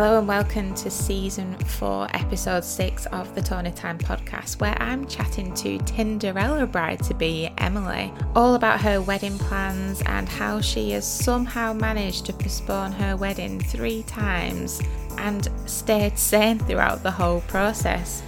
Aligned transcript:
Hello 0.00 0.18
and 0.18 0.26
welcome 0.26 0.74
to 0.76 0.88
season 0.88 1.54
four, 1.58 2.08
episode 2.14 2.64
six 2.64 3.04
of 3.08 3.34
the 3.34 3.42
Tony 3.42 3.70
Time 3.70 3.98
podcast, 3.98 4.58
where 4.58 4.74
I'm 4.80 5.06
chatting 5.06 5.52
to 5.56 5.76
Tinderella 5.80 6.66
bride 6.66 7.02
to 7.04 7.12
be 7.12 7.50
Emily, 7.58 8.10
all 8.34 8.54
about 8.54 8.80
her 8.80 9.02
wedding 9.02 9.36
plans 9.36 10.00
and 10.06 10.26
how 10.26 10.62
she 10.62 10.92
has 10.92 11.06
somehow 11.06 11.74
managed 11.74 12.24
to 12.24 12.32
postpone 12.32 12.92
her 12.92 13.14
wedding 13.14 13.60
three 13.60 14.02
times 14.04 14.80
and 15.18 15.50
stayed 15.66 16.18
sane 16.18 16.58
throughout 16.60 17.02
the 17.02 17.10
whole 17.10 17.42
process. 17.42 18.22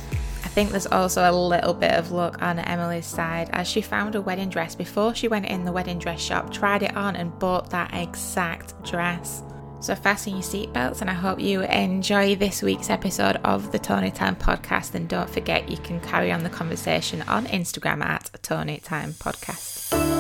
I 0.45 0.49
think 0.49 0.73
there's 0.73 0.87
also 0.87 1.23
a 1.23 1.33
little 1.33 1.73
bit 1.73 1.93
of 1.93 2.13
luck 2.13 2.43
on 2.43 2.59
Emily's 2.59 3.07
side 3.07 3.49
as 3.55 3.67
she 3.67 3.81
found 3.81 4.15
a 4.15 4.21
wedding 4.21 4.51
dress 4.51 4.75
before 4.75 5.15
she 5.15 5.27
went 5.27 5.47
in 5.47 5.65
the 5.65 5.73
wedding 5.73 5.99
dress 5.99 6.21
shop, 6.21 6.53
tried 6.53 6.83
it 6.83 6.95
on, 6.95 7.17
and 7.17 7.39
bought 7.39 7.71
that 7.71 7.95
exact 7.95 8.75
dress. 8.85 9.43
So 9.83 9.97
fasten 9.97 10.35
your 10.35 10.43
seatbelts, 10.43 11.01
and 11.01 11.11
I 11.11 11.13
hope 11.13 11.41
you 11.41 11.63
enjoy 11.63 12.37
this 12.37 12.63
week's 12.63 12.89
episode 12.89 13.35
of 13.43 13.73
the 13.73 13.81
Tony 13.81 14.13
Time 14.13 14.37
podcast. 14.37 14.95
And 14.95 15.09
don't 15.09 15.29
forget, 15.29 15.69
you 15.69 15.77
can 15.77 16.01
carry 16.01 16.31
on 16.31 16.45
the 16.45 16.51
conversation 16.51 17.23
on 17.23 17.47
Instagram 17.47 18.01
at 18.01 18.31
Tony 18.43 18.79
Time 18.79 19.13
Podcast. 19.15 20.12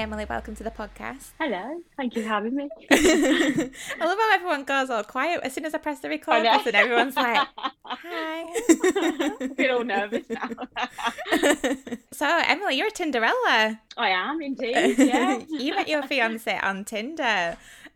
Emily. 0.00 0.24
Welcome 0.24 0.56
to 0.56 0.64
the 0.64 0.70
podcast. 0.70 1.32
Hello, 1.38 1.82
thank 1.98 2.16
you 2.16 2.22
for 2.22 2.28
having 2.28 2.54
me. 2.56 2.70
I 2.90 3.70
love 4.00 4.18
how 4.18 4.34
everyone 4.34 4.64
goes 4.64 4.88
all 4.88 5.04
quiet 5.04 5.40
as 5.42 5.52
soon 5.52 5.66
as 5.66 5.74
I 5.74 5.78
press 5.78 6.00
the 6.00 6.08
record 6.08 6.42
button. 6.42 6.74
Everyone's 6.74 7.16
like, 7.16 7.46
"Hi." 7.56 7.70
I 9.40 9.50
feel 9.54 9.76
all 9.76 9.84
nervous 9.84 10.24
now. 10.30 10.48
so, 12.12 12.42
Emily, 12.46 12.76
you're 12.78 12.86
a 12.86 12.90
Tinderella. 12.90 13.78
I 13.98 14.08
am 14.08 14.40
indeed, 14.40 14.98
yeah. 14.98 15.42
you 15.50 15.74
met 15.74 15.86
your 15.88 16.02
fiance 16.04 16.58
on 16.60 16.86
Tinder. 16.86 17.22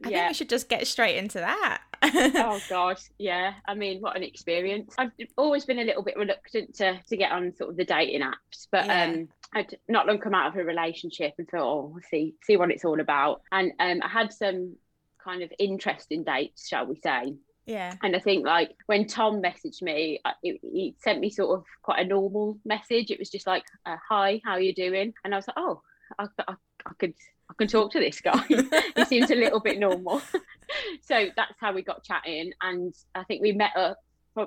I 0.05 0.09
think 0.09 0.29
we 0.29 0.35
should 0.35 0.51
just 0.51 0.69
get 0.69 0.87
straight 0.87 1.17
into 1.17 1.39
that. 1.39 1.81
oh 2.03 2.61
god, 2.69 2.99
yeah. 3.19 3.55
I 3.67 3.75
mean, 3.75 4.03
what 4.03 4.15
an 4.15 4.23
experience. 4.23 4.95
I've 4.99 5.13
always 5.39 5.65
been 5.65 5.79
a 5.79 5.85
little 5.85 6.03
bit 6.03 6.19
reluctant 6.19 6.75
to 6.77 7.01
to 7.09 7.17
get 7.17 7.33
on 7.33 7.55
sort 7.57 7.71
of 7.71 7.77
the 7.79 7.85
dating 7.87 8.21
apps, 8.21 8.69
but 8.71 8.85
Yeah. 8.85 9.05
um 9.05 9.29
I'd 9.55 9.77
not 9.89 10.07
long 10.07 10.19
come 10.19 10.35
out 10.35 10.49
of 10.49 10.57
a 10.57 10.65
relationship 10.65 11.35
and 11.39 11.49
thought, 11.49 11.63
oh, 11.63 11.99
see 12.11 12.35
see 12.43 12.57
what 12.57 12.71
it's 12.71 12.85
all 12.85 13.01
about. 13.01 13.43
And 13.53 13.73
um 13.79 14.01
I 14.03 14.09
had 14.09 14.33
some 14.33 14.77
kind 15.23 15.43
of 15.43 15.53
interesting 15.59 16.25
dates, 16.25 16.69
shall 16.69 16.87
we 16.87 16.97
say. 16.97 17.35
yeah. 17.67 17.95
And 18.03 18.15
I 18.15 18.19
think 18.19 18.45
like 18.45 18.71
when 18.87 19.07
Tom 19.07 19.41
messaged 19.41 19.81
me, 19.81 20.21
I- 20.25 20.35
he, 20.43 20.59
he 20.63 20.95
sent 20.99 21.21
me 21.21 21.31
sort 21.31 21.59
of 21.59 21.65
quite 21.83 22.01
a 22.01 22.09
normal 22.09 22.59
message. 22.65 23.11
It 23.11 23.19
was 23.19 23.31
just 23.31 23.47
like, 23.47 23.65
uh, 23.87 23.97
"Hi, 24.11 24.41
how 24.45 24.53
are 24.53 24.61
you 24.61 24.75
doing?" 24.75 25.15
And 25.25 25.33
I 25.35 25.39
was 25.39 25.47
like, 25.49 25.57
"Oh, 25.59 25.81
I, 26.19 26.27
I, 26.47 26.55
I 26.87 26.93
could 26.99 27.15
I 27.51 27.55
can 27.59 27.69
talk 27.69 27.93
to 27.93 28.01
this 28.01 28.21
guy. 28.21 28.43
he 28.97 29.05
seems 29.07 29.31
a 29.31 29.35
little 29.35 29.61
bit 29.61 29.79
normal." 29.79 30.21
so 31.03 31.27
that's 31.37 31.55
how 31.61 31.73
we 31.73 31.83
got 31.83 32.05
chatting, 32.05 32.53
and 32.61 32.95
I 33.15 33.25
think 33.25 33.41
we 33.43 33.53
met 33.53 33.77
up. 33.77 33.99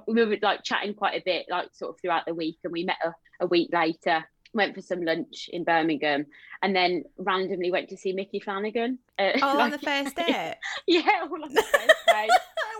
We 0.05 0.25
were 0.25 0.37
like 0.41 0.63
chatting 0.63 0.93
quite 0.93 1.15
a 1.19 1.23
bit, 1.23 1.45
like 1.49 1.69
sort 1.73 1.91
of 1.95 2.01
throughout 2.01 2.25
the 2.27 2.33
week, 2.33 2.57
and 2.63 2.73
we 2.73 2.83
met 2.83 2.97
up 3.05 3.15
a 3.39 3.47
week 3.47 3.69
later. 3.73 4.25
Went 4.57 4.75
for 4.75 4.81
some 4.81 5.03
lunch 5.03 5.49
in 5.53 5.63
Birmingham, 5.63 6.25
and 6.61 6.75
then 6.75 7.03
randomly 7.17 7.71
went 7.71 7.89
to 7.89 7.97
see 7.97 8.11
Micky 8.11 8.39
Flanagan. 8.39 8.97
Uh, 9.19 9.31
All 9.41 9.61
on 9.61 9.69
the 9.71 9.77
first 9.77 10.15
date. 10.17 10.55
yeah, 10.87 11.21
all 11.23 11.43
on 11.43 11.53
the 11.53 11.61
first 11.61 11.87
day. 12.07 12.27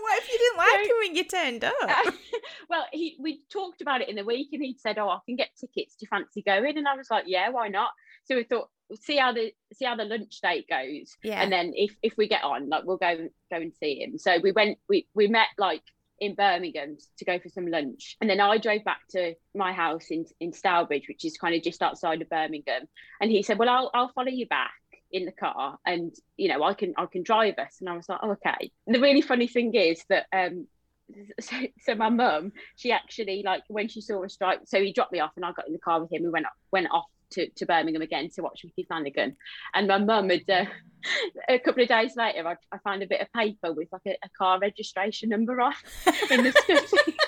what 0.02 0.18
if 0.18 0.28
you 0.32 0.38
didn't 0.38 0.56
like 0.58 0.68
So- 0.84 0.90
him 0.90 0.96
when 1.00 1.14
you 1.16 1.24
turned 1.24 1.64
up? 1.64 2.14
well, 2.68 2.84
he 2.92 3.16
we 3.20 3.42
talked 3.50 3.80
about 3.80 4.00
it 4.02 4.08
in 4.08 4.16
the 4.16 4.24
week, 4.24 4.48
and 4.52 4.62
he 4.62 4.76
said, 4.78 4.98
"Oh, 4.98 5.08
I 5.08 5.18
can 5.24 5.36
get 5.36 5.50
tickets. 5.56 5.94
Do 5.94 6.02
you 6.04 6.08
fancy 6.08 6.42
going?" 6.42 6.76
And 6.76 6.86
I 6.88 6.96
was 6.96 7.10
like, 7.10 7.24
"Yeah, 7.26 7.48
why 7.50 7.68
not?" 7.68 7.90
So 8.24 8.34
we 8.36 8.42
thought, 8.44 8.68
we'll 8.90 8.98
see 8.98 9.16
how 9.16 9.32
the 9.32 9.52
see 9.72 9.84
how 9.86 9.94
the 9.96 10.04
lunch 10.04 10.40
date 10.42 10.66
goes, 10.68 11.16
Yeah. 11.22 11.40
and 11.40 11.50
then 11.52 11.72
if 11.74 11.94
if 12.02 12.16
we 12.16 12.26
get 12.28 12.42
on, 12.44 12.68
like 12.68 12.84
we'll 12.84 12.96
go 12.98 13.28
go 13.50 13.56
and 13.56 13.72
see 13.80 14.02
him. 14.02 14.18
So 14.18 14.38
we 14.42 14.50
went, 14.52 14.78
we 14.88 15.06
we 15.14 15.28
met 15.28 15.46
like 15.56 15.82
in 16.20 16.34
Birmingham 16.34 16.96
to 17.18 17.24
go 17.24 17.38
for 17.38 17.48
some 17.48 17.66
lunch, 17.66 18.16
and 18.20 18.28
then 18.28 18.40
I 18.40 18.58
drove 18.58 18.84
back 18.84 19.00
to 19.10 19.34
my 19.54 19.72
house 19.72 20.06
in 20.10 20.24
in 20.40 20.52
Stourbridge, 20.52 21.08
which 21.08 21.24
is 21.24 21.36
kind 21.36 21.54
of 21.54 21.62
just 21.62 21.82
outside 21.82 22.22
of 22.22 22.28
Birmingham. 22.28 22.82
And 23.20 23.30
he 23.30 23.42
said, 23.42 23.58
"Well, 23.58 23.68
I'll 23.68 23.90
I'll 23.94 24.12
follow 24.12 24.30
you 24.30 24.46
back." 24.46 24.72
in 25.10 25.24
the 25.24 25.32
car 25.32 25.78
and 25.86 26.14
you 26.36 26.48
know 26.48 26.62
i 26.62 26.74
can 26.74 26.92
i 26.98 27.06
can 27.06 27.22
drive 27.22 27.54
us 27.58 27.78
and 27.80 27.88
i 27.88 27.96
was 27.96 28.06
like 28.08 28.18
oh, 28.22 28.32
okay 28.32 28.70
the 28.86 29.00
really 29.00 29.22
funny 29.22 29.46
thing 29.46 29.74
is 29.74 30.04
that 30.08 30.26
um 30.34 30.66
so, 31.40 31.56
so 31.80 31.94
my 31.94 32.10
mum 32.10 32.52
she 32.76 32.92
actually 32.92 33.42
like 33.42 33.62
when 33.68 33.88
she 33.88 34.02
saw 34.02 34.22
us 34.22 34.36
drive 34.36 34.58
so 34.66 34.82
he 34.82 34.92
dropped 34.92 35.12
me 35.12 35.20
off 35.20 35.32
and 35.36 35.46
i 35.46 35.52
got 35.52 35.66
in 35.66 35.72
the 35.72 35.78
car 35.78 36.02
with 36.02 36.12
him 36.12 36.22
we 36.22 36.28
went 36.28 36.44
went 36.70 36.88
off 36.90 37.06
to, 37.30 37.48
to 37.50 37.66
birmingham 37.66 38.02
again 38.02 38.30
to 38.30 38.42
watch 38.42 38.64
micky 38.64 38.84
flanagan. 38.84 39.36
And 39.74 39.88
my 39.88 39.98
mum 39.98 40.30
had 40.30 40.48
uh, 40.48 40.64
a 41.48 41.58
couple 41.58 41.82
of 41.82 41.88
days 41.88 42.16
later 42.16 42.46
I, 42.46 42.56
I 42.72 42.78
found 42.78 43.02
a 43.02 43.06
bit 43.06 43.20
of 43.20 43.32
paper 43.32 43.72
with 43.72 43.88
like 43.92 44.02
a, 44.06 44.16
a 44.24 44.28
car 44.36 44.58
registration 44.58 45.28
number 45.28 45.60
on 45.60 45.74
in 46.30 46.44
the 46.44 46.52
study. 46.52 47.16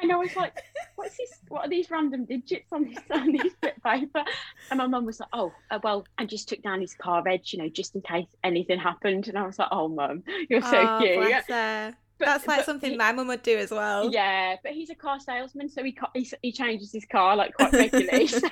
And 0.00 0.10
i 0.10 0.16
was 0.16 0.34
like 0.34 0.60
what's 0.96 1.16
this 1.16 1.30
what 1.48 1.64
are 1.64 1.68
these 1.68 1.88
random 1.88 2.24
digits 2.24 2.66
on 2.72 2.86
this 2.86 2.98
on 3.12 3.30
this 3.30 3.52
bit 3.60 3.76
of 3.76 3.82
paper? 3.84 4.24
And 4.68 4.78
my 4.78 4.88
mum 4.88 5.06
was 5.06 5.20
like 5.20 5.28
oh 5.32 5.52
uh, 5.70 5.78
well 5.84 6.04
i 6.18 6.24
just 6.24 6.48
took 6.48 6.60
down 6.60 6.80
his 6.80 6.92
car 6.94 7.22
reg 7.22 7.42
you 7.52 7.60
know 7.60 7.68
just 7.68 7.94
in 7.94 8.00
case 8.00 8.26
anything 8.42 8.80
happened. 8.80 9.28
And 9.28 9.38
i 9.38 9.46
was 9.46 9.60
like 9.60 9.68
oh 9.70 9.86
mum 9.86 10.24
you're 10.50 10.60
so 10.60 10.76
oh, 10.76 10.98
cute. 11.00 11.20
bless 11.20 11.46
her. 11.46 11.90
But- 11.92 12.01
That's 12.24 12.46
like 12.46 12.64
something 12.64 12.92
he- 12.92 12.96
my 12.96 13.12
mum 13.12 13.28
would 13.28 13.42
do 13.42 13.56
as 13.58 13.70
well. 13.70 14.10
yeah, 14.12 14.56
but 14.62 14.72
he's 14.72 14.90
a 14.90 14.94
car 14.94 15.20
salesman, 15.20 15.68
so 15.68 15.82
he 15.84 15.96
he, 16.14 16.30
he 16.42 16.52
changes 16.52 16.92
his 16.92 17.04
car 17.04 17.36
like 17.36 17.54
quite 17.54 17.72
regularly. 17.72 18.26
so, 18.26 18.38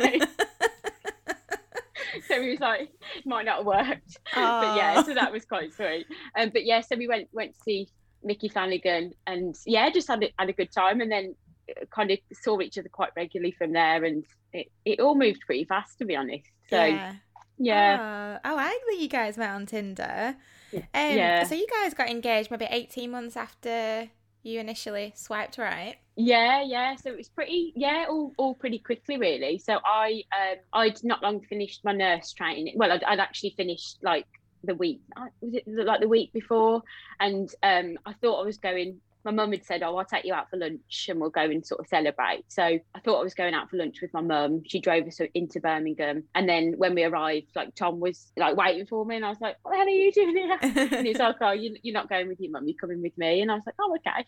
so 2.29 2.43
he 2.43 2.51
was 2.51 2.61
like, 2.61 2.91
might 3.25 3.45
not 3.47 3.59
have 3.59 3.67
worked. 3.67 4.19
But 4.35 4.77
yeah, 4.77 5.03
so 5.03 5.15
that 5.15 5.33
was 5.33 5.45
quite 5.45 5.73
sweet. 5.73 6.07
Um, 6.39 6.51
but 6.53 6.65
yeah, 6.65 6.81
so 6.81 6.97
we 6.97 7.09
went 7.09 7.29
went 7.33 7.55
to 7.55 7.61
see 7.63 7.89
Micky 8.23 8.49
Flanagan, 8.49 9.13
and 9.27 9.57
yeah, 9.67 9.91
just 9.91 10.09
had 10.09 10.23
a, 10.23 10.31
had 10.39 10.49
a 10.49 10.53
good 10.53 10.73
time, 10.73 11.01
and 11.01 11.11
then 11.11 11.35
uh, 11.71 11.85
kind 11.95 12.11
of 12.11 12.19
saw 12.33 12.61
each 12.61 12.79
other 12.79 12.89
quite 12.89 13.11
regularly 13.17 13.53
from 13.53 13.73
there, 13.73 14.05
and 14.05 14.25
it, 14.53 14.67
it 14.85 15.01
all 15.01 15.15
moved 15.15 15.41
pretty 15.47 15.65
fast, 15.65 15.99
to 15.99 16.05
be 16.05 16.17
honest. 16.17 16.45
So 16.69 16.85
yeah, 16.85 17.15
yeah. 17.59 18.39
Oh, 18.45 18.51
I 18.51 18.55
like 18.55 18.81
that 18.91 18.99
you 18.99 19.09
guys 19.09 19.37
met 19.39 19.51
on 19.51 19.67
Tinder. 19.67 20.37
Um, 20.73 20.81
Yeah. 20.93 21.45
So 21.45 21.55
you 21.55 21.67
guys 21.69 21.95
got 21.95 22.09
engaged 22.09 22.51
maybe 22.51 22.67
18 22.71 23.11
months 23.11 23.37
after 23.37 24.09
you 24.43 24.61
initially 24.61 25.13
swiped 25.17 25.59
right? 25.59 25.97
Yeah, 26.17 26.63
yeah. 26.63 26.97
So 26.97 27.11
it 27.11 27.17
was 27.17 27.29
pretty, 27.29 27.73
yeah, 27.77 28.07
all, 28.09 28.33
all 28.37 28.55
pretty 28.55 28.79
quickly, 28.79 29.17
really. 29.19 29.59
So 29.59 29.79
I, 29.85 30.23
um, 30.39 30.57
I'd 30.73 31.03
not 31.05 31.23
long 31.23 31.41
finished 31.41 31.85
my 31.85 31.93
nurse 31.93 32.33
training. 32.33 32.75
Well, 32.77 32.93
I'd, 32.93 33.05
I'd 33.05 33.21
actually 33.21 33.55
finished 33.57 33.99
like 34.03 34.27
the 34.65 34.75
week, 34.75 35.01
uh, 35.17 35.27
was 35.41 35.55
it 35.67 35.87
like 35.87 36.01
the 36.01 36.09
week 36.09 36.33
before? 36.33 36.83
And 37.19 37.49
um, 37.63 37.99
I 38.07 38.13
thought 38.15 38.41
I 38.41 38.45
was 38.45 38.59
going. 38.59 39.01
My 39.25 39.31
mum 39.31 39.53
had 39.53 39.65
said, 39.65 39.83
"Oh, 39.83 39.97
I'll 39.97 40.05
take 40.05 40.25
you 40.25 40.35
out 40.35 40.51
for 40.51 40.57
lunch 40.57 41.07
and 41.09 41.21
we'll 41.21 41.31
go 41.31 41.43
and 41.43 41.65
sort 41.65 41.81
of 41.81 41.87
celebrate." 41.87 42.45
So 42.49 42.63
I 42.63 43.01
thought 43.05 43.21
I 43.21 43.23
was 43.23 43.35
going 43.35 43.55
out 43.55 43.71
for 43.71 43.77
lunch 43.77 44.01
with 44.01 44.13
my 44.13 44.21
mum. 44.21 44.63
She 44.67 44.81
drove 44.81 45.07
us 45.07 45.21
into 45.35 45.61
Birmingham, 45.61 46.25
and 46.35 46.49
then 46.49 46.75
when 46.77 46.95
we 46.95 47.05
arrived, 47.05 47.49
like 47.55 47.75
Tom 47.75 48.01
was 48.01 48.33
like 48.37 48.57
waiting 48.57 48.87
for 48.87 49.05
me, 49.05 49.17
and 49.17 49.25
I 49.25 49.29
was 49.29 49.41
like, 49.41 49.57
"What 49.63 49.73
the 49.73 49.79
hell 49.79 49.87
are 49.87 49.91
you 49.91 50.13
doing 50.13 50.37
here?" 50.37 50.59
and 50.63 51.07
he's 51.07 51.19
like, 51.19 51.37
"Oh, 51.41 51.53
you, 51.53 51.77
you're 51.83 51.95
not 51.95 52.09
going 52.09 52.29
with 52.29 52.41
your 52.41 52.53
mum. 52.53 52.67
You're 52.67 52.77
coming 52.81 53.03
with 53.03 53.17
me." 53.19 53.43
And 53.43 53.51
I 53.51 53.55
was 53.55 53.65
like, 53.67 53.77
"Oh, 53.81 53.97
okay." 53.97 54.25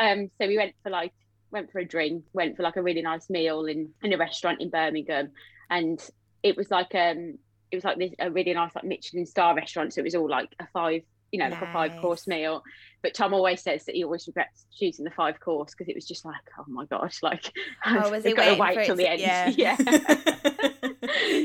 Um, 0.00 0.30
so 0.40 0.46
we 0.46 0.56
went 0.56 0.74
for 0.82 0.90
like 0.90 1.12
went 1.50 1.70
for 1.70 1.78
a 1.78 1.84
drink, 1.84 2.24
went 2.32 2.56
for 2.56 2.62
like 2.62 2.76
a 2.76 2.82
really 2.82 3.02
nice 3.02 3.30
meal 3.30 3.66
in 3.66 3.90
in 4.02 4.12
a 4.12 4.18
restaurant 4.18 4.60
in 4.60 4.70
Birmingham, 4.70 5.30
and 5.70 6.00
it 6.42 6.56
was 6.56 6.70
like 6.70 6.94
um 6.94 7.38
it 7.70 7.76
was 7.76 7.84
like 7.84 7.98
this 7.98 8.12
a 8.18 8.30
really 8.30 8.52
nice 8.52 8.74
like 8.74 8.84
Michelin 8.84 9.26
star 9.26 9.54
restaurant. 9.54 9.94
So 9.94 10.00
it 10.00 10.04
was 10.04 10.14
all 10.14 10.28
like 10.28 10.54
a 10.60 10.66
five 10.72 11.02
you 11.32 11.38
know 11.40 11.48
like 11.48 11.60
a 11.62 11.72
five 11.72 11.96
course 12.00 12.26
meal. 12.28 12.62
But 13.02 13.14
Tom 13.14 13.34
always 13.34 13.60
says 13.60 13.84
that 13.86 13.96
he 13.96 14.04
always 14.04 14.26
regrets 14.28 14.66
choosing 14.78 15.04
the 15.04 15.10
five 15.10 15.40
course 15.40 15.72
because 15.72 15.88
it 15.88 15.96
was 15.96 16.06
just 16.06 16.24
like 16.24 16.36
oh 16.58 16.64
my 16.68 16.84
gosh 16.84 17.20
like 17.22 17.52
Oh, 17.84 18.10
was 18.10 18.22
he 18.24 18.32
got 18.34 18.54
to 18.54 18.60
wait 18.60 18.86
till 18.86 18.94
the 18.94 19.08
end 19.08 19.20
yeah. 19.20 19.50
yeah. 19.56 19.76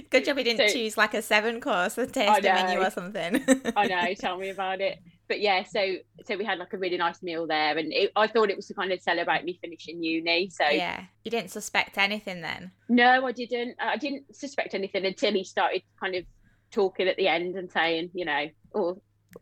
Good 0.10 0.26
job 0.26 0.38
he 0.38 0.44
didn't 0.44 0.70
So- 0.70 0.74
choose 0.74 0.98
like 0.98 1.14
a 1.14 1.22
seven 1.22 1.60
course 1.62 1.96
tasting 1.96 2.44
menu 2.44 2.80
or 2.80 2.92
something. 2.92 3.44
I 3.76 3.88
know, 3.88 4.14
tell 4.14 4.38
me 4.38 4.50
about 4.50 4.82
it. 4.82 5.00
But 5.28 5.42
yeah, 5.42 5.64
so 5.64 5.96
so 6.26 6.38
we 6.38 6.46
had 6.46 6.58
like 6.58 6.72
a 6.72 6.78
really 6.78 6.98
nice 6.98 7.22
meal 7.22 7.48
there, 7.48 7.78
and 7.78 7.92
it, 7.92 8.12
I 8.16 8.28
thought 8.28 8.50
it 8.50 8.56
was 8.56 8.68
to 8.68 8.74
kind 8.74 8.94
of 8.94 9.02
celebrate 9.02 9.44
me 9.44 9.60
finishing 9.62 10.02
uni. 10.02 10.50
So 10.50 10.70
yeah. 10.70 11.04
You 11.26 11.32
didn't 11.32 11.52
suspect 11.52 11.98
anything 11.98 12.42
then? 12.42 12.72
no, 12.88 13.26
I 13.26 13.32
didn't. 13.34 13.76
I 13.80 13.98
didn't 13.98 14.34
suspect 14.34 14.74
anything 14.74 15.06
until 15.06 15.34
he 15.34 15.44
started 15.44 15.82
kind 16.00 16.16
of 16.16 16.24
talking 16.72 17.08
at 17.10 17.18
the 17.18 17.28
end 17.28 17.56
and 17.58 17.70
saying, 17.70 18.12
you 18.14 18.24
know, 18.24 18.48
or 18.72 18.98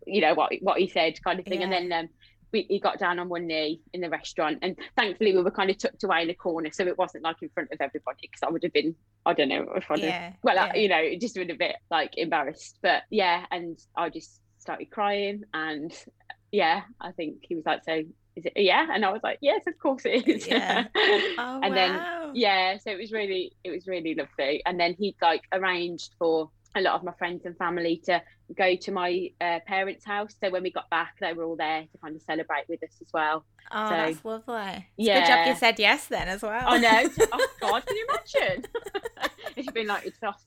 you 0.05 0.21
know 0.21 0.33
what 0.33 0.53
what 0.61 0.79
he 0.79 0.87
said, 0.87 1.21
kind 1.23 1.39
of 1.39 1.45
thing. 1.45 1.63
And 1.63 1.71
then 1.71 1.91
um, 1.91 2.09
we, 2.51 2.63
he 2.69 2.79
got 2.79 2.99
down 2.99 3.19
on 3.19 3.29
one 3.29 3.47
knee 3.47 3.81
in 3.93 4.01
the 4.01 4.09
restaurant, 4.09 4.59
and 4.61 4.77
thankfully 4.95 5.35
we 5.35 5.41
were 5.41 5.51
kind 5.51 5.69
of 5.69 5.77
tucked 5.77 6.03
away 6.03 6.23
in 6.23 6.29
a 6.29 6.33
corner, 6.33 6.69
so 6.71 6.85
it 6.85 6.97
wasn't 6.97 7.23
like 7.23 7.37
in 7.41 7.49
front 7.49 7.71
of 7.71 7.81
everybody 7.81 8.21
because 8.21 8.43
I 8.43 8.49
would 8.49 8.63
have 8.63 8.73
been, 8.73 8.95
I 9.25 9.33
don't 9.33 9.49
know, 9.49 9.67
if 9.75 9.89
I'd 9.89 9.99
have 9.99 10.33
well, 10.43 10.55
yeah. 10.55 10.71
I, 10.73 10.75
you 10.75 10.89
know, 10.89 10.99
it 10.99 11.21
just 11.21 11.35
been 11.35 11.51
a 11.51 11.55
bit 11.55 11.75
like 11.91 12.13
embarrassed. 12.17 12.79
But 12.81 13.03
yeah, 13.09 13.45
and 13.51 13.77
I 13.95 14.09
just 14.09 14.39
started 14.59 14.89
crying, 14.91 15.43
and 15.53 15.91
yeah, 16.51 16.81
I 17.01 17.11
think 17.11 17.39
he 17.41 17.55
was 17.55 17.65
like, 17.65 17.83
"So 17.83 18.03
is 18.35 18.45
it 18.45 18.53
yeah 18.57 18.85
and 18.93 19.05
i 19.05 19.11
was 19.11 19.21
like 19.23 19.37
yes 19.41 19.61
of 19.65 19.77
course 19.79 20.03
it 20.05 20.27
is 20.27 20.47
yeah. 20.47 20.85
oh, 20.95 21.59
and 21.63 21.73
wow. 21.73 21.73
then 21.73 22.31
yeah 22.35 22.77
so 22.77 22.91
it 22.91 22.97
was 22.97 23.11
really 23.11 23.53
it 23.63 23.71
was 23.71 23.87
really 23.87 24.13
lovely 24.13 24.61
and 24.65 24.79
then 24.79 24.93
he'd 24.99 25.15
like 25.21 25.43
arranged 25.53 26.13
for 26.19 26.49
a 26.75 26.81
lot 26.81 26.93
of 26.95 27.03
my 27.03 27.13
friends 27.13 27.45
and 27.45 27.57
family 27.57 28.01
to 28.05 28.21
go 28.55 28.75
to 28.75 28.91
my 28.91 29.29
uh, 29.41 29.59
parents 29.65 30.05
house. 30.05 30.35
So 30.43 30.49
when 30.49 30.61
we 30.63 30.71
got 30.71 30.89
back 30.89 31.15
they 31.19 31.33
were 31.33 31.43
all 31.45 31.55
there 31.55 31.81
to 31.83 31.97
kind 32.01 32.15
of 32.15 32.21
celebrate 32.21 32.65
with 32.67 32.83
us 32.83 32.95
as 33.01 33.07
well. 33.13 33.45
Oh 33.71 33.85
so, 33.85 33.91
that's 33.91 34.25
lovely. 34.25 34.87
It's 34.97 35.07
yeah 35.07 35.19
good 35.21 35.27
job 35.27 35.47
you 35.47 35.55
said 35.55 35.79
yes 35.79 36.07
then 36.07 36.27
as 36.27 36.41
well. 36.41 36.63
I 36.67 36.77
know. 36.77 37.09
Oh 37.31 37.47
god 37.61 37.85
can 37.85 37.95
you 37.95 38.07
imagine? 38.09 38.65
It's 39.55 39.71
been 39.71 39.87
like 39.87 40.05
it's 40.05 40.21
off. 40.21 40.43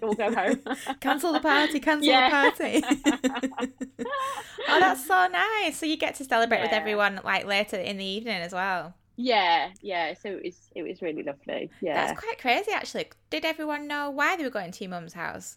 We'll 0.00 0.14
go 0.14 0.32
home. 0.32 0.60
Cancel 1.00 1.32
the 1.32 1.40
party 1.40 1.80
cancel 1.80 2.06
Yeah. 2.08 2.28
the 2.28 2.52
party. 2.52 3.66
Oh 4.68 4.78
that's 4.78 5.04
so 5.04 5.26
nice. 5.26 5.76
So 5.78 5.84
you 5.86 5.96
get 5.96 6.14
to 6.16 6.24
celebrate 6.24 6.62
with 6.62 6.72
everyone 6.72 7.20
like 7.24 7.44
later 7.44 7.76
in 7.76 7.96
the 7.96 8.04
evening 8.04 8.40
as 8.40 8.52
well 8.52 8.94
yeah 9.16 9.70
yeah 9.82 10.14
so 10.14 10.28
it 10.30 10.42
was 10.44 10.58
it 10.74 10.82
was 10.82 11.02
really 11.02 11.22
lovely 11.22 11.70
yeah 11.80 12.08
that's 12.08 12.12
quite 12.12 12.38
crazy 12.40 12.72
actually 12.72 13.06
did 13.30 13.44
everyone 13.44 13.86
know 13.86 14.10
why 14.10 14.36
they 14.36 14.42
were 14.44 14.50
going 14.50 14.72
to 14.72 14.84
your 14.84 14.90
mum's 14.90 15.12
house 15.14 15.56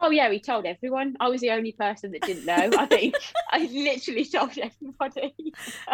Oh 0.00 0.10
yeah, 0.10 0.28
we 0.28 0.40
told 0.40 0.66
everyone. 0.66 1.16
I 1.20 1.28
was 1.28 1.40
the 1.40 1.52
only 1.52 1.72
person 1.72 2.12
that 2.12 2.24
didn't 2.24 2.44
know. 2.44 2.76
I 2.76 2.86
think 2.86 3.16
I 3.50 3.60
literally 3.72 4.24
told 4.26 4.56
everybody. 4.58 5.34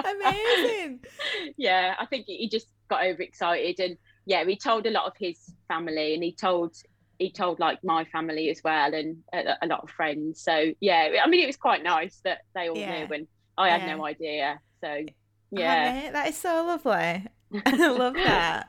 amazing 0.05 1.01
yeah, 1.57 1.95
I 1.99 2.07
think 2.07 2.27
he 2.27 2.49
just 2.49 2.67
got 2.91 3.05
overexcited, 3.05 3.79
and 3.81 3.97
yeah, 4.27 4.45
we 4.45 4.57
told 4.59 4.87
a 4.87 4.91
lot 4.91 5.07
of 5.07 5.13
his 5.19 5.39
family, 5.69 6.15
and 6.15 6.23
he 6.23 6.35
told 6.35 6.75
he 7.19 7.31
told 7.31 7.61
like 7.61 7.79
my 7.85 8.05
family 8.07 8.51
as 8.51 8.61
well, 8.65 8.93
and 8.93 9.19
a, 9.33 9.55
a 9.63 9.67
lot 9.67 9.83
of 9.85 9.91
friends. 9.91 10.43
So 10.43 10.73
yeah, 10.81 11.11
I 11.23 11.29
mean, 11.29 11.43
it 11.43 11.47
was 11.47 11.57
quite 11.57 11.83
nice 11.85 12.21
that 12.25 12.39
they 12.55 12.69
all 12.69 12.81
Yeah. 12.81 12.85
knew, 12.85 13.07
and 13.13 13.29
I 13.57 13.71
had 13.71 13.83
Yeah. 13.83 13.87
no 13.87 14.05
idea. 14.05 14.61
So 14.83 15.05
yeah, 15.53 16.11
that 16.13 16.29
is 16.29 16.37
so 16.37 16.65
lovely 16.67 17.27
I 17.67 17.89
love 17.89 18.15
that. 18.27 18.69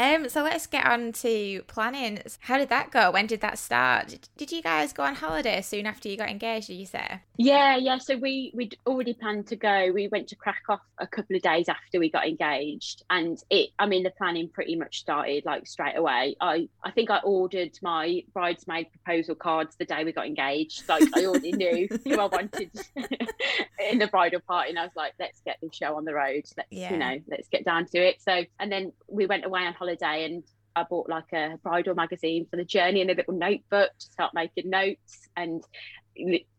Um, 0.00 0.30
so 0.30 0.42
let's 0.42 0.66
get 0.66 0.86
on 0.86 1.12
to 1.12 1.62
planning. 1.66 2.20
How 2.40 2.56
did 2.56 2.70
that 2.70 2.90
go? 2.90 3.10
When 3.10 3.26
did 3.26 3.42
that 3.42 3.58
start? 3.58 4.16
Did, 4.38 4.50
you 4.50 4.62
guys 4.62 4.94
go 4.94 5.02
on 5.02 5.14
holiday 5.14 5.60
soon 5.60 5.84
after 5.84 6.08
you 6.08 6.16
got 6.16 6.30
engaged? 6.30 6.68
Did 6.68 6.76
you 6.76 6.86
say? 6.86 7.20
Yeah, 7.36 7.76
yeah. 7.76 7.98
So 7.98 8.16
we 8.16 8.50
we'd 8.54 8.78
already 8.86 9.12
planned 9.12 9.46
to 9.48 9.56
go. 9.56 9.90
We 9.92 10.08
went 10.08 10.28
to 10.28 10.36
Krakow 10.36 10.78
a 10.96 11.06
couple 11.06 11.36
of 11.36 11.42
days 11.42 11.68
after 11.68 11.98
we 11.98 12.10
got 12.10 12.26
engaged, 12.26 13.02
and 13.10 13.36
it. 13.50 13.70
I 13.78 13.84
mean, 13.86 14.02
the 14.02 14.10
planning 14.10 14.48
pretty 14.48 14.74
much 14.74 15.00
started 15.00 15.44
like 15.44 15.66
straight 15.66 15.96
away. 15.98 16.34
I 16.40 16.68
I 16.82 16.90
think 16.92 17.10
I 17.10 17.18
ordered 17.18 17.78
my 17.82 18.22
bridesmaid 18.32 18.86
proposal 18.90 19.34
cards 19.34 19.76
the 19.76 19.84
day 19.84 20.04
we 20.04 20.12
got 20.12 20.26
engaged. 20.26 20.88
Like 20.88 21.02
I 21.14 21.26
already 21.26 21.52
knew 21.52 21.88
who 22.04 22.18
I 22.18 22.26
wanted 22.26 22.70
in 23.90 23.98
the 23.98 24.06
bridal 24.06 24.40
party, 24.40 24.70
and 24.70 24.78
I 24.78 24.84
was 24.84 24.96
like, 24.96 25.12
let's 25.20 25.42
get 25.42 25.58
this 25.60 25.74
show 25.74 25.94
on 25.96 26.06
the 26.06 26.14
road. 26.14 26.44
Let's 26.56 26.68
Yeah. 26.70 26.90
you 26.90 26.96
know, 26.96 27.18
let's 27.28 27.48
get 27.48 27.66
down 27.66 27.84
to 27.88 27.98
it. 27.98 28.22
So 28.22 28.44
and 28.58 28.72
then 28.72 28.92
we 29.06 29.26
went 29.26 29.44
away 29.44 29.60
on 29.62 29.74
holiday 29.74 29.89
and. 30.00 30.44
I 30.76 30.84
bought 30.84 31.08
like 31.08 31.32
a 31.32 31.58
bridal 31.64 31.96
magazine 31.96 32.46
for 32.48 32.56
the 32.56 32.64
journey 32.64 33.00
and 33.00 33.10
a 33.10 33.14
little 33.14 33.34
notebook 33.34 33.90
to 33.98 34.06
start 34.06 34.32
making 34.34 34.70
notes 34.70 35.28
and 35.36 35.64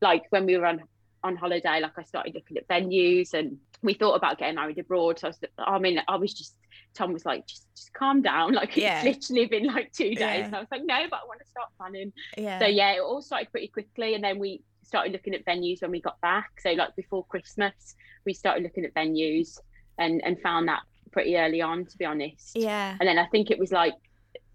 like 0.02 0.24
when 0.32 0.46
we 0.46 0.58
were 0.58 0.66
on 0.66 0.82
on 1.24 1.38
holiday 1.38 1.80
like 1.80 1.98
i 1.98 2.04
started 2.04 2.36
looking 2.36 2.58
at 2.58 2.68
venues 2.68 3.34
and 3.34 3.58
we 3.82 3.94
thought 3.94 4.16
about 4.16 4.38
getting 4.38 4.56
married 4.56 4.78
abroad 4.80 5.18
so 5.18 5.28
i 5.28 5.30
was 5.30 5.40
i 5.60 5.80
mean 5.80 6.02
i 6.10 6.16
was 6.18 6.34
just 6.34 6.56
tom 6.94 7.14
was 7.14 7.26
like 7.26 7.48
just 7.48 7.66
just 7.74 7.94
calm 7.94 8.22
down 8.22 8.52
like 8.62 8.76
Yeah. 8.76 9.02
it's 9.02 9.30
literally 9.30 9.48
been 9.48 9.66
like 9.74 9.94
two 9.94 10.10
days 10.10 10.20
Yeah. 10.20 10.46
and 10.46 10.56
i 10.56 10.60
was 10.60 10.68
like 10.72 10.84
no 10.84 11.00
but 11.10 11.20
i 11.24 11.26
want 11.26 11.40
to 11.40 11.48
start 11.48 11.70
planning 11.78 12.12
Yeah. 12.38 12.60
so 12.60 12.66
yeah 12.66 12.92
it 12.92 13.00
all 13.00 13.22
started 13.22 13.50
pretty 13.50 13.70
quickly 13.70 14.14
and 14.16 14.24
then 14.24 14.40
we 14.40 14.62
started 14.84 15.14
looking 15.14 15.34
at 15.36 15.46
venues 15.46 15.82
when 15.82 15.92
we 15.92 16.02
got 16.02 16.20
back 16.20 16.50
so 16.60 16.72
like 16.74 16.96
before 16.98 17.24
christmas 17.28 17.96
we 18.26 18.34
started 18.34 18.64
looking 18.64 18.84
at 18.84 18.94
venues 18.94 19.58
and 19.98 20.22
and 20.26 20.38
found 20.42 20.68
that 20.68 20.82
pretty 21.12 21.38
early 21.38 21.62
on 21.62 21.86
to 21.86 21.98
be 21.98 22.06
honest 22.06 22.56
yeah. 22.56 22.96
and 23.00 23.08
then 23.08 23.18
I 23.18 23.26
think 23.28 23.52
it 23.52 23.60
was 23.60 23.72
like 23.72 23.94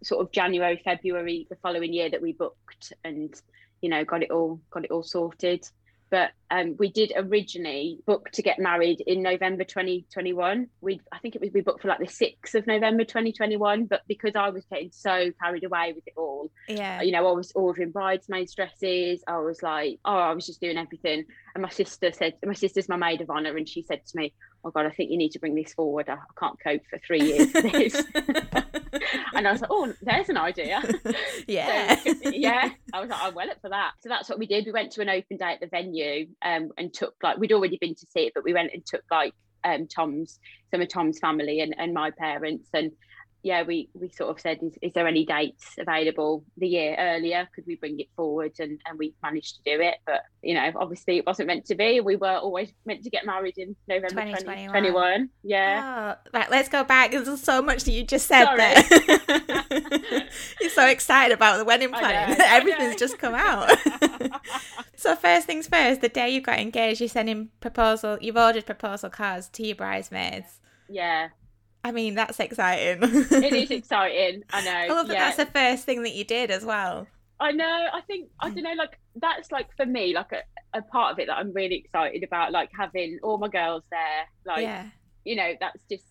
sort 0.03 0.25
of 0.25 0.33
January, 0.33 0.81
February 0.85 1.47
the 1.51 1.57
following 1.57 1.93
year 1.93 2.11
that 2.11 2.23
we 2.23 2.33
booked 2.33 2.93
and 3.05 3.35
you 3.81 3.89
know 3.89 4.05
got 4.05 4.23
it 4.23 4.31
all 4.31 4.61
got 4.71 4.85
it 4.85 4.91
all 4.91 5.03
sorted. 5.03 5.69
But 6.11 6.31
um, 6.51 6.77
we 6.79 6.91
did 6.91 7.13
originally 7.17 7.99
book 8.07 8.31
to 8.33 8.43
get 8.43 8.59
married 8.59 9.03
in 9.07 9.23
November 9.23 9.65
2021. 9.65 10.69
We 10.81 11.01
I 11.13 11.19
think 11.19 11.35
it 11.35 11.41
was 11.41 11.51
we 11.53 11.61
booked 11.61 11.83
for 11.83 11.89
like 11.89 11.99
the 11.99 12.07
6th 12.07 12.55
of 12.55 12.67
November 12.67 13.05
2021. 13.05 13.87
But 13.87 14.03
because 14.09 14.37
I 14.37 14.51
was 14.51 14.65
getting 14.67 14.91
so 14.93 15.31
carried 15.43 15.65
away 15.65 15.93
with 15.95 16.07
it 16.07 16.15
all, 16.17 16.51
Yeah. 16.69 17.03
you 17.03 17.13
know, 17.13 17.29
I 17.29 17.33
was 17.33 17.53
ordering 17.55 17.91
bridesmaids 17.91 18.55
dresses. 18.55 19.23
I 19.27 19.39
was 19.39 19.63
like, 19.63 19.99
oh, 20.05 20.17
I 20.17 20.33
was 20.33 20.47
just 20.47 20.61
doing 20.61 20.79
everything. 20.79 21.25
And 21.55 21.63
my 21.63 21.71
sister 21.71 22.13
said, 22.13 22.35
my 22.45 22.53
sister's 22.55 22.89
my 22.89 22.97
maid 22.97 23.23
of 23.23 23.31
honor, 23.31 23.57
and 23.57 23.69
she 23.69 23.83
said 23.83 24.05
to 24.07 24.17
me, 24.17 24.33
oh 24.65 24.71
God, 24.71 24.87
I 24.87 24.91
think 24.91 25.11
you 25.11 25.17
need 25.17 25.31
to 25.31 25.39
bring 25.39 25.55
this 25.55 25.73
forward. 25.73 26.09
I, 26.09 26.15
I 26.15 26.19
can't 26.39 26.59
cope 26.63 26.83
for 26.91 26.99
three 26.99 27.23
years 27.23 27.55
and 29.35 29.47
I 29.47 29.53
was 29.53 29.61
like, 29.61 29.71
oh, 29.71 29.93
there's 30.03 30.29
an 30.29 30.37
idea. 30.37 30.83
yeah. 31.47 31.97
So, 31.97 32.13
yeah. 32.31 32.71
I 32.93 33.01
was 33.01 33.11
like, 33.11 33.23
I'm 33.23 33.35
well 33.35 33.51
up 33.51 33.61
for 33.61 33.71
that. 33.71 33.93
So 34.01 34.09
that's 34.09 34.29
what 34.29 34.39
we 34.39 34.47
did. 34.47 34.67
We 34.67 34.73
went 34.73 34.93
to 34.93 35.03
an 35.03 35.09
open 35.09 35.37
day 35.37 35.53
at 35.53 35.61
the 35.61 35.67
venue 35.67 36.27
um, 36.43 36.71
and 36.79 36.93
took 36.93 37.15
like, 37.23 37.39
we'd 37.39 37.53
already 37.53 37.79
been 37.81 37.95
to 37.95 38.07
see 38.07 38.27
it, 38.27 38.33
but 38.35 38.45
we 38.45 38.55
went 38.55 38.73
and 38.73 38.85
took 38.85 39.03
like 39.11 39.33
um, 39.65 39.87
Tom's, 39.87 40.39
some 40.71 40.81
of 40.81 40.89
Tom's 40.89 41.19
family 41.19 41.61
and, 41.61 41.75
and 41.79 41.93
my 41.93 42.11
parents. 42.11 42.69
And 42.73 42.93
yeah, 43.47 43.63
we, 43.63 43.89
we 43.95 44.09
sort 44.09 44.31
of 44.31 44.41
said, 44.41 44.59
is, 44.61 44.73
is 44.83 44.93
there 44.93 45.07
any 45.07 45.25
dates 45.25 45.77
available 45.79 46.45
the 46.59 46.67
year 46.67 46.97
earlier? 46.99 47.49
Could 47.55 47.65
we 47.65 47.77
bring 47.77 48.01
it 48.01 48.09
forward? 48.17 48.55
And, 48.59 48.81
and 48.85 48.99
we 48.99 49.15
managed 49.23 49.59
to 49.59 49.77
do 49.77 49.81
it. 49.81 49.99
But, 50.05 50.23
you 50.43 50.53
know, 50.55 50.69
obviously 50.75 51.19
it 51.19 51.27
wasn't 51.27 51.47
meant 51.47 51.65
to 51.67 51.77
be. 51.77 52.01
We 52.01 52.17
were 52.17 52.39
always 52.39 52.73
meant 52.87 53.05
to 53.05 53.11
get 53.11 53.25
married 53.25 53.57
in 53.57 53.77
November 53.87 54.09
2021. 54.09 54.67
2021. 54.67 55.31
Yeah. 55.45 56.17
Oh, 56.17 56.29
right, 56.37 56.51
let's 56.51 56.69
go 56.69 56.83
back. 56.83 57.13
There's 57.13 57.41
so 57.41 57.63
much 57.63 57.85
that 57.85 57.93
you 57.93 58.03
just 58.03 58.27
said 58.27 58.47
Sorry. 58.47 58.59
there. 58.59 60.29
You're 60.61 60.71
so 60.71 60.89
excited 60.89 61.33
about 61.33 61.59
the 61.59 61.65
wedding 61.65 61.91
planning. 61.91 62.37
Everything's 62.41 62.97
just 62.97 63.17
come 63.19 63.37
out. 63.37 63.71
so 64.97 65.15
first 65.15 65.47
things 65.47 65.69
first, 65.69 66.01
the 66.01 66.09
day 66.09 66.31
you 66.31 66.41
got 66.41 66.59
engaged, 66.59 67.01
you're 67.01 67.09
sending 67.09 67.51
proposal. 67.61 68.19
You've 68.21 68.37
ordered 68.37 68.67
proposal 68.67 69.09
cards 69.09 69.49
to 69.51 69.65
your 69.65 69.77
bridesmaids. 69.77 70.59
yeah. 70.89 71.29
I 71.87 71.93
mean, 71.93 72.17
that's 72.17 72.41
exciting. 72.41 72.99
It 73.01 73.53
is 73.53 73.71
exciting. 73.71 74.43
I 74.53 74.65
know. 74.65 74.73
I 74.73 74.89
love 74.89 75.07
that. 75.07 75.15
yeah. 75.15 75.25
That's 75.27 75.37
the 75.37 75.47
first 75.47 75.85
thing 75.85 76.03
that 76.03 76.15
you 76.15 76.25
did 76.25 76.51
as 76.51 76.65
well. 76.65 77.07
I 77.39 77.53
know. 77.53 77.89
I 77.93 78.01
think 78.09 78.29
I 78.41 78.51
don't 78.51 78.65
know. 78.65 78.73
Like 78.73 78.99
that's 79.15 79.53
like 79.53 79.69
for 79.77 79.87
me, 79.87 80.13
like 80.13 80.33
a, 80.33 80.43
a 80.77 80.83
part 80.83 81.13
of 81.13 81.21
it 81.21 81.29
that 81.29 81.37
I'm 81.37 81.53
really 81.53 81.77
excited 81.77 82.25
about. 82.25 82.51
Like 82.51 82.71
having 82.77 83.21
all 83.23 83.39
my 83.39 83.47
girls 83.47 83.85
there. 83.93 84.27
Like 84.45 84.63
yeah. 84.63 84.87
you 85.25 85.37
know, 85.37 85.53
that's 85.61 85.81
just. 85.89 86.07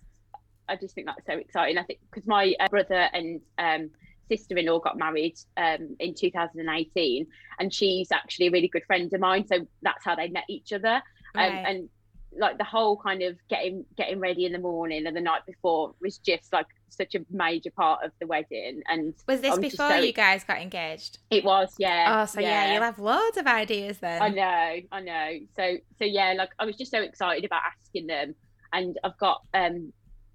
I 0.69 0.77
just 0.77 0.95
think 0.95 1.07
that's 1.07 1.25
so 1.27 1.33
exciting. 1.33 1.77
I 1.77 1.83
think 1.83 1.99
because 2.09 2.25
my 2.25 2.55
uh, 2.57 2.69
brother 2.69 3.09
and 3.13 3.41
um, 3.57 3.89
sister-in-law 4.29 4.79
got 4.79 4.97
married 4.97 5.35
um, 5.57 5.97
in 5.99 6.15
2018, 6.15 7.27
and 7.59 7.73
she's 7.73 8.13
actually 8.13 8.47
a 8.47 8.51
really 8.51 8.69
good 8.69 8.85
friend 8.85 9.13
of 9.13 9.19
mine. 9.19 9.45
So 9.45 9.67
that's 9.81 10.05
how 10.05 10.15
they 10.15 10.29
met 10.29 10.45
each 10.47 10.71
other. 10.71 11.01
Right. 11.35 11.51
and, 11.51 11.67
and 11.67 11.89
like 12.37 12.57
the 12.57 12.63
whole 12.63 12.97
kind 12.97 13.21
of 13.23 13.37
getting 13.49 13.85
getting 13.97 14.19
ready 14.19 14.45
in 14.45 14.51
the 14.51 14.59
morning 14.59 15.05
and 15.07 15.15
the 15.15 15.21
night 15.21 15.41
before 15.45 15.93
was 16.01 16.17
just 16.17 16.51
like 16.53 16.65
such 16.89 17.15
a 17.15 17.19
major 17.29 17.71
part 17.71 18.03
of 18.03 18.11
the 18.19 18.27
wedding 18.27 18.81
and 18.87 19.13
was 19.27 19.41
this 19.41 19.51
I 19.51 19.55
was 19.55 19.63
just 19.65 19.77
before 19.77 19.89
so- 19.89 19.95
you 19.97 20.13
guys 20.13 20.43
got 20.43 20.61
engaged? 20.61 21.19
it 21.29 21.43
was 21.43 21.73
yeah 21.77 22.21
Oh, 22.21 22.25
so 22.25 22.39
yeah. 22.41 22.73
you'll 22.73 22.83
have 22.83 22.99
loads 22.99 23.37
of 23.37 23.47
ideas 23.47 23.97
then. 23.99 24.21
i 24.21 24.29
know 24.29 24.75
i 24.91 25.01
know 25.01 25.31
so 25.55 25.75
so 25.97 26.05
yeah 26.05 26.33
like 26.37 26.49
i 26.59 26.65
was 26.65 26.75
just 26.77 26.91
so 26.91 27.01
excited 27.01 27.43
about 27.45 27.61
asking 27.65 28.07
them 28.07 28.35
and 28.73 28.97
i've 29.03 29.17
got 29.17 29.41
um 29.53 29.91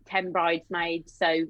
10 0.06 0.32
bridesmaids 0.32 1.12
so 1.16 1.44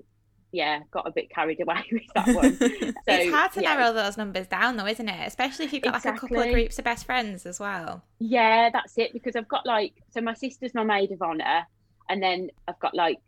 yeah 0.52 0.80
got 0.90 1.06
a 1.06 1.10
bit 1.10 1.30
carried 1.30 1.60
away 1.60 1.84
with 1.92 2.02
that 2.14 2.26
one 2.34 2.56
So, 2.58 2.94
it's 3.06 3.32
hard 3.32 3.52
to 3.52 3.62
yeah. 3.62 3.74
narrow 3.74 3.92
those 3.92 4.16
numbers 4.16 4.46
down 4.46 4.76
though, 4.76 4.86
isn't 4.86 5.08
it? 5.08 5.26
Especially 5.26 5.64
if 5.64 5.72
you've 5.72 5.82
got 5.82 5.94
like 5.94 6.04
a 6.04 6.18
couple 6.18 6.38
of 6.38 6.50
groups 6.50 6.78
of 6.78 6.84
best 6.84 7.06
friends 7.06 7.46
as 7.46 7.60
well. 7.60 8.02
Yeah, 8.18 8.70
that's 8.72 8.96
it. 8.98 9.12
Because 9.12 9.36
I've 9.36 9.48
got 9.48 9.66
like, 9.66 9.94
so 10.10 10.20
my 10.20 10.34
sister's 10.34 10.74
my 10.74 10.84
maid 10.84 11.12
of 11.12 11.22
honor, 11.22 11.66
and 12.08 12.22
then 12.22 12.50
I've 12.68 12.78
got 12.78 12.94
like 12.94 13.20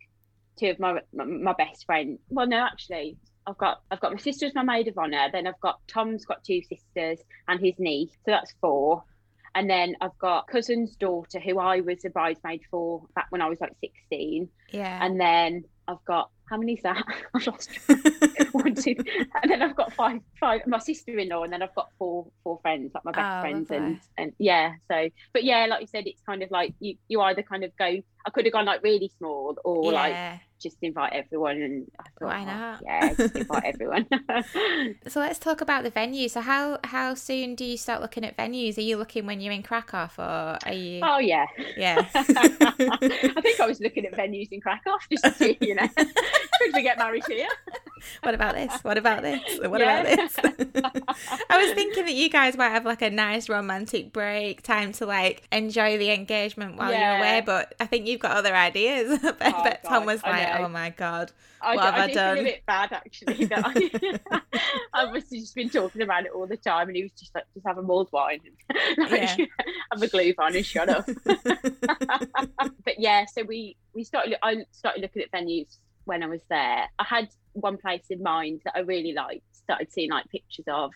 two 0.59 0.69
of 0.69 0.79
my 0.79 1.00
my, 1.12 1.25
my 1.25 1.52
best 1.55 1.87
friends. 1.87 2.21
Well, 2.31 2.47
no, 2.47 2.59
actually, 2.59 3.17
I've 3.47 3.59
got 3.59 3.83
I've 3.91 4.00
got 4.00 4.12
my 4.12 4.19
sister 4.19 4.47
as 4.47 4.55
my 4.55 4.62
maid 4.62 4.88
of 4.88 4.99
honor. 4.99 5.29
Then 5.33 5.47
I've 5.47 5.61
got 5.61 5.81
Tom's 5.88 6.25
got 6.25 6.45
two 6.45 6.62
sisters 6.62 7.19
and 7.49 7.61
his 7.61 7.75
niece, 7.79 8.12
so 8.25 8.31
that's 8.31 8.55
four. 8.61 9.05
And 9.55 9.69
then 9.69 9.97
I've 10.00 10.17
got 10.19 10.47
cousin's 10.47 10.97
daughter, 10.97 11.38
who 11.38 11.59
I 11.59 11.81
was 11.81 12.05
a 12.05 12.11
bridesmaid 12.11 12.62
for 12.71 13.02
back 13.14 13.26
when 13.31 13.43
I 13.43 13.49
was 13.49 13.61
like 13.61 13.75
sixteen. 13.81 14.49
Yeah. 14.71 15.05
And 15.05 15.21
then 15.21 15.64
I've 15.88 16.05
got 16.07 16.31
how 16.49 16.57
many 16.59 16.75
is 16.75 16.83
that? 16.83 17.03
I've 17.35 17.47
lost 17.47 17.71
one, 18.53 18.75
two, 18.75 18.95
and 19.43 19.51
then 19.51 19.63
I've 19.63 19.77
got 19.77 19.93
five, 19.95 20.21
five. 20.39 20.67
My 20.67 20.79
sister-in-law, 20.79 21.45
and 21.45 21.53
then 21.53 21.63
I've 21.63 21.75
got 21.75 21.91
four, 21.99 22.27
four 22.45 22.59
friends, 22.63 22.93
like 22.95 23.05
my 23.05 23.13
best 23.13 23.39
Oh, 23.39 23.41
friends, 23.41 23.71
lovely. 23.71 23.87
and 23.87 24.01
and 24.19 24.33
yeah. 24.39 24.75
So, 24.91 25.09
but 25.33 25.45
yeah, 25.45 25.67
like 25.67 25.81
you 25.81 25.87
said, 25.87 26.07
it's 26.07 26.23
kind 26.23 26.43
of 26.43 26.51
like 26.51 26.75
you 26.81 26.97
you 27.09 27.21
either 27.21 27.43
kind 27.43 27.65
of 27.65 27.77
go. 27.77 27.85
I 28.25 28.31
could 28.31 28.45
have 28.45 28.53
gone 28.53 28.67
like 28.67 28.83
really 28.85 29.11
small 29.19 29.57
or 29.65 29.93
like 29.93 30.41
just 30.63 30.77
invite 30.83 31.13
everyone. 31.13 31.61
And 31.61 31.91
I 31.99 32.05
thought, 32.21 32.29
Why 32.47 32.77
oh, 32.79 32.85
yeah, 32.85 33.15
just 33.15 33.35
invite 33.37 33.65
everyone. 33.65 34.07
So 35.09 35.21
let's 35.21 35.39
talk 35.39 35.61
about 35.61 35.83
the 35.83 35.91
venue. 35.91 36.29
So 36.29 36.41
how 36.41 36.79
how 36.85 37.15
soon 37.15 37.55
do 37.57 37.65
you 37.65 37.77
start 37.77 38.01
looking 38.01 38.25
at 38.25 38.37
venues? 38.37 38.79
Are 38.79 38.83
you 38.83 38.97
looking 38.97 39.27
when 39.27 39.41
you're 39.41 39.53
in 39.53 39.63
Krakow 39.63 40.09
or 40.19 40.59
are 40.65 40.73
you? 40.73 41.01
oh 41.03 41.19
yeah. 41.19 41.47
Yeah. 41.77 42.07
I 42.15 43.41
think 43.43 43.61
I 43.61 43.67
was 43.67 43.81
looking 43.81 44.07
at 44.07 44.13
venues 44.13 44.49
in 44.53 44.61
Krakow 44.61 44.97
just 45.11 45.25
to 45.25 45.33
see, 45.33 45.59
you 45.61 45.75
know, 45.75 45.89
could 46.61 46.75
we 46.75 46.83
get 46.83 46.99
married 46.99 47.25
here? 47.27 47.49
what 48.23 48.35
about 48.35 48.55
this? 48.55 48.83
What 48.83 48.99
about 48.99 49.23
this? 49.23 49.41
What 49.65 49.81
Yeah. 49.81 50.01
about 50.01 50.05
this? 50.05 50.39
I 51.51 51.59
was 51.63 51.73
thinking 51.73 52.05
that 52.05 52.15
you 52.15 52.29
guys 52.29 52.57
might 52.57 52.71
have 52.71 52.85
like 52.85 53.03
a 53.03 53.11
nice 53.11 53.49
romantic 53.49 54.13
break, 54.13 54.63
time 54.63 54.93
to 54.95 55.07
like 55.07 55.43
enjoy 55.53 55.99
the 55.99 56.11
engagement 56.11 56.77
while 56.77 56.93
you're 56.93 57.19
away. 57.19 57.43
But 57.45 57.75
I 57.81 57.87
think 57.87 58.07
you've 58.07 58.21
got 58.21 58.33
other 58.37 58.55
ideas. 58.55 59.19
I 59.25 59.31
bet, 59.33 59.55
Oh, 59.57 59.63
bet 59.63 59.85
Tom 59.85 60.05
was 60.07 60.23
like, 60.25 60.49
"Oh 60.55 60.69
my 60.69 60.91
god, 60.91 61.33
I, 61.61 61.77
What 61.77 61.85
have 61.85 61.95
I 61.95 62.05
I 62.05 62.13
done? 62.13 62.37
feel 62.37 62.41
a 62.45 62.49
bit 62.49 62.63
bad 62.67 62.93
actually. 62.93 63.45
That 63.47 63.65
I, 63.65 63.91
I 64.95 65.11
must 65.13 65.31
have 65.33 65.41
just 65.41 65.55
been 65.55 65.71
talking 65.71 66.03
about 66.03 66.25
it 66.27 66.33
all 66.35 66.47
the 66.47 66.57
time, 66.57 66.89
and 66.89 66.97
he 66.97 67.03
was 67.05 67.13
just 67.19 67.35
like, 67.35 67.45
just 67.55 67.67
have 67.67 67.79
a 67.79 67.83
mulled 67.83 68.09
wine, 68.13 68.41
and, 68.45 69.11
like, 69.11 69.11
Yeah. 69.39 69.47
have 69.93 70.03
a 70.03 70.09
Glühwein 70.09 70.57
and 70.57 70.67
shut 70.67 70.89
up. 70.89 71.07
but 72.85 72.99
yeah, 72.99 73.25
so 73.27 73.43
we 73.45 73.77
we 73.95 74.05
started. 74.05 74.37
I 74.43 74.65
started 74.73 75.03
looking 75.03 75.23
at 75.23 75.31
venues 75.33 75.79
when 76.04 76.23
I 76.23 76.26
was 76.26 76.42
there. 76.49 76.87
I 76.99 77.04
had 77.04 77.28
one 77.52 77.76
place 77.76 78.04
in 78.11 78.23
mind 78.23 78.62
that 78.64 78.75
I 78.76 78.80
really 78.80 79.12
liked. 79.12 79.44
Started 79.52 79.92
seeing 79.92 80.11
like 80.11 80.28
pictures 80.28 80.64
of 80.68 80.90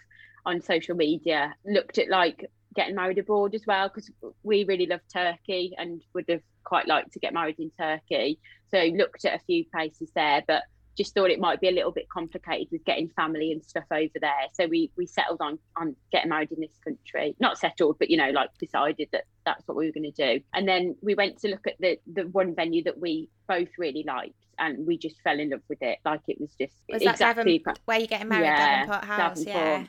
on 0.44 0.60
social 0.60 0.96
media. 0.96 1.54
Looked 1.64 1.98
at 1.98 2.08
like 2.08 2.50
getting 2.74 2.94
married 2.94 3.18
abroad 3.18 3.54
as 3.54 3.66
well 3.66 3.88
because 3.88 4.10
we 4.42 4.64
really 4.64 4.86
love 4.86 5.00
Turkey 5.12 5.72
and 5.78 6.02
would 6.14 6.26
have 6.28 6.42
quite 6.64 6.86
liked 6.86 7.12
to 7.12 7.18
get 7.18 7.32
married 7.32 7.58
in 7.58 7.70
Turkey. 7.78 8.38
So 8.70 8.78
looked 8.78 9.24
at 9.24 9.34
a 9.34 9.44
few 9.44 9.64
places 9.72 10.10
there, 10.14 10.42
but 10.46 10.62
just 10.96 11.14
thought 11.14 11.30
it 11.30 11.38
might 11.38 11.60
be 11.60 11.68
a 11.68 11.72
little 11.72 11.90
bit 11.90 12.08
complicated 12.08 12.68
with 12.72 12.84
getting 12.84 13.08
family 13.10 13.52
and 13.52 13.62
stuff 13.64 13.84
over 13.90 14.18
there. 14.20 14.32
So 14.54 14.66
we 14.66 14.90
we 14.96 15.06
settled 15.06 15.40
on 15.40 15.58
on 15.76 15.94
getting 16.10 16.30
married 16.30 16.52
in 16.52 16.60
this 16.60 16.78
country. 16.82 17.36
Not 17.38 17.58
settled, 17.58 17.98
but 17.98 18.10
you 18.10 18.16
know, 18.16 18.30
like 18.30 18.50
decided 18.58 19.08
that 19.12 19.24
that's 19.44 19.66
what 19.68 19.76
we 19.76 19.86
were 19.86 19.92
going 19.92 20.10
to 20.10 20.38
do. 20.38 20.44
And 20.54 20.66
then 20.66 20.96
we 21.02 21.14
went 21.14 21.38
to 21.40 21.48
look 21.48 21.66
at 21.66 21.74
the 21.78 21.98
the 22.12 22.22
one 22.28 22.54
venue 22.54 22.82
that 22.84 22.98
we 22.98 23.28
both 23.48 23.68
really 23.78 24.04
liked, 24.06 24.34
and 24.58 24.86
we 24.86 24.98
just 24.98 25.20
fell 25.22 25.38
in 25.38 25.50
love 25.50 25.62
with 25.68 25.82
it. 25.82 25.98
Like 26.04 26.22
it 26.28 26.40
was 26.40 26.54
just 26.58 26.74
was 26.88 27.02
exactly. 27.02 27.58
Devon, 27.58 27.74
where 27.84 27.98
you 28.00 28.06
getting 28.06 28.28
married? 28.28 28.44
Yeah, 28.44 28.86
Davenport 28.86 29.04
House, 29.04 29.44
yeah. 29.44 29.84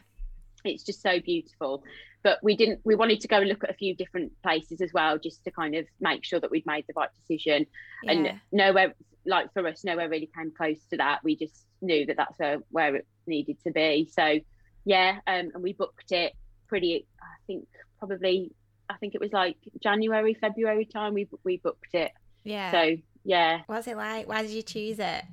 It's 0.66 0.84
just 0.84 1.02
so 1.02 1.20
beautiful. 1.22 1.84
But 2.27 2.39
we 2.43 2.57
didn't. 2.57 2.81
We 2.84 2.96
wanted 2.96 3.22
to 3.22 3.29
go 3.29 3.38
and 3.38 3.48
look 3.48 3.63
at 3.63 3.69
a 3.69 3.74
few 3.74 3.96
different 3.96 4.34
places 4.43 4.81
as 4.81 4.91
well, 4.93 5.17
just 5.17 5.46
to 5.46 5.51
kind 5.51 5.75
of 5.75 5.86
make 6.01 6.25
sure 6.25 6.41
that 6.41 6.51
we'd 6.51 6.65
made 6.65 6.84
the 6.86 6.93
right 6.93 7.07
decision 7.22 7.65
yeah. 8.03 8.12
and 8.12 8.41
nowhere 8.51 8.93
like 9.25 9.53
for 9.53 9.65
us 9.65 9.84
nowhere 9.84 10.10
really 10.10 10.29
came 10.36 10.51
close 10.51 10.79
to 10.89 10.98
that 10.98 11.19
we 11.24 11.36
just 11.36 11.65
knew 11.81 12.05
that 12.05 12.17
that's 12.17 12.39
where, 12.39 12.60
where 12.72 12.96
it 12.96 13.07
needed 13.27 13.57
to 13.62 13.72
be 13.72 14.10
so 14.12 14.39
yeah 14.86 15.17
um, 15.27 15.51
and 15.53 15.62
we 15.62 15.74
booked 15.74 16.12
it 16.12 16.34
pretty 16.67 17.05
i 17.22 17.36
think 17.46 17.67
probably 18.00 18.51
i 18.89 18.96
think 18.96 19.13
it 19.13 19.22
was 19.22 19.34
like 19.34 19.57
january 19.84 20.34
february 20.34 20.86
time 20.86 21.13
we 21.13 21.27
we 21.43 21.57
booked 21.57 21.93
it 21.93 22.12
yeah. 22.46 22.72
so 22.72 22.96
yeah 23.25 23.60
What's 23.67 23.88
it 23.88 23.98
like? 23.98 24.27
Why 24.29 24.41
did 24.41 24.51
you 24.51 24.63
choose 24.63 25.00
it? 25.00 25.24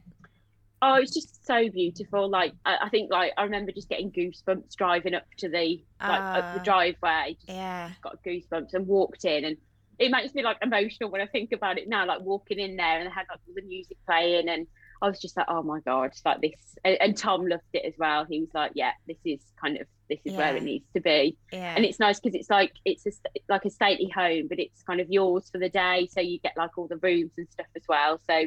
Oh 0.87 0.95
it's 1.03 1.15
just 1.15 1.45
so 1.47 1.69
beautiful 1.71 2.29
like 2.29 2.53
I, 2.65 2.77
I 2.83 2.89
think 2.89 3.11
like 3.11 3.33
i 3.37 3.43
remember 3.45 3.73
just 3.73 3.89
getting 3.89 4.11
goosebumps 4.13 4.75
driving 4.77 5.15
up 5.15 5.25
to 5.39 5.49
the 5.49 5.83
like 6.01 6.21
up 6.39 6.53
the 6.55 6.61
Ah. 6.61 6.63
driveway 6.65 7.37
just 7.41 7.49
Yeah. 7.49 7.91
got 8.03 8.23
goosebumps 8.25 8.75
and 8.75 8.87
walked 8.87 9.25
in 9.25 9.45
and 9.45 9.57
it 9.99 10.11
makes 10.11 10.35
me 10.35 10.43
like 10.43 10.57
emotional 10.61 11.09
when 11.11 11.21
I 11.21 11.27
think 11.27 11.53
about 11.53 11.79
it 11.79 11.89
now, 11.89 12.05
like 12.05 12.21
walking 12.23 12.59
in 12.59 12.75
there 12.75 12.99
and 12.99 13.07
they 13.07 13.13
had 13.13 13.27
like 13.31 13.39
all 13.47 13.55
the 13.55 13.63
music 13.63 13.97
playing 14.09 14.49
and 14.49 14.67
I 15.01 15.07
was 15.07 15.21
just 15.21 15.37
like, 15.37 15.47
oh 15.49 15.63
my 15.63 15.79
god, 15.81 16.11
like 16.25 16.41
this 16.41 16.61
and, 16.85 16.97
and 17.01 17.17
Tom 17.17 17.47
loved 17.47 17.63
it 17.73 17.85
as 17.87 17.95
well. 17.97 18.25
He 18.29 18.41
was 18.41 18.49
like, 18.55 18.73
yeah, 18.75 18.91
this 19.07 19.19
is 19.25 19.41
kind 19.61 19.77
of 19.81 19.87
this 20.11 20.19
is 20.25 20.35
where 20.35 20.57
it 20.57 20.65
needs 20.65 20.87
to 20.97 21.01
be. 21.01 21.37
Yeah. 21.53 21.75
And 21.77 21.85
it's 21.85 22.01
nice 22.01 22.19
because 22.19 22.35
it's 22.35 22.51
like 22.51 22.73
it's 22.85 23.07
a, 23.07 23.13
like 23.49 23.65
a 23.65 23.71
stately 23.71 24.09
home, 24.09 24.49
but 24.49 24.59
it's 24.59 24.83
kind 24.83 25.01
of 25.01 25.09
yours 25.11 25.49
for 25.53 25.59
the 25.59 25.69
day, 25.69 26.09
so 26.11 26.21
you 26.21 26.41
get 26.41 26.55
like 26.57 26.77
all 26.77 26.89
the 26.89 26.97
rooms 26.97 27.31
and 27.39 27.47
stuff 27.53 27.67
as 27.77 27.85
well. 27.89 28.19
So 28.29 28.47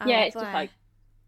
Oh, 0.00 0.06
yeah, 0.08 0.20
it's 0.26 0.34
just 0.34 0.52
like 0.52 0.70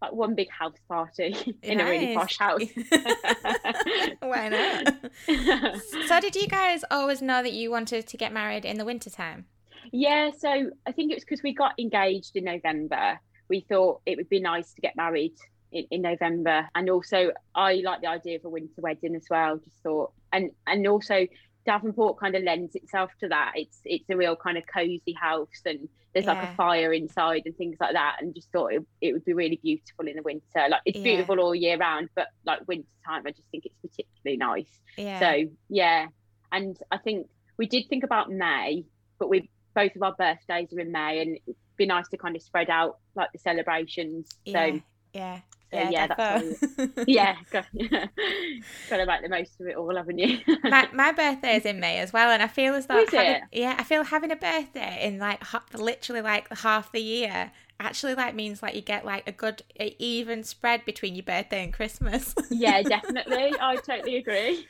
like 0.01 0.13
one 0.13 0.35
big 0.35 0.49
house 0.49 0.75
party 0.87 1.35
in 1.63 1.79
a 1.79 1.85
really 1.85 2.15
posh 2.15 2.37
house. 2.37 2.61
Why 4.19 4.49
not? 4.49 4.95
So 6.07 6.19
did 6.19 6.35
you 6.35 6.47
guys 6.47 6.83
always 6.89 7.21
know 7.21 7.43
that 7.43 7.53
you 7.53 7.71
wanted 7.71 8.07
to 8.07 8.17
get 8.17 8.31
married 8.31 8.65
in 8.65 8.77
the 8.77 8.85
wintertime? 8.85 9.45
Yeah, 9.91 10.31
so 10.37 10.71
I 10.85 10.91
think 10.91 11.11
it 11.11 11.15
was 11.15 11.23
because 11.23 11.43
we 11.43 11.53
got 11.53 11.73
engaged 11.79 12.35
in 12.35 12.45
November. 12.45 13.19
We 13.49 13.61
thought 13.61 14.01
it 14.05 14.17
would 14.17 14.29
be 14.29 14.39
nice 14.39 14.73
to 14.73 14.81
get 14.81 14.95
married 14.95 15.33
in, 15.71 15.85
in 15.91 16.01
November, 16.01 16.67
and 16.75 16.89
also 16.89 17.31
I 17.55 17.81
like 17.83 18.01
the 18.01 18.07
idea 18.07 18.37
of 18.37 18.45
a 18.45 18.49
winter 18.49 18.81
wedding 18.81 19.15
as 19.15 19.25
well. 19.29 19.57
Just 19.57 19.77
thought, 19.83 20.11
and 20.33 20.51
and 20.65 20.87
also 20.87 21.27
Davenport 21.67 22.17
kind 22.17 22.33
of 22.35 22.41
lends 22.43 22.73
itself 22.75 23.11
to 23.19 23.27
that. 23.27 23.51
It's 23.55 23.79
it's 23.85 24.09
a 24.09 24.15
real 24.17 24.35
kind 24.35 24.57
of 24.57 24.63
cozy 24.73 25.13
house, 25.19 25.61
and 25.65 25.87
there's 26.13 26.25
like 26.25 26.41
a 26.41 26.55
fire 26.55 26.93
inside 26.93 27.43
and 27.45 27.55
things 27.57 27.75
like 27.79 27.93
that. 27.93 28.17
And 28.21 28.33
just 28.33 28.49
thought 28.51 28.73
it, 28.73 28.83
it 29.01 29.13
would 29.13 29.25
be 29.25 29.33
really 29.33 29.59
beautiful 29.61 30.07
in 30.07 30.15
the 30.15 30.21
winter. 30.23 30.67
Like 30.69 30.81
it's 30.85 30.97
Yeah. 30.97 31.03
beautiful 31.03 31.39
all 31.39 31.53
year 31.53 31.77
round, 31.77 32.09
but 32.15 32.27
like 32.45 32.67
winter 32.67 32.87
time, 33.05 33.23
I 33.27 33.31
just 33.31 33.47
think 33.51 33.65
it's 33.65 33.75
particularly 33.81 34.37
nice. 34.37 34.79
Yeah. 34.97 35.19
So 35.19 35.49
yeah, 35.69 36.07
and 36.51 36.75
I 36.89 36.97
think 36.97 37.27
we 37.57 37.67
did 37.67 37.87
think 37.89 38.03
about 38.05 38.31
May, 38.31 38.85
but 39.19 39.29
we 39.29 39.49
both 39.75 39.95
of 39.95 40.01
our 40.01 40.15
birthdays 40.17 40.71
are 40.73 40.79
in 40.79 40.91
May, 40.91 41.21
and 41.21 41.37
it'd 41.45 41.55
be 41.75 41.85
nice 41.85 42.07
to 42.07 42.17
kind 42.17 42.35
of 42.35 42.41
spread 42.41 42.69
out 42.69 42.97
like 43.13 43.31
the 43.33 43.39
celebrations. 43.39 44.29
yeah. 44.45 44.53
So 44.71 44.81
yeah. 45.13 45.39
So, 45.71 45.79
yeah, 45.89 46.07
that's 46.07 46.43
defo. 46.43 47.03
yeah, 47.07 47.35
got, 47.51 47.65
got 47.73 48.97
to 48.97 49.05
make 49.05 49.21
the 49.21 49.29
most 49.29 49.59
of 49.59 49.67
it 49.67 49.75
all, 49.75 49.95
haven't 49.95 50.17
you? 50.17 50.39
my, 50.63 50.87
my 50.93 51.11
birthday 51.11 51.57
is 51.57 51.65
in 51.65 51.79
May 51.79 51.99
as 51.99 52.13
well, 52.13 52.31
and 52.31 52.41
I 52.41 52.47
feel 52.47 52.73
as 52.73 52.85
though 52.85 53.05
having, 53.11 53.41
yeah, 53.51 53.75
I 53.77 53.83
feel 53.83 54.03
having 54.03 54.31
a 54.31 54.35
birthday 54.35 54.99
in 55.05 55.19
like 55.19 55.43
literally 55.73 56.21
like 56.21 56.51
half 56.59 56.91
the 56.91 57.01
year 57.01 57.51
actually 57.79 58.15
like 58.15 58.33
means 58.33 58.63
like 58.63 58.73
you 58.73 58.81
get 58.81 59.05
like 59.05 59.27
a 59.27 59.31
good 59.31 59.61
a 59.79 59.95
even 59.99 60.43
spread 60.43 60.83
between 60.85 61.15
your 61.15 61.23
birthday 61.23 61.63
and 61.63 61.73
Christmas. 61.73 62.33
yeah, 62.49 62.81
definitely. 62.81 63.53
I 63.59 63.75
totally 63.75 64.15
agree. 64.15 64.67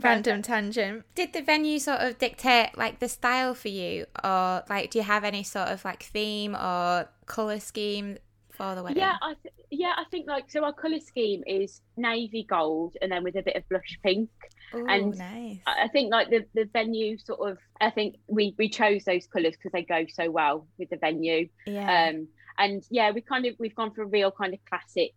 Random 0.00 0.40
tangent. 0.40 1.04
Did 1.14 1.34
the 1.34 1.42
venue 1.42 1.78
sort 1.78 2.00
of 2.00 2.18
dictate 2.18 2.76
like 2.76 3.00
the 3.00 3.08
style 3.08 3.54
for 3.54 3.68
you, 3.68 4.06
or 4.24 4.64
like 4.68 4.90
do 4.90 4.98
you 4.98 5.04
have 5.04 5.24
any 5.24 5.42
sort 5.42 5.68
of 5.68 5.84
like 5.84 6.02
theme 6.02 6.54
or 6.56 7.08
color 7.26 7.60
scheme 7.60 8.16
for 8.56 8.74
the 8.74 8.82
wedding? 8.82 8.98
Yeah, 8.98 9.16
I 9.20 9.34
th- 9.42 9.54
yeah, 9.70 9.92
I 9.96 10.04
think 10.10 10.26
like 10.28 10.50
so. 10.50 10.64
Our 10.64 10.72
color 10.72 11.00
scheme 11.00 11.42
is 11.46 11.80
navy 11.96 12.44
gold, 12.48 12.96
and 13.02 13.10
then 13.12 13.24
with 13.24 13.36
a 13.36 13.42
bit 13.42 13.56
of 13.56 13.68
blush 13.68 13.98
pink. 14.02 14.30
Ooh, 14.74 14.86
and 14.88 15.16
nice. 15.16 15.58
I 15.66 15.88
think 15.88 16.10
like 16.10 16.30
the, 16.30 16.44
the 16.54 16.68
venue 16.72 17.18
sort 17.18 17.48
of 17.48 17.58
I 17.80 17.90
think 17.90 18.16
we 18.26 18.54
we 18.58 18.68
chose 18.68 19.04
those 19.04 19.26
colours 19.26 19.54
because 19.54 19.72
they 19.72 19.82
go 19.82 20.04
so 20.12 20.30
well 20.30 20.66
with 20.78 20.90
the 20.90 20.96
venue. 20.96 21.48
yeah. 21.66 22.10
Um 22.10 22.28
and 22.58 22.84
yeah, 22.90 23.10
we 23.10 23.20
kind 23.20 23.46
of 23.46 23.54
we've 23.58 23.74
gone 23.74 23.92
for 23.92 24.02
a 24.02 24.06
real 24.06 24.30
kind 24.30 24.54
of 24.54 24.60
classic 24.68 25.14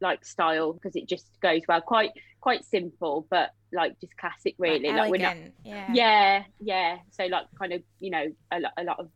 like 0.00 0.24
style 0.24 0.72
because 0.72 0.94
it 0.96 1.08
just 1.08 1.28
goes 1.40 1.62
well. 1.68 1.80
Quite 1.80 2.12
quite 2.40 2.64
simple, 2.64 3.26
but 3.30 3.50
like 3.72 3.98
just 4.00 4.16
classic 4.16 4.54
really. 4.58 4.90
Like, 4.90 5.10
we're 5.10 5.20
not 5.20 5.36
yeah. 5.64 5.88
yeah, 5.92 6.44
yeah. 6.60 6.98
So 7.10 7.26
like 7.26 7.46
kind 7.58 7.72
of, 7.72 7.82
you 8.00 8.10
know, 8.10 8.26
a, 8.52 8.60
lot 8.60 8.72
a 8.78 8.84
lot 8.84 9.00
of 9.00 9.08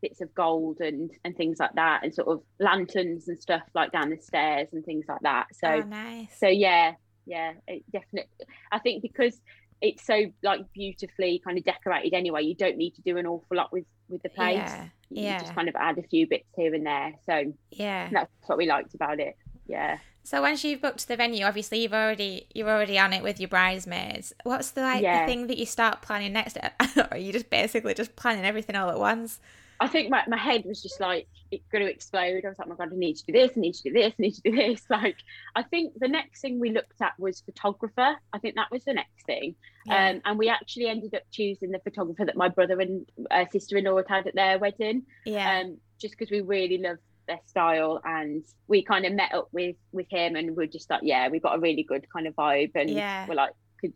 bits 0.00 0.20
of 0.20 0.34
gold 0.34 0.78
and 0.80 1.10
and 1.24 1.36
things 1.36 1.58
like 1.58 1.72
that 1.74 2.02
and 2.04 2.14
sort 2.14 2.28
of 2.28 2.42
lanterns 2.60 3.28
and 3.28 3.40
stuff 3.40 3.62
like 3.74 3.92
down 3.92 4.10
the 4.10 4.18
stairs 4.18 4.68
and 4.72 4.84
things 4.84 5.04
like 5.08 5.20
that. 5.22 5.46
So 5.54 5.68
oh, 5.68 5.80
nice. 5.82 6.38
so 6.38 6.46
yeah 6.48 6.94
yeah 7.26 7.52
it 7.66 7.82
definitely 7.92 8.30
i 8.72 8.78
think 8.78 9.02
because 9.02 9.38
it's 9.82 10.06
so 10.06 10.32
like 10.42 10.60
beautifully 10.72 11.42
kind 11.44 11.58
of 11.58 11.64
decorated 11.64 12.14
anyway 12.14 12.42
you 12.42 12.54
don't 12.54 12.78
need 12.78 12.92
to 12.94 13.02
do 13.02 13.18
an 13.18 13.26
awful 13.26 13.54
lot 13.56 13.70
with 13.70 13.84
with 14.08 14.22
the 14.22 14.30
place 14.30 14.54
Yeah, 14.56 14.84
you 15.10 15.22
yeah. 15.24 15.38
just 15.40 15.54
kind 15.54 15.68
of 15.68 15.76
add 15.76 15.98
a 15.98 16.02
few 16.04 16.26
bits 16.26 16.48
here 16.56 16.74
and 16.74 16.86
there 16.86 17.12
so 17.26 17.52
yeah. 17.70 18.08
that's 18.10 18.30
what 18.46 18.56
we 18.56 18.66
liked 18.66 18.94
about 18.94 19.20
it 19.20 19.36
yeah 19.66 19.98
So 20.24 20.40
once 20.40 20.64
you've 20.64 20.80
booked 20.82 21.06
the 21.08 21.16
venue, 21.16 21.44
obviously 21.44 21.82
you've 21.82 21.92
already 21.94 22.46
you're 22.54 22.68
already 22.70 22.98
on 22.98 23.12
it 23.12 23.22
with 23.22 23.38
your 23.40 23.48
bridesmaids. 23.48 24.32
What's 24.44 24.70
the 24.72 24.80
like 24.82 25.02
Yeah. 25.02 25.20
the 25.26 25.26
thing 25.32 25.46
that 25.48 25.58
you 25.58 25.66
start 25.66 26.02
planning 26.02 26.32
next? 26.32 26.56
or 26.96 27.08
are 27.10 27.16
you 27.18 27.32
just 27.32 27.48
basically 27.50 27.94
just 27.94 28.14
planning 28.16 28.44
everything 28.44 28.76
all 28.76 28.90
at 28.90 28.98
once? 28.98 29.40
I 29.80 29.86
think 29.86 30.10
my, 30.10 30.22
my 30.28 30.36
head 30.36 30.64
was 30.64 30.82
just 30.82 31.00
like 31.00 31.26
it's 31.50 31.66
going 31.72 31.82
to 31.82 31.90
explode. 31.90 32.44
I 32.44 32.48
was 32.48 32.58
like 32.58 32.66
oh 32.66 32.70
my 32.70 32.76
god 32.76 32.92
i 32.92 32.96
need 32.96 33.16
to 33.16 33.24
do 33.24 33.32
this 33.32 33.52
i 33.56 33.60
need 33.60 33.74
to 33.74 33.82
do 33.84 33.92
this 33.92 34.12
i 34.18 34.22
need 34.22 34.34
to 34.34 34.40
do 34.42 34.52
this. 34.56 34.82
Like 34.90 35.16
i 35.56 35.62
think 35.62 35.94
the 35.98 36.08
next 36.08 36.40
thing 36.42 36.60
we 36.60 36.70
looked 36.70 37.00
at 37.00 37.12
was 37.18 37.40
photographer. 37.40 38.16
I 38.32 38.38
think 38.38 38.56
that 38.56 38.70
was 38.70 38.84
the 38.84 38.94
next 38.94 39.24
thing. 39.26 39.54
Yeah. 39.86 40.10
um, 40.10 40.20
and 40.24 40.38
we 40.38 40.48
actually 40.48 40.86
ended 40.88 41.14
up 41.14 41.22
choosing 41.30 41.70
the 41.70 41.78
photographer 41.78 42.24
that 42.26 42.36
my 42.36 42.48
brother 42.48 42.78
and 42.80 43.06
uh, 43.30 43.44
sister-in-law 43.50 43.96
had 43.96 44.08
had 44.08 44.26
at 44.26 44.34
their 44.34 44.58
wedding. 44.58 45.02
Yeah. 45.24 45.60
um, 45.60 45.78
just 45.98 46.16
because 46.18 46.30
we 46.30 46.40
really 46.42 46.78
love 46.78 46.98
their 47.26 47.40
style 47.46 48.00
and 48.04 48.42
we 48.68 48.82
kind 48.82 49.04
of 49.06 49.12
met 49.12 49.32
up 49.34 49.48
with 49.52 49.76
with 49.92 50.06
him 50.10 50.34
and 50.36 50.56
we're 50.56 50.66
just 50.66 50.88
like 50.90 51.00
yeah 51.02 51.28
we 51.28 51.38
got 51.38 51.56
a 51.56 51.60
really 51.60 51.82
good 51.82 52.04
kind 52.12 52.26
of 52.26 52.34
vibe. 52.34 52.72
And 52.74 52.90
Yeah. 52.90 53.26
we're 53.28 53.34
like 53.34 53.52
could 53.80 53.92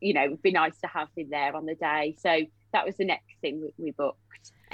you 0.00 0.14
know 0.14 0.24
it'd 0.24 0.42
be 0.42 0.52
nice 0.52 0.78
to 0.78 0.86
have 0.86 1.08
him 1.16 1.28
there 1.30 1.54
on 1.56 1.66
the 1.66 1.74
day. 1.74 2.14
So 2.18 2.40
that 2.72 2.86
was 2.86 2.96
the 2.96 3.04
next 3.04 3.34
thing 3.40 3.60
we, 3.60 3.84
we 3.86 3.90
booked 3.92 4.18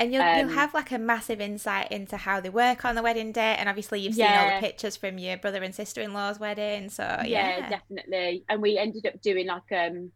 And 0.00 0.14
you'll, 0.14 0.22
um, 0.22 0.38
you'll 0.38 0.48
have 0.48 0.72
like 0.72 0.92
a 0.92 0.98
massive 0.98 1.42
insight 1.42 1.92
into 1.92 2.16
how 2.16 2.40
they 2.40 2.48
work 2.48 2.86
on 2.86 2.94
the 2.94 3.02
wedding 3.02 3.32
day. 3.32 3.54
And 3.58 3.68
obviously, 3.68 4.00
you've 4.00 4.14
seen 4.14 4.26
all 4.26 4.54
the 4.54 4.66
pictures 4.66 4.96
from 4.96 5.18
your 5.18 5.36
brother 5.36 5.62
and 5.62 5.74
sister 5.74 6.00
in 6.00 6.14
law's 6.14 6.40
wedding. 6.40 6.88
So, 6.88 7.02
yeah. 7.04 7.24
yeah, 7.24 7.68
definitely. 7.68 8.44
And 8.48 8.62
we 8.62 8.78
ended 8.78 9.04
up 9.04 9.20
doing 9.20 9.46
like 9.46 9.70
um 9.72 10.10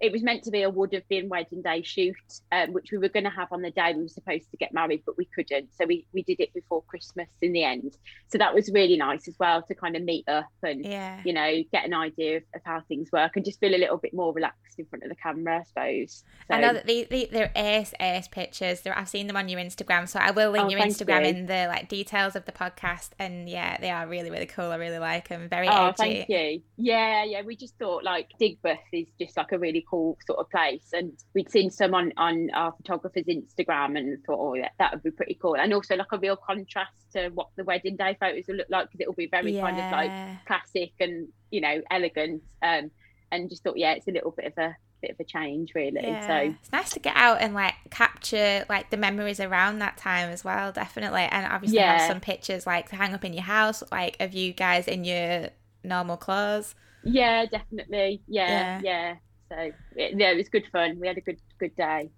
it 0.00 0.12
was 0.12 0.22
meant 0.22 0.44
to 0.44 0.50
be 0.50 0.62
a 0.62 0.70
would 0.70 0.92
have 0.92 1.06
been 1.08 1.28
wedding 1.28 1.60
day 1.62 1.82
shoot, 1.82 2.14
um, 2.52 2.72
which 2.72 2.92
we 2.92 2.98
were 2.98 3.08
going 3.08 3.24
to 3.24 3.30
have 3.30 3.52
on 3.52 3.62
the 3.62 3.70
day 3.70 3.92
we 3.96 4.02
were 4.02 4.08
supposed 4.08 4.48
to 4.50 4.56
get 4.56 4.72
married, 4.72 5.02
but 5.04 5.16
we 5.16 5.24
couldn't. 5.24 5.74
So 5.74 5.86
we, 5.86 6.06
we 6.12 6.22
did 6.22 6.40
it 6.40 6.54
before 6.54 6.82
Christmas 6.82 7.28
in 7.42 7.52
the 7.52 7.64
end. 7.64 7.96
So 8.28 8.38
that 8.38 8.54
was 8.54 8.70
really 8.72 8.96
nice 8.96 9.26
as 9.26 9.34
well 9.40 9.62
to 9.62 9.74
kind 9.74 9.96
of 9.96 10.02
meet 10.02 10.28
up 10.28 10.50
and, 10.62 10.84
yeah. 10.84 11.20
you 11.24 11.32
know, 11.32 11.62
get 11.72 11.84
an 11.84 11.94
idea 11.94 12.38
of, 12.38 12.42
of, 12.54 12.60
how 12.64 12.80
things 12.86 13.10
work 13.12 13.32
and 13.34 13.44
just 13.44 13.58
feel 13.58 13.74
a 13.74 13.78
little 13.78 13.96
bit 13.96 14.14
more 14.14 14.32
relaxed 14.32 14.78
in 14.78 14.84
front 14.86 15.02
of 15.02 15.08
the 15.08 15.16
camera, 15.16 15.60
I 15.60 15.64
suppose. 15.64 16.24
So, 16.48 16.56
I 16.56 16.60
know 16.60 16.74
that 16.74 16.86
the, 16.86 17.06
the, 17.10 17.28
they're 17.32 17.52
ace, 17.56 17.94
ace 17.98 18.28
pictures. 18.28 18.82
They're, 18.82 18.96
I've 18.96 19.08
seen 19.08 19.26
them 19.26 19.36
on 19.36 19.48
your 19.48 19.60
Instagram. 19.60 20.08
So 20.08 20.20
I 20.20 20.30
will 20.30 20.50
link 20.50 20.66
oh, 20.66 20.68
your 20.68 20.80
Instagram 20.80 21.22
you. 21.22 21.30
in 21.30 21.46
the 21.46 21.66
like 21.66 21.88
details 21.88 22.36
of 22.36 22.44
the 22.44 22.52
podcast. 22.52 23.10
And 23.18 23.48
yeah, 23.48 23.78
they 23.78 23.90
are 23.90 24.06
really, 24.06 24.30
really 24.30 24.46
cool. 24.46 24.66
I 24.66 24.76
really 24.76 24.98
like 24.98 25.28
them. 25.28 25.48
Very 25.48 25.68
oh, 25.68 25.88
edgy. 25.88 25.94
thank 25.96 26.28
you. 26.28 26.62
Yeah, 26.76 27.24
yeah. 27.24 27.42
We 27.42 27.56
just 27.56 27.76
thought 27.78 28.04
like 28.04 28.28
Digbeth 28.40 28.78
is 28.92 29.08
just 29.18 29.36
like 29.36 29.50
a 29.52 29.58
really 29.58 29.84
cool 29.88 30.18
sort 30.26 30.38
of 30.38 30.50
place. 30.50 30.90
And 30.92 31.12
we'd 31.34 31.50
seen 31.50 31.70
some 31.70 31.94
on, 31.94 32.12
on 32.16 32.50
our 32.54 32.72
photographer's 32.72 33.26
Instagram 33.26 33.98
and 33.98 34.22
thought, 34.24 34.38
oh, 34.38 34.54
yeah, 34.54 34.70
that 34.78 34.92
would 34.92 35.02
be 35.02 35.10
pretty 35.10 35.38
cool. 35.40 35.56
And 35.56 35.72
also 35.72 35.96
like 35.96 36.12
a 36.12 36.18
real 36.18 36.36
contrast 36.36 36.92
to 37.12 37.30
what 37.30 37.48
the 37.56 37.64
wedding 37.64 37.96
day 37.96 38.16
photos 38.20 38.44
will 38.48 38.56
look 38.56 38.68
like 38.70 38.86
because 38.86 39.00
it 39.00 39.06
will 39.06 39.14
be 39.14 39.28
very 39.28 39.52
yeah. 39.52 39.62
kind 39.62 39.78
of 39.78 39.92
like 39.92 40.46
classic 40.46 40.92
and, 41.00 41.28
you 41.50 41.60
know, 41.60 41.80
elegant. 41.90 42.42
Um, 42.62 42.90
and 43.30 43.50
just 43.50 43.62
thought, 43.62 43.76
yeah, 43.76 43.92
it's 43.92 44.08
a 44.08 44.12
little 44.12 44.30
bit 44.30 44.46
of 44.46 44.58
a 44.58 44.76
bit 45.00 45.12
of 45.12 45.20
a 45.20 45.24
change 45.24 45.72
really 45.74 46.02
yeah. 46.02 46.26
so 46.26 46.56
it's 46.60 46.72
nice 46.72 46.90
to 46.90 46.98
get 46.98 47.14
out 47.16 47.40
and 47.40 47.54
like 47.54 47.74
capture 47.90 48.64
like 48.68 48.90
the 48.90 48.96
memories 48.96 49.38
around 49.38 49.78
that 49.78 49.96
time 49.96 50.28
as 50.28 50.42
well 50.42 50.72
definitely 50.72 51.22
and 51.22 51.46
obviously 51.52 51.78
yeah. 51.78 51.98
have 51.98 52.10
some 52.10 52.20
pictures 52.20 52.66
like 52.66 52.88
to 52.88 52.96
hang 52.96 53.14
up 53.14 53.24
in 53.24 53.32
your 53.32 53.44
house 53.44 53.82
like 53.92 54.16
of 54.20 54.34
you 54.34 54.52
guys 54.52 54.88
in 54.88 55.04
your 55.04 55.48
normal 55.84 56.16
clothes 56.16 56.74
yeah 57.04 57.46
definitely 57.46 58.20
yeah 58.26 58.80
yeah, 58.80 58.80
yeah. 58.82 59.14
So 59.50 59.70
yeah, 59.96 60.30
it 60.30 60.36
was 60.36 60.48
good 60.48 60.66
fun. 60.70 60.98
We 61.00 61.06
had 61.06 61.18
a 61.18 61.22
good 61.22 61.40
good 61.58 61.74
day. 61.76 62.10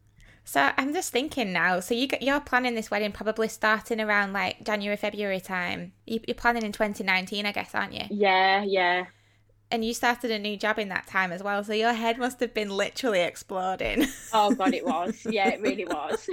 So 0.44 0.70
I'm 0.76 0.92
just 0.92 1.12
thinking 1.12 1.52
now. 1.52 1.80
So 1.80 1.94
you 1.94 2.08
you're 2.20 2.40
planning 2.40 2.74
this 2.74 2.90
wedding 2.90 3.12
probably 3.12 3.48
starting 3.48 4.00
around 4.00 4.32
like 4.32 4.64
January 4.64 4.96
February 4.96 5.40
time. 5.40 5.92
You, 6.06 6.20
are 6.28 6.34
planning 6.34 6.64
in 6.64 6.72
2019, 6.72 7.46
I 7.46 7.52
guess, 7.52 7.74
aren't 7.74 7.92
you? 7.92 8.04
Yeah, 8.10 8.64
yeah. 8.64 9.06
And 9.70 9.84
you 9.84 9.94
started 9.94 10.32
a 10.32 10.38
new 10.38 10.56
job 10.56 10.80
in 10.80 10.88
that 10.88 11.06
time 11.06 11.30
as 11.30 11.44
well, 11.44 11.62
so 11.62 11.72
your 11.72 11.92
head 11.92 12.18
must 12.18 12.40
have 12.40 12.52
been 12.52 12.70
literally 12.70 13.20
exploding. 13.20 14.06
Oh 14.32 14.52
god, 14.52 14.74
it 14.74 14.84
was. 14.94 15.24
Yeah, 15.30 15.48
it 15.50 15.60
really 15.60 15.84
was. 15.84 16.28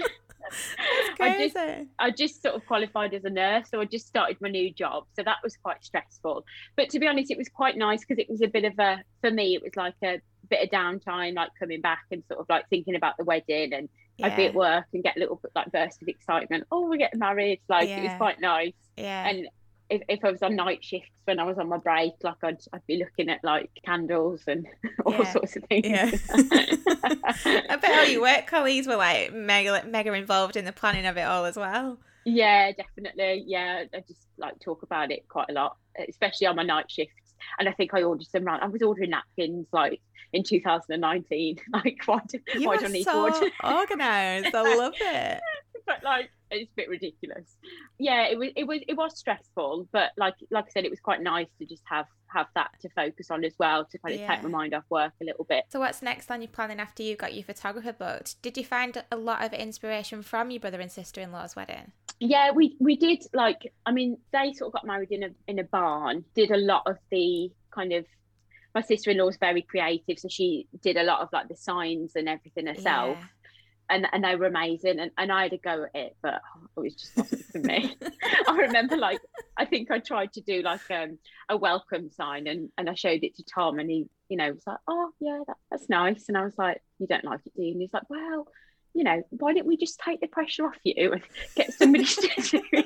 I 1.19 1.37
just, 1.37 1.57
I 1.99 2.11
just 2.11 2.41
sort 2.41 2.55
of 2.55 2.65
qualified 2.65 3.13
as 3.13 3.23
a 3.25 3.29
nurse, 3.29 3.69
so 3.69 3.81
I 3.81 3.85
just 3.85 4.07
started 4.07 4.37
my 4.41 4.49
new 4.49 4.73
job. 4.73 5.05
So 5.15 5.23
that 5.23 5.37
was 5.43 5.57
quite 5.57 5.83
stressful. 5.83 6.45
But 6.75 6.89
to 6.89 6.99
be 6.99 7.07
honest, 7.07 7.31
it 7.31 7.37
was 7.37 7.49
quite 7.49 7.77
nice 7.77 8.01
because 8.01 8.19
it 8.19 8.29
was 8.29 8.41
a 8.41 8.47
bit 8.47 8.65
of 8.65 8.73
a, 8.79 9.01
for 9.21 9.31
me, 9.31 9.55
it 9.55 9.63
was 9.63 9.75
like 9.75 9.95
a 10.03 10.19
bit 10.49 10.63
of 10.63 10.69
downtime, 10.69 11.35
like 11.35 11.49
coming 11.59 11.81
back 11.81 12.03
and 12.11 12.23
sort 12.27 12.39
of 12.39 12.45
like 12.49 12.69
thinking 12.69 12.95
about 12.95 13.15
the 13.17 13.23
wedding 13.23 13.73
and 13.73 13.89
yeah. 14.17 14.27
I'd 14.27 14.35
be 14.35 14.45
at 14.45 14.53
work 14.53 14.85
and 14.93 15.03
get 15.03 15.15
a 15.15 15.19
little 15.19 15.35
bit 15.35 15.51
like 15.55 15.71
burst 15.71 16.01
of 16.01 16.07
excitement. 16.07 16.65
Oh, 16.71 16.89
we're 16.89 16.97
getting 16.97 17.19
married. 17.19 17.61
Like 17.69 17.87
yeah. 17.87 17.99
it 17.99 18.03
was 18.03 18.17
quite 18.17 18.41
nice. 18.41 18.73
Yeah. 18.95 19.29
And 19.29 19.47
if, 19.89 20.01
if 20.07 20.23
I 20.23 20.31
was 20.31 20.43
on 20.43 20.55
night 20.55 20.83
shifts 20.83 21.11
when 21.25 21.39
I 21.39 21.43
was 21.43 21.57
on 21.57 21.69
my 21.69 21.77
break, 21.77 22.13
like 22.23 22.43
I'd, 22.43 22.57
I'd 22.73 22.85
be 22.87 22.97
looking 22.97 23.29
at 23.29 23.43
like 23.43 23.69
candles 23.85 24.43
and 24.47 24.67
all 25.05 25.13
yeah. 25.13 25.31
sorts 25.31 25.55
of 25.55 25.63
things. 25.65 25.87
Yeah. 25.87 26.11
I 27.69 27.77
bet 27.81 27.99
all 27.99 28.05
your 28.05 28.21
work 28.21 28.47
colleagues 28.47 28.87
were 28.87 28.95
like 28.95 29.33
mega 29.33 29.83
mega 29.87 30.13
involved 30.13 30.55
in 30.57 30.65
the 30.65 30.73
planning 30.73 31.05
of 31.05 31.17
it 31.17 31.21
all 31.21 31.45
as 31.45 31.55
well. 31.55 31.97
Yeah, 32.25 32.71
definitely. 32.73 33.45
Yeah, 33.47 33.85
I 33.93 33.99
just 34.01 34.27
like 34.37 34.59
talk 34.59 34.83
about 34.83 35.11
it 35.11 35.27
quite 35.29 35.49
a 35.49 35.53
lot, 35.53 35.77
especially 36.09 36.47
on 36.47 36.57
my 36.57 36.63
night 36.63 36.91
shifts. 36.91 37.13
And 37.59 37.69
I 37.69 37.71
think 37.71 37.93
I 37.93 38.03
ordered 38.03 38.27
some. 38.27 38.47
I 38.47 38.67
was 38.67 38.81
ordering 38.81 39.11
napkins 39.11 39.67
like 39.71 40.01
in 40.33 40.43
2019. 40.43 41.57
Like, 41.71 42.01
why 42.05 42.19
do, 42.27 42.39
you 42.55 42.67
why 42.67 42.77
do 42.77 42.85
I 42.85 42.89
need 42.89 43.03
so 43.03 43.29
to 43.29 43.35
order? 43.35 43.51
Organized. 43.63 44.55
I 44.55 44.75
love 44.75 44.93
it. 44.99 45.41
but 45.85 46.03
like, 46.03 46.29
it's 46.51 46.71
a 46.71 46.75
bit 46.75 46.89
ridiculous. 46.89 47.55
Yeah, 47.99 48.27
it 48.27 48.37
was 48.37 48.49
it 48.55 48.65
was 48.65 48.79
it 48.87 48.95
was 48.95 49.17
stressful, 49.17 49.87
but 49.91 50.11
like 50.17 50.35
like 50.51 50.65
I 50.65 50.69
said, 50.69 50.85
it 50.85 50.89
was 50.89 50.99
quite 50.99 51.21
nice 51.21 51.47
to 51.59 51.65
just 51.65 51.83
have 51.85 52.05
have 52.27 52.47
that 52.55 52.71
to 52.81 52.89
focus 52.89 53.31
on 53.31 53.43
as 53.43 53.53
well 53.57 53.85
to 53.85 53.97
kind 53.99 54.15
of 54.15 54.21
yeah. 54.21 54.27
take 54.27 54.43
my 54.43 54.49
mind 54.49 54.73
off 54.73 54.83
work 54.89 55.13
a 55.21 55.25
little 55.25 55.45
bit. 55.45 55.65
So 55.69 55.79
what's 55.79 56.01
next 56.01 56.29
on 56.29 56.41
your 56.41 56.49
planning 56.49 56.79
after 56.79 57.03
you 57.03 57.15
got 57.15 57.33
your 57.33 57.43
photographer 57.43 57.93
booked? 57.93 58.41
Did 58.41 58.57
you 58.57 58.65
find 58.65 59.03
a 59.11 59.15
lot 59.15 59.43
of 59.43 59.53
inspiration 59.53 60.21
from 60.21 60.51
your 60.51 60.59
brother 60.59 60.79
and 60.79 60.91
sister 60.91 61.21
in 61.21 61.31
law's 61.31 61.55
wedding? 61.55 61.91
Yeah, 62.19 62.51
we 62.51 62.75
we 62.79 62.95
did 62.95 63.23
like 63.33 63.73
I 63.85 63.91
mean 63.91 64.17
they 64.31 64.53
sort 64.53 64.69
of 64.69 64.73
got 64.73 64.85
married 64.85 65.11
in 65.11 65.23
a 65.23 65.29
in 65.47 65.59
a 65.59 65.63
barn, 65.63 66.25
did 66.35 66.51
a 66.51 66.57
lot 66.57 66.83
of 66.85 66.97
the 67.11 67.51
kind 67.71 67.93
of 67.93 68.05
my 68.75 68.81
sister 68.81 69.09
in 69.09 69.17
law 69.17 69.25
was 69.25 69.37
very 69.37 69.63
creative, 69.63 70.19
so 70.19 70.27
she 70.29 70.67
did 70.83 70.97
a 70.97 71.03
lot 71.03 71.21
of 71.21 71.29
like 71.33 71.47
the 71.47 71.55
signs 71.55 72.15
and 72.15 72.29
everything 72.29 72.67
herself. 72.67 73.17
Yeah 73.19 73.27
and 73.89 74.07
and 74.11 74.23
they 74.23 74.35
were 74.35 74.45
amazing 74.45 74.99
and, 74.99 75.11
and 75.17 75.31
I 75.31 75.43
had 75.43 75.53
a 75.53 75.57
go 75.57 75.83
at 75.83 75.95
it 75.95 76.17
but 76.21 76.41
it 76.75 76.79
was 76.79 76.95
just 76.95 77.15
wasn't 77.17 77.45
for 77.45 77.59
me. 77.59 77.95
I 78.47 78.55
remember 78.57 78.97
like 78.97 79.21
I 79.57 79.65
think 79.65 79.91
I 79.91 79.99
tried 79.99 80.33
to 80.33 80.41
do 80.41 80.61
like 80.61 80.89
um, 80.91 81.17
a 81.49 81.57
welcome 81.57 82.09
sign 82.11 82.47
and 82.47 82.69
and 82.77 82.89
I 82.89 82.93
showed 82.93 83.23
it 83.23 83.35
to 83.37 83.43
Tom 83.43 83.79
and 83.79 83.89
he 83.89 84.07
you 84.29 84.37
know 84.37 84.51
was 84.51 84.63
like 84.67 84.79
oh 84.87 85.11
yeah 85.19 85.39
that, 85.47 85.57
that's 85.71 85.89
nice. 85.89 86.25
And 86.27 86.37
I 86.37 86.43
was 86.43 86.57
like 86.57 86.81
you 86.99 87.07
don't 87.07 87.25
like 87.25 87.41
it 87.45 87.53
do 87.55 87.63
you? 87.63 87.71
And 87.71 87.81
he's 87.81 87.93
like 87.93 88.09
well 88.09 88.47
you 88.97 89.03
know 89.03 89.21
why 89.29 89.53
don't 89.53 89.67
we 89.67 89.77
just 89.77 89.99
take 89.99 90.19
the 90.21 90.27
pressure 90.27 90.65
off 90.65 90.75
you 90.83 91.13
and 91.13 91.21
get 91.53 91.71
somebody 91.71 92.03
to 92.03 92.41
do 92.41 92.61
it? 92.71 92.85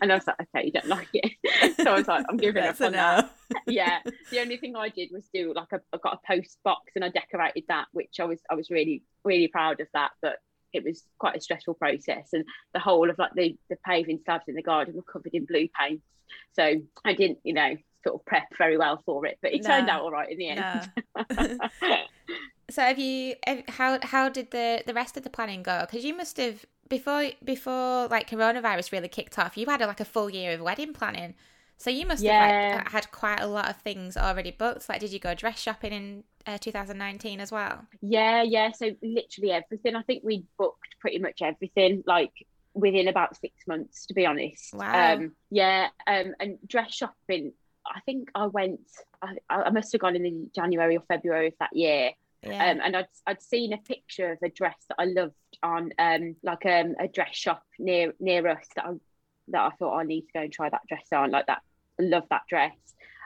And 0.00 0.12
I 0.12 0.14
was 0.14 0.26
like 0.26 0.36
okay 0.40 0.66
you 0.66 0.70
don't 0.70 0.86
like 0.86 1.08
it. 1.12 1.32
So 1.76 1.90
I 1.90 1.98
was 1.98 2.06
like 2.06 2.24
I'm 2.28 2.36
giving 2.36 2.62
up 2.62 2.80
on 2.80 2.92
that. 2.92 3.32
yeah. 3.66 3.98
The 4.30 4.38
only 4.38 4.58
thing 4.58 4.76
I 4.76 4.90
did 4.90 5.10
was 5.12 5.28
do 5.34 5.52
like 5.52 5.72
a, 5.72 5.80
I 5.92 5.98
got 6.00 6.20
a 6.22 6.34
post 6.34 6.58
box 6.62 6.92
and 6.94 7.04
I 7.04 7.08
decorated 7.08 7.64
that 7.66 7.86
which 7.92 8.20
I 8.20 8.24
was 8.26 8.38
I 8.48 8.54
was 8.54 8.70
really 8.70 9.02
really 9.24 9.48
proud 9.48 9.80
of 9.80 9.88
that 9.92 10.12
but 10.22 10.36
it 10.72 10.84
was 10.84 11.02
quite 11.18 11.36
a 11.36 11.40
stressful 11.40 11.74
process. 11.74 12.28
And 12.32 12.44
the 12.72 12.78
whole 12.78 13.10
of 13.10 13.18
like 13.18 13.32
the 13.34 13.56
the 13.68 13.76
paving 13.84 14.20
slabs 14.24 14.44
in 14.46 14.54
the 14.54 14.62
garden 14.62 14.94
were 14.94 15.02
covered 15.02 15.34
in 15.34 15.46
blue 15.46 15.66
paint. 15.76 16.00
So 16.52 16.74
I 17.04 17.12
didn't 17.14 17.40
you 17.42 17.54
know 17.54 17.76
sort 18.04 18.14
of 18.14 18.24
prep 18.24 18.46
very 18.56 18.78
well 18.78 19.02
for 19.04 19.26
it 19.26 19.36
but 19.42 19.52
it 19.52 19.62
no. 19.62 19.68
turned 19.68 19.90
out 19.90 20.02
all 20.02 20.12
right 20.12 20.30
in 20.30 20.38
the 20.38 20.48
end. 20.48 20.90
No. 21.82 21.98
So 22.70 22.82
have 22.82 22.98
you 22.98 23.34
how 23.68 23.98
how 24.02 24.28
did 24.28 24.50
the 24.50 24.82
the 24.86 24.94
rest 24.94 25.16
of 25.16 25.22
the 25.22 25.30
planning 25.30 25.62
go 25.62 25.86
because 25.88 26.04
you 26.04 26.16
must 26.16 26.36
have 26.36 26.64
before 26.88 27.30
before 27.44 28.06
like 28.08 28.28
coronavirus 28.28 28.92
really 28.92 29.08
kicked 29.08 29.38
off 29.38 29.56
you 29.56 29.66
had 29.66 29.80
like 29.80 30.00
a 30.00 30.04
full 30.04 30.30
year 30.30 30.54
of 30.54 30.60
wedding 30.60 30.92
planning 30.92 31.34
so 31.80 31.88
you 31.88 32.04
must 32.04 32.22
yeah. 32.22 32.46
have 32.46 32.76
like, 32.76 32.88
had 32.90 33.10
quite 33.10 33.40
a 33.40 33.46
lot 33.46 33.70
of 33.70 33.76
things 33.76 34.14
already 34.14 34.50
booked. 34.50 34.86
Like, 34.86 35.00
did 35.00 35.14
you 35.14 35.18
go 35.18 35.32
dress 35.32 35.58
shopping 35.58 35.94
in 35.94 36.24
uh, 36.46 36.58
2019 36.58 37.40
as 37.40 37.50
well? 37.50 37.86
Yeah, 38.02 38.42
yeah. 38.42 38.70
So 38.72 38.90
literally 39.02 39.52
everything. 39.52 39.96
I 39.96 40.02
think 40.02 40.22
we 40.22 40.44
booked 40.58 40.96
pretty 41.00 41.18
much 41.20 41.40
everything. 41.40 42.02
Like 42.06 42.32
within 42.74 43.08
about 43.08 43.34
six 43.34 43.54
months, 43.66 44.04
to 44.06 44.14
be 44.14 44.26
honest. 44.26 44.74
Wow. 44.74 45.14
Um, 45.14 45.32
yeah. 45.50 45.88
Um, 46.06 46.34
and 46.38 46.58
dress 46.68 46.92
shopping. 46.92 47.54
I 47.86 48.00
think 48.00 48.28
I 48.34 48.44
went. 48.44 48.80
I, 49.22 49.36
I 49.48 49.70
must 49.70 49.90
have 49.92 50.02
gone 50.02 50.16
in 50.16 50.50
January 50.54 50.98
or 50.98 51.02
February 51.08 51.46
of 51.46 51.54
that 51.60 51.74
year. 51.74 52.10
Yeah. 52.42 52.70
Um, 52.70 52.80
and 52.82 52.96
I'd 52.96 53.06
I'd 53.26 53.42
seen 53.42 53.72
a 53.72 53.78
picture 53.78 54.32
of 54.32 54.38
a 54.42 54.48
dress 54.48 54.76
that 54.88 54.96
I 54.98 55.04
loved 55.04 55.34
on 55.62 55.92
um 55.98 56.36
like 56.42 56.64
um 56.64 56.94
a 56.98 57.06
dress 57.06 57.36
shop 57.36 57.62
near 57.78 58.14
near 58.18 58.46
us 58.48 58.66
that 58.76 58.86
I 58.86 58.92
that 59.48 59.60
I 59.60 59.70
thought 59.76 59.98
I 59.98 60.04
need 60.04 60.22
to 60.22 60.32
go 60.34 60.40
and 60.40 60.52
try 60.52 60.70
that 60.70 60.80
dress 60.88 61.06
on 61.12 61.30
like 61.30 61.46
that 61.46 61.62
I 62.00 62.04
love 62.04 62.24
that 62.30 62.42
dress. 62.48 62.72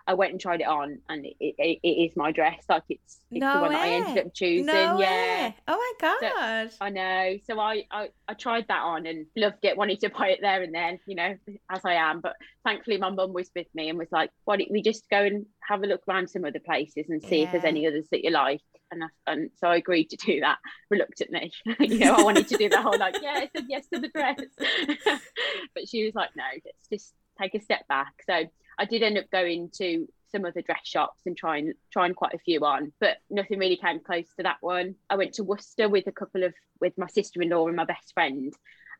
I 0.06 0.14
went 0.14 0.32
and 0.32 0.40
tried 0.40 0.60
it 0.60 0.66
on, 0.66 0.98
and 1.08 1.24
it, 1.24 1.34
it, 1.40 1.78
it 1.82 1.88
is 1.88 2.14
my 2.14 2.30
dress. 2.30 2.62
Like 2.68 2.82
it's, 2.90 3.20
it's 3.30 3.40
no 3.40 3.54
the 3.54 3.60
one 3.60 3.68
way. 3.70 3.74
that 3.74 3.82
I 3.82 3.88
ended 3.88 4.26
up 4.26 4.34
choosing. 4.34 4.66
No 4.66 5.00
yeah. 5.00 5.48
Way. 5.48 5.56
Oh 5.66 5.94
my 6.00 6.20
god. 6.20 6.70
So, 6.70 6.76
I 6.82 6.90
know. 6.90 7.38
So 7.46 7.58
I, 7.58 7.84
I 7.90 8.08
I 8.28 8.34
tried 8.34 8.66
that 8.68 8.82
on 8.82 9.06
and 9.06 9.26
loved 9.34 9.64
it. 9.64 9.78
Wanted 9.78 10.00
to 10.00 10.10
buy 10.18 10.28
it 10.30 10.40
there 10.42 10.62
and 10.62 10.74
then, 10.74 10.98
you 11.06 11.14
know, 11.14 11.34
as 11.70 11.80
I 11.84 11.94
am. 11.94 12.20
But 12.20 12.36
thankfully, 12.64 12.98
my 12.98 13.10
mum 13.10 13.32
was 13.32 13.50
with 13.56 13.68
me 13.74 13.88
and 13.88 13.98
was 13.98 14.12
like, 14.12 14.30
"Why 14.44 14.58
don't 14.58 14.70
we 14.70 14.82
just 14.82 15.08
go 15.08 15.22
and 15.22 15.46
have 15.66 15.82
a 15.82 15.86
look 15.86 16.02
around 16.06 16.28
some 16.28 16.44
other 16.44 16.60
places 16.60 17.06
and 17.08 17.22
see 17.22 17.38
yeah. 17.38 17.44
if 17.44 17.52
there's 17.52 17.64
any 17.64 17.86
others 17.86 18.06
that 18.10 18.24
you 18.24 18.30
like?" 18.30 18.60
And, 18.94 19.04
I, 19.04 19.32
and 19.32 19.50
so 19.56 19.68
I 19.68 19.76
agreed 19.76 20.10
to 20.10 20.16
do 20.16 20.40
that 20.40 20.58
reluctantly. 20.90 21.52
you 21.80 21.98
know, 21.98 22.14
I 22.14 22.22
wanted 22.22 22.48
to 22.48 22.56
do 22.56 22.68
the 22.68 22.80
whole 22.80 22.98
like, 22.98 23.16
yeah, 23.22 23.34
I 23.34 23.50
said 23.54 23.66
yes 23.68 23.86
to 23.92 24.00
the 24.00 24.08
dress. 24.08 24.40
but 25.74 25.88
she 25.88 26.04
was 26.04 26.14
like, 26.14 26.30
no, 26.36 26.44
let's 26.64 26.88
just 26.90 27.14
take 27.40 27.54
a 27.54 27.60
step 27.60 27.86
back. 27.88 28.14
So 28.26 28.44
I 28.78 28.84
did 28.84 29.02
end 29.02 29.18
up 29.18 29.30
going 29.30 29.70
to 29.78 30.06
some 30.34 30.44
other 30.44 30.62
dress 30.62 30.80
shops 30.84 31.22
and 31.26 31.36
trying 31.36 31.72
trying 31.92 32.14
quite 32.14 32.34
a 32.34 32.38
few 32.38 32.60
on, 32.64 32.92
but 33.00 33.18
nothing 33.30 33.58
really 33.58 33.76
came 33.76 34.00
close 34.00 34.26
to 34.36 34.42
that 34.42 34.56
one. 34.60 34.96
I 35.08 35.16
went 35.16 35.34
to 35.34 35.44
Worcester 35.44 35.88
with 35.88 36.06
a 36.06 36.12
couple 36.12 36.42
of 36.42 36.54
with 36.80 36.92
my 36.98 37.06
sister 37.06 37.40
in 37.40 37.50
law 37.50 37.68
and 37.68 37.76
my 37.76 37.84
best 37.84 38.12
friend, 38.14 38.52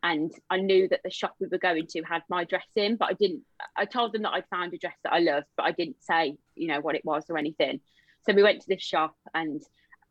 and 0.03 0.33
I 0.49 0.59
knew 0.59 0.87
that 0.89 1.01
the 1.03 1.11
shop 1.11 1.35
we 1.41 1.49
were 1.49 1.59
going 1.59 1.87
to 1.89 2.03
had 2.03 2.23
my 2.29 2.45
dress 2.45 2.69
in, 2.77 2.97
but 2.97 3.11
I 3.11 3.13
didn't. 3.15 3.43
I 3.77 3.85
told 3.85 4.13
them 4.13 4.23
that 4.23 4.33
I'd 4.33 4.49
found 4.49 4.75
a 4.75 4.79
dress 4.79 4.97
that 5.03 5.13
I 5.13 5.19
loved, 5.19 5.47
but 5.57 5.65
I 5.65 5.73
didn't 5.73 6.03
say 6.03 6.37
you 6.55 6.69
know 6.69 6.81
what 6.81 6.95
it 6.95 7.05
was 7.05 7.25
or 7.29 7.37
anything. 7.37 7.81
So 8.27 8.33
we 8.33 8.43
went 8.43 8.61
to 8.63 8.69
this 8.69 8.83
shop 8.83 9.17
and 9.35 9.61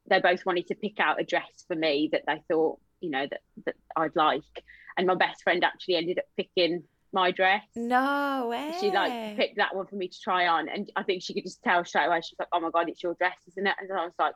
they 0.09 0.19
both 0.19 0.45
wanted 0.45 0.67
to 0.67 0.75
pick 0.75 0.99
out 0.99 1.19
a 1.19 1.23
dress 1.23 1.63
for 1.67 1.75
me 1.75 2.09
that 2.11 2.23
they 2.27 2.41
thought 2.49 2.79
you 2.99 3.09
know 3.09 3.25
that 3.29 3.41
that 3.65 3.75
I'd 3.95 4.15
like 4.15 4.63
and 4.97 5.07
my 5.07 5.15
best 5.15 5.43
friend 5.43 5.63
actually 5.63 5.95
ended 5.95 6.19
up 6.19 6.25
picking 6.37 6.83
my 7.11 7.31
dress. 7.31 7.63
No 7.75 8.47
way. 8.49 8.71
She 8.79 8.91
like 8.91 9.37
picked 9.37 9.57
that 9.57 9.75
one 9.75 9.85
for 9.85 9.95
me 9.95 10.07
to 10.07 10.19
try 10.19 10.47
on, 10.47 10.67
and 10.67 10.91
I 10.95 11.03
think 11.03 11.21
she 11.21 11.33
could 11.33 11.43
just 11.43 11.61
tell 11.61 11.85
straight 11.85 12.07
away. 12.07 12.21
She's 12.21 12.37
like, 12.39 12.47
"Oh 12.51 12.59
my 12.59 12.71
god, 12.71 12.89
it's 12.89 13.03
your 13.03 13.13
dress, 13.15 13.37
isn't 13.47 13.65
it?" 13.67 13.75
And 13.79 13.91
I 13.91 14.05
was 14.05 14.13
like, 14.17 14.33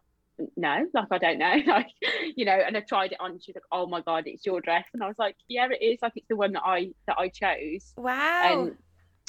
"No, 0.55 0.85
like 0.93 1.07
I 1.11 1.17
don't 1.17 1.39
know, 1.39 1.55
like 1.67 1.87
you 2.35 2.45
know." 2.45 2.53
And 2.53 2.77
I 2.77 2.81
tried 2.81 3.13
it 3.13 3.19
on, 3.19 3.31
and 3.31 3.43
she's 3.43 3.55
like, 3.55 3.63
"Oh 3.71 3.87
my 3.87 4.01
god, 4.01 4.23
it's 4.27 4.45
your 4.45 4.61
dress," 4.61 4.85
and 4.93 5.03
I 5.03 5.07
was 5.07 5.17
like, 5.17 5.35
"Yeah, 5.47 5.67
it 5.71 5.83
is. 5.83 5.99
Like 6.01 6.13
it's 6.15 6.27
the 6.27 6.35
one 6.35 6.53
that 6.53 6.63
I 6.63 6.89
that 7.07 7.17
I 7.17 7.29
chose." 7.29 7.93
Wow. 7.97 8.41
And 8.43 8.75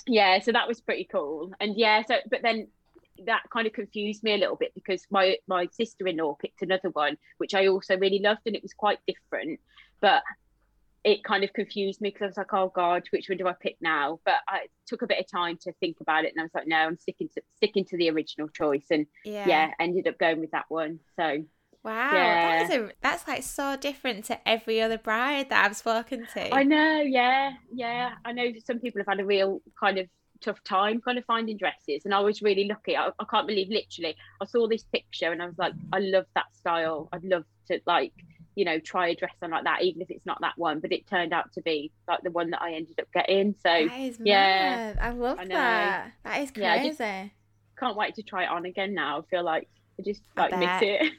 yeah, 0.07 0.41
so 0.41 0.53
that 0.53 0.69
was 0.69 0.81
pretty 0.81 1.09
cool. 1.11 1.53
And 1.61 1.77
yeah, 1.77 2.03
so 2.07 2.17
but 2.31 2.43
then 2.43 2.69
that 3.27 3.43
kind 3.53 3.67
of 3.67 3.73
confused 3.73 4.23
me 4.23 4.35
a 4.35 4.39
little 4.39 4.57
bit 4.57 4.73
because 4.75 5.03
my 5.11 5.37
my 5.47 5.69
sister-in-law 5.73 6.37
picked 6.41 6.63
another 6.63 6.91
one 6.91 7.17
which 7.39 7.55
I 7.55 7.67
also 7.67 7.97
really 7.99 8.21
loved 8.21 8.43
and 8.47 8.57
it 8.57 8.63
was 8.63 8.75
quite 8.75 8.99
different 9.07 9.61
but 10.01 10.23
it 11.05 11.25
kind 11.25 11.45
of 11.45 11.53
confused 11.53 12.01
me 12.01 12.11
because 12.11 12.23
I 12.23 12.27
was 12.27 12.37
like 12.37 12.53
oh 12.53 12.73
god 12.75 13.05
which 13.11 13.29
one 13.29 13.39
do 13.39 13.49
I 13.49 13.55
pick 13.61 13.77
now 13.81 14.21
but 14.25 14.37
I 14.49 14.67
took 14.87 15.03
a 15.03 15.07
bit 15.07 15.19
of 15.19 15.31
time 15.31 15.59
to 15.63 15.73
think 15.81 15.99
about 16.01 16.25
it 16.25 16.33
and 16.33 16.41
I 16.41 16.45
was 16.45 16.55
like 16.55 16.67
no 16.67 16.77
I'm 16.77 16.99
sticking 16.99 17.29
to 17.35 17.43
sticking 17.57 17.85
to 17.87 17.97
the 17.97 18.11
original 18.11 18.49
choice 18.49 18.87
and 18.91 19.07
yeah, 19.25 19.47
yeah 19.49 19.71
ended 19.81 20.07
up 20.07 20.19
going 20.19 20.41
with 20.41 20.51
that 20.53 20.67
one 20.69 21.01
so 21.19 21.45
Wow, 21.85 22.11
yeah. 22.13 22.65
that 22.65 22.71
is 22.71 22.77
a, 22.77 22.91
that's 23.01 23.29
like 23.29 23.43
so 23.45 23.77
different 23.77 24.25
to 24.27 24.49
every 24.49 24.83
other 24.83 24.99
bride 24.99 25.49
that 25.51 25.65
I've 25.65 25.77
spoken 25.77 26.27
to. 26.35 26.55
I 26.55 26.65
know, 26.65 27.01
yeah, 27.01 27.53
yeah. 27.73 28.15
I 28.25 28.33
know 28.33 28.51
some 28.65 28.81
people 28.81 29.01
have 29.01 29.07
had 29.07 29.21
a 29.21 29.25
real 29.25 29.63
kind 29.79 29.99
of 29.99 30.09
tough 30.41 30.63
time 30.65 31.01
kind 31.01 31.19
of 31.19 31.25
finding 31.25 31.57
dresses 31.57 32.05
and 32.05 32.15
I 32.15 32.21
was 32.21 32.43
really 32.43 32.65
lucky. 32.65 32.97
I, 32.97 33.09
I, 33.19 33.25
can't 33.31 33.47
believe 33.47 33.69
literally 33.69 34.17
I 34.41 34.47
saw 34.47 34.69
this 34.69 34.85
picture 34.85 35.33
and 35.33 35.43
I 35.43 35.47
was 35.47 35.59
like 35.59 35.75
I 35.93 35.99
love 35.99 36.27
that 36.35 36.55
style. 36.55 37.09
I'd 37.13 37.25
love 37.25 37.45
to 37.69 37.81
like 37.87 38.13
you 38.55 38.65
know 38.65 38.79
try 38.79 39.09
a 39.09 39.15
dress 39.15 39.35
on 39.43 39.51
like 39.51 39.65
that 39.65 39.83
even 39.83 40.03
if 40.03 40.11
it's 40.11 40.27
not 40.27 40.41
that 40.41 40.55
one 40.57 40.81
but 40.81 40.93
it 40.93 41.07
turned 41.07 41.33
out 41.33 41.53
to 41.53 41.63
be 41.63 41.93
like 42.09 42.21
the 42.23 42.31
one 42.31 42.51
that 42.51 42.61
I 42.61 42.73
ended 42.75 42.99
up 42.99 43.07
getting 43.13 43.55
so 43.63 43.73
yeah. 44.21 44.95
I 45.01 45.11
love 45.11 45.39
I 45.39 45.45
that. 45.47 46.13
That 46.25 46.43
is 46.43 46.51
crazy. 46.51 46.97
yeah, 46.99 47.29
can't 47.79 47.97
wait 47.97 48.15
to 48.17 48.23
try 48.23 48.45
it 48.45 48.51
on 48.51 48.67
again 48.67 48.95
now. 48.95 49.21
I 49.21 49.23
feel 49.31 49.45
like 49.45 49.69
I 49.99 50.03
just 50.03 50.23
like 50.37 50.53
I 50.53 50.57
miss 50.57 50.83
it. 50.83 51.13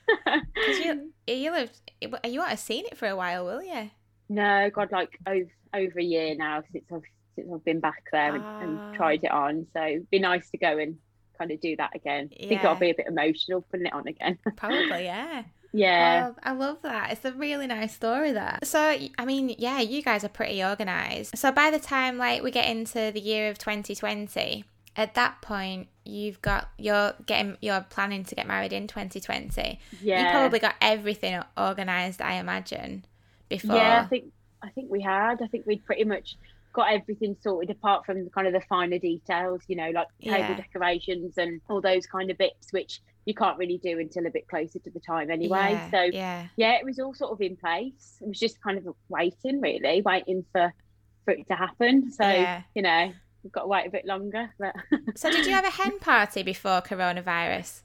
You 0.84 1.12
you'll 1.27 1.53
have 1.53 1.71
you 2.01 2.39
won't 2.39 2.49
have 2.49 2.60
seen 2.60 2.86
it 2.86 2.97
for 2.97 3.08
a 3.08 3.15
while 3.15 3.45
will 3.45 3.62
you 3.62 3.91
no 4.29 4.69
god 4.73 4.91
like 4.91 5.17
over 5.27 5.49
over 5.73 5.99
a 5.99 6.03
year 6.03 6.36
now 6.36 6.63
since 6.71 6.86
I've 6.91 7.01
since 7.39 7.54
I've 7.54 7.65
been 7.65 7.80
back 7.80 8.04
there 8.12 8.36
and, 8.36 8.43
and, 8.43 8.80
ah. 8.80 8.93
tried 8.93 9.23
it 9.23 9.32
on. 9.32 9.67
So 9.73 9.82
it'd 9.84 10.10
be 10.10 10.19
nice 10.19 10.49
to 10.52 10.58
go 10.58 10.78
and 10.78 10.97
kind 11.38 11.52
of 11.52 11.62
do 11.62 11.75
that 11.78 11.95
again. 11.95 12.30
Yeah. 12.32 12.45
I 12.45 12.49
think 12.49 12.63
I'll 12.65 12.75
be 12.75 12.89
a 12.89 12.95
bit 12.95 13.08
emotional 13.08 13.62
putting 13.62 13.88
it 13.88 13.93
on 13.93 14.08
again. 14.08 14.38
Probably, 14.56 15.06
yeah. 15.06 15.43
Yeah. 15.71 16.32
Oh, 16.32 16.36
I 16.43 16.54
love 16.54 16.82
that. 16.82 17.12
It's 17.12 17.25
a 17.25 17.32
really 17.32 17.67
nice 17.67 17.93
story 17.93 18.32
that. 18.32 18.65
So, 18.65 18.80
I 19.17 19.25
mean, 19.25 19.56
yeah, 19.58 19.80
you 19.80 20.02
guys 20.02 20.23
are 20.23 20.30
pretty 20.30 20.63
organized. 20.63 21.38
So 21.38 21.52
by 21.52 21.71
the 21.71 21.80
time 21.80 22.17
like 22.17 22.41
we 22.41 22.52
get 22.52 22.67
into 22.67 23.12
the 23.12 23.19
year 23.19 23.49
of 23.49 23.58
2020, 23.58 24.65
at 24.95 25.13
that 25.13 25.41
point 25.41 25.88
you've 26.04 26.41
got 26.41 26.69
you're 26.78 27.13
getting 27.25 27.56
you're 27.62 27.86
planning 27.89 28.23
to 28.25 28.36
get 28.36 28.47
married 28.47 28.73
in 28.73 28.88
2020. 28.88 29.80
Yeah. 30.02 30.25
You 30.25 30.32
probably 30.32 30.60
got 30.60 30.75
everything 30.82 31.41
organized, 31.56 32.21
I 32.21 32.34
imagine, 32.34 33.06
before. 33.47 33.75
Yeah, 33.75 34.02
I 34.04 34.08
think 34.08 34.34
I 34.62 34.69
think 34.69 34.91
we 34.91 35.02
had. 35.02 35.41
I 35.41 35.47
think 35.47 35.65
we'd 35.65 35.86
pretty 35.86 36.04
much 36.04 36.36
got 36.73 36.93
everything 36.93 37.36
sorted 37.41 37.69
apart 37.69 38.05
from 38.05 38.23
the 38.23 38.29
kind 38.29 38.47
of 38.47 38.53
the 38.53 38.62
finer 38.62 38.99
details, 38.99 39.62
you 39.67 39.75
know, 39.75 39.89
like 39.91 40.08
table 40.21 40.38
yeah. 40.39 40.55
decorations 40.55 41.38
and 41.38 41.62
all 41.69 41.82
those 41.82 42.05
kind 42.05 42.29
of 42.29 42.38
bits, 42.38 42.71
which 42.71 43.01
you 43.25 43.34
can't 43.34 43.58
really 43.58 43.77
do 43.77 43.99
until 43.99 44.25
a 44.25 44.29
bit 44.29 44.47
closer 44.47 44.79
to 44.79 44.89
the 44.89 44.99
time 44.99 45.29
anyway. 45.29 45.71
Yeah, 45.71 45.91
so 45.91 46.01
yeah. 46.01 46.47
yeah, 46.58 46.73
it 46.73 46.86
was 46.86 46.99
all 46.99 47.13
sort 47.13 47.32
of 47.32 47.41
in 47.41 47.55
place. 47.55 48.17
It 48.21 48.27
was 48.27 48.39
just 48.39 48.62
kind 48.62 48.77
of 48.77 48.95
waiting, 49.08 49.62
really, 49.62 50.01
waiting 50.01 50.45
for 50.51 50.73
for 51.25 51.32
it 51.32 51.47
to 51.47 51.55
happen. 51.55 52.12
So 52.12 52.27
yeah. 52.27 52.62
you 52.75 52.82
know, 52.82 53.12
we've 53.43 53.51
got 53.51 53.62
to 53.62 53.67
wait 53.67 53.88
a 53.88 53.91
bit 53.91 54.05
longer. 54.05 54.49
But 54.60 54.75
so, 55.15 55.32
did 55.32 55.45
you 55.45 55.53
have 55.53 55.65
a 55.65 55.71
hen 55.71 55.99
party 56.01 56.43
before 56.43 56.82
coronavirus? 56.82 57.82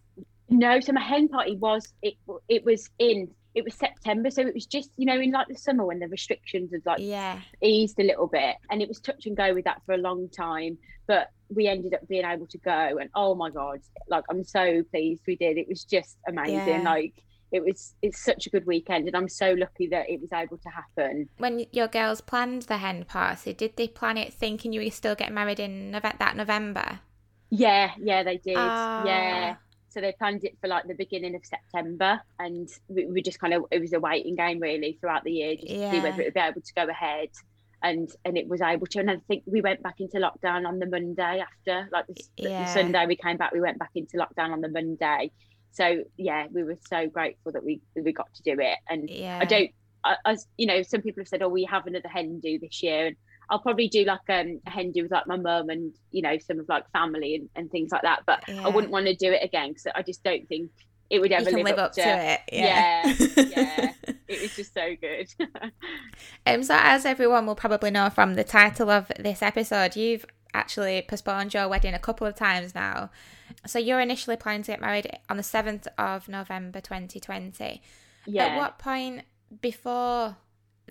No, 0.49 0.81
so 0.81 0.93
my 0.93 1.03
hen 1.03 1.29
party 1.29 1.57
was 1.57 1.93
it. 2.03 2.15
It 2.49 2.65
was 2.65 2.91
in 2.99 3.31
it 3.55 3.65
was 3.65 3.75
September, 3.75 4.31
so 4.31 4.43
it 4.43 4.55
was 4.55 4.67
just 4.67 4.91
you 4.97 5.07
know 5.07 5.21
in 5.21 5.31
like 5.31 5.49
the 5.49 5.55
summer 5.55 5.85
when 5.85 6.01
the 6.01 6.09
restrictions 6.09 6.73
had 6.73 6.83
like 6.85 6.99
yeah 7.01 7.41
eased 7.63 7.99
a 8.01 8.05
little 8.05 8.27
bit, 8.27 8.57
and 8.71 8.83
it 8.83 8.89
was 8.89 9.01
touch 9.01 9.27
and 9.27 9.37
go 9.37 9.55
with 9.55 9.65
that 9.65 9.81
for 9.87 9.95
a 9.95 9.99
long 9.99 10.29
time. 10.29 10.77
But 11.07 11.29
we 11.49 11.69
ended 11.69 11.95
up 11.95 12.07
being 12.09 12.25
able 12.25 12.47
to 12.49 12.59
go, 12.59 12.99
and 12.99 13.11
oh 13.15 13.35
my 13.35 13.51
god, 13.51 13.81
like 14.09 14.25
I'm 14.29 14.45
so 14.45 14.83
pleased 14.91 15.23
we 15.27 15.37
did. 15.37 15.57
It 15.59 15.69
was 15.69 15.85
just 15.85 16.17
amazing. 16.29 16.83
Yeah. 16.83 16.83
Like 16.83 17.15
it 17.53 17.65
was 17.65 17.95
it's 18.03 18.23
such 18.25 18.47
a 18.47 18.51
good 18.51 18.67
weekend 18.67 19.07
and 19.07 19.17
i'm 19.17 19.29
so 19.29 19.53
lucky 19.53 19.87
that 19.87 20.11
it 20.11 20.21
was 20.21 20.33
able 20.33 20.59
to 20.59 20.69
happen 20.69 21.29
when 21.39 21.65
your 21.71 21.87
girls 21.87 22.21
planned 22.21 22.63
the 22.63 22.79
hen 22.79 23.05
party 23.05 23.53
did 23.53 23.77
they 23.77 23.87
plan 23.87 24.19
it 24.19 24.33
thinking 24.33 24.73
you 24.73 24.83
were 24.83 24.91
still 24.91 25.15
getting 25.15 25.35
married 25.35 25.61
in 25.61 25.93
that 25.93 26.37
november 26.37 26.99
yeah 27.51 27.93
yeah 28.01 28.25
they 28.25 28.39
did 28.39 28.57
uh, 28.57 29.03
yeah 29.07 29.55
so 29.95 30.01
they 30.01 30.13
planned 30.19 30.43
it 30.43 30.59
for 30.61 30.67
like 30.67 30.87
the 30.89 30.95
beginning 30.95 31.37
of 31.37 31.43
September, 31.45 32.21
and 32.41 32.69
we, 32.89 33.07
we 33.07 33.23
just 33.23 33.39
kind 33.39 33.55
of 33.55 33.65
it 33.71 33.81
was 33.81 33.93
a 33.93 34.01
waiting 34.01 34.35
game 34.35 34.59
really 34.59 34.99
throughout 35.01 35.23
the 35.23 35.31
year 35.31 35.55
just 35.55 35.71
yeah. 35.71 35.91
to 35.91 35.97
see 35.97 36.03
whether 36.03 36.21
it 36.21 36.25
would 36.27 36.35
be 36.35 36.41
able 36.41 36.61
to 36.61 36.75
go 36.75 36.89
ahead. 36.89 37.29
And 37.81 38.11
and 38.25 38.37
it 38.37 38.49
was 38.49 38.61
able 38.61 38.87
to. 38.89 38.99
And 38.99 39.11
I 39.11 39.19
think 39.29 39.45
we 39.47 39.61
went 39.61 39.83
back 39.83 40.01
into 40.01 40.17
lockdown 40.17 40.67
on 40.67 40.79
the 40.79 40.87
Monday 40.87 41.43
after, 41.43 41.89
like 41.93 42.07
the, 42.07 42.15
yeah. 42.37 42.65
the 42.65 42.73
Sunday 42.73 43.07
we 43.07 43.15
came 43.15 43.37
back, 43.37 43.53
we 43.53 43.61
went 43.61 43.79
back 43.79 43.91
into 43.95 44.17
lockdown 44.17 44.53
on 44.53 44.63
the 44.63 44.69
Monday. 44.69 45.31
So 45.71 46.03
yeah, 46.17 46.47
we 46.51 46.65
were 46.65 46.79
so 46.89 47.09
grateful 47.09 47.53
that 47.53 47.63
we 47.65 47.83
we 47.95 48.13
got 48.13 48.33
to 48.35 48.43
do 48.43 48.61
it. 48.61 48.79
And 48.89 49.09
yeah. 49.09 49.39
I 49.41 49.45
don't, 49.45 49.71
I, 50.03 50.17
as 50.25 50.47
you 50.57 50.67
know, 50.67 50.83
some 50.83 51.03
people 51.03 51.21
have 51.21 51.29
said, 51.29 51.43
"Oh, 51.43 51.49
we 51.49 51.65
have 51.65 51.87
another 51.87 52.09
hen 52.09 52.41
do 52.41 52.59
this 52.59 52.83
year," 52.83 53.09
and 53.09 53.17
I'll 53.51 53.59
probably 53.59 53.89
do 53.89 54.05
like 54.05 54.21
um, 54.29 54.61
a 54.67 54.71
hen 54.71 54.93
do 54.93 55.03
with 55.03 55.13
like 55.13 55.27
my 55.27 55.37
mum 55.37 55.69
and 55.69 55.93
you 56.11 56.23
know 56.23 56.39
some 56.39 56.61
of 56.61 56.69
like 56.69 56.91
family 56.91 57.37
and, 57.37 57.49
and 57.57 57.71
things 57.71 57.91
like 57.93 58.03
that. 58.03 58.23
But 58.27 58.45
yeah. 58.49 58.65
I 58.65 58.69
wouldn't 58.69 58.93
want 58.93 59.07
to 59.07 59.15
do 59.15 59.33
it 59.33 59.43
again 59.43 59.71
because 59.71 59.87
I 59.95 60.03
just 60.03 60.23
don't 60.23 60.49
think 60.49 60.71
it 61.11 61.21
would 61.21 61.33
ever 61.33 61.51
live, 61.51 61.65
live, 61.65 61.79
up, 61.79 61.93
to, 61.93 62.03
to 62.03 62.09
it. 62.09 62.41
Yeah, 62.53 63.07
yeah, 63.07 63.43
yeah. 63.43 63.93
it 64.29 64.43
was 64.43 64.57
just 64.57 64.75
so 64.75 64.95
good. 65.01 65.29
um, 66.47 66.63
so 66.63 66.75
as 66.77 67.05
everyone 67.05 67.47
will 67.47 67.55
probably 67.55 67.91
know 67.91 68.11
from 68.11 68.35
the 68.35 68.45
title 68.45 68.91
of 68.91 69.13
this 69.19 69.43
episode, 69.43 69.97
you've 69.97 70.25
actually 70.55 71.03
postponed 71.03 71.53
your 71.53 71.69
wedding 71.69 71.95
a 71.95 71.99
couple 71.99 72.27
of 72.27 72.35
times 72.35 72.75
now. 72.75 73.11
So 73.67 73.79
you're 73.79 74.01
initially 74.01 74.37
planning 74.37 74.63
to 74.63 74.73
get 74.73 74.81
married 74.81 75.11
on 75.29 75.37
the 75.37 75.43
seventh 75.43 75.87
of 75.99 76.29
November, 76.29 76.81
2020. 76.81 77.83
Yeah. 78.27 78.47
At 78.47 78.59
what 78.59 78.79
point 78.79 79.23
before 79.61 80.37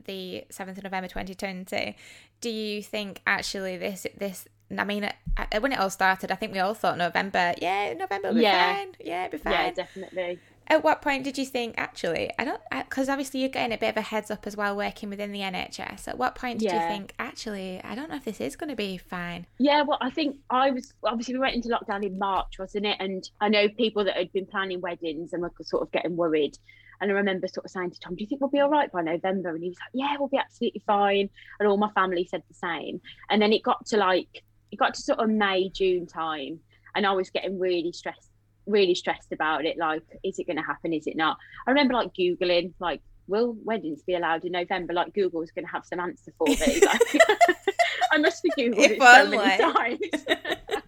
the 0.06 0.46
7th 0.52 0.78
of 0.78 0.84
November 0.84 1.08
2020 1.08 1.96
do 2.42 2.50
you 2.50 2.84
think 2.84 3.22
actually 3.26 3.78
this 3.78 4.06
this 4.18 4.48
I 4.78 4.84
mean 4.84 5.06
uh, 5.06 5.12
uh, 5.38 5.60
when 5.60 5.72
it 5.72 5.80
all 5.80 5.90
started 5.90 6.32
I 6.32 6.36
think 6.36 6.54
we 6.54 6.60
all 6.60 6.74
thought 6.74 6.98
November 6.98 7.54
yeah 7.60 7.94
November 7.94 8.30
will 8.30 8.36
be 8.36 8.42
yeah. 8.42 8.76
fine. 8.76 8.96
Yeah 9.00 9.28
be 9.30 9.38
fine. 9.38 9.54
yeah 9.54 9.72
definitely. 9.72 10.40
At 10.66 10.82
what 10.84 11.02
point 11.02 11.26
did 11.26 11.38
you 11.38 11.46
think 11.46 11.76
actually 11.78 12.32
I 12.40 12.46
don't 12.46 12.62
because 12.80 13.10
obviously 13.10 13.42
you're 13.42 13.50
getting 13.50 13.74
a 13.74 13.78
bit 13.78 13.90
of 13.90 13.98
a 13.98 14.02
heads 14.02 14.32
up 14.32 14.48
as 14.48 14.58
well 14.58 14.76
working 14.76 15.10
within 15.10 15.32
the 15.32 15.40
NHS 15.40 16.08
at 16.08 16.18
what 16.18 16.36
point 16.36 16.60
did 16.60 16.72
yeah. 16.72 16.84
you 16.84 16.94
think 16.94 17.14
actually 17.20 17.82
I 17.84 17.96
don't 17.96 18.10
know 18.10 18.16
if 18.16 18.26
this 18.26 18.42
is 18.42 18.56
going 18.56 18.70
to 18.70 18.76
be 18.76 18.98
fine? 18.98 19.46
Yeah 19.60 19.84
well 19.84 19.98
I 20.02 20.10
think 20.10 20.38
I 20.50 20.72
was 20.72 20.94
obviously 21.04 21.36
we 21.36 21.40
went 21.40 21.56
into 21.56 21.70
lockdown 21.70 22.06
in 22.06 22.18
March 22.18 22.60
wasn't 22.60 22.86
it? 22.86 22.98
And 23.00 23.30
I 23.40 23.50
know 23.50 23.70
people 23.70 24.06
that 24.06 24.18
had 24.18 24.32
been 24.32 24.46
planning 24.46 24.82
weddings 24.82 25.34
and 25.34 25.42
were 25.42 25.52
sort 25.62 25.84
of 25.84 25.92
getting 25.92 26.16
worried 26.16 26.58
and 27.02 27.12
I 27.12 27.14
remember 27.14 27.48
sort 27.48 27.66
of 27.66 27.72
saying 27.72 27.92
to 27.92 28.00
Tom, 28.00 28.16
Do 28.16 28.24
you 28.24 28.28
think 28.28 28.42
we'll 28.42 28.50
be 28.50 28.60
all 28.60 28.70
right 28.70 28.92
by 28.92 29.02
November? 29.02 29.50
And 29.50 29.64
he 29.64 29.70
was 29.70 29.78
like, 29.80 29.90
Yeah, 29.94 30.16
we'll 30.20 30.30
be 30.30 30.38
absolutely 30.38 30.84
fine. 30.86 31.30
And 31.60 31.68
all 31.68 31.78
my 31.78 31.90
family 31.92 32.28
said 32.30 32.44
the 32.48 32.56
same. 32.56 33.02
And 33.30 33.42
then 33.42 33.54
it 33.54 33.64
got 33.64 33.86
to 33.88 33.98
like, 33.98 34.44
it 34.72 34.78
got 34.78 34.94
to 34.94 35.02
sort 35.02 35.20
of 35.20 35.30
May, 35.30 35.70
June 35.70 36.08
time. 36.08 36.60
And 36.96 37.06
I 37.06 37.12
was 37.12 37.30
getting 37.30 37.60
really 37.60 37.92
stressed, 37.92 38.30
really 38.66 38.96
stressed 38.96 39.32
about 39.32 39.66
it. 39.66 39.78
Like, 39.78 40.04
is 40.24 40.40
it 40.40 40.48
going 40.48 40.58
to 40.58 40.64
happen? 40.64 40.94
Is 40.94 41.08
it 41.08 41.16
not? 41.16 41.38
I 41.68 41.72
remember 41.72 41.94
like 41.94 42.14
Googling, 42.14 42.74
like, 42.80 43.02
will 43.28 43.56
weddings 43.64 44.04
be 44.04 44.16
allowed 44.16 44.46
in 44.46 44.52
November? 44.52 44.94
Like, 44.94 45.14
Google 45.14 45.40
was 45.40 45.52
going 45.52 45.66
to 45.66 45.72
have 45.72 45.86
some 45.86 46.00
answer 46.00 46.34
for 46.38 46.48
me. 46.48 46.58
Like, 46.86 47.02
I 48.12 48.18
must 48.20 48.46
have 48.46 48.58
Googled 48.58 48.78
it 48.78 49.02
so 49.02 49.30
many 49.30 49.74
times. 49.74 50.44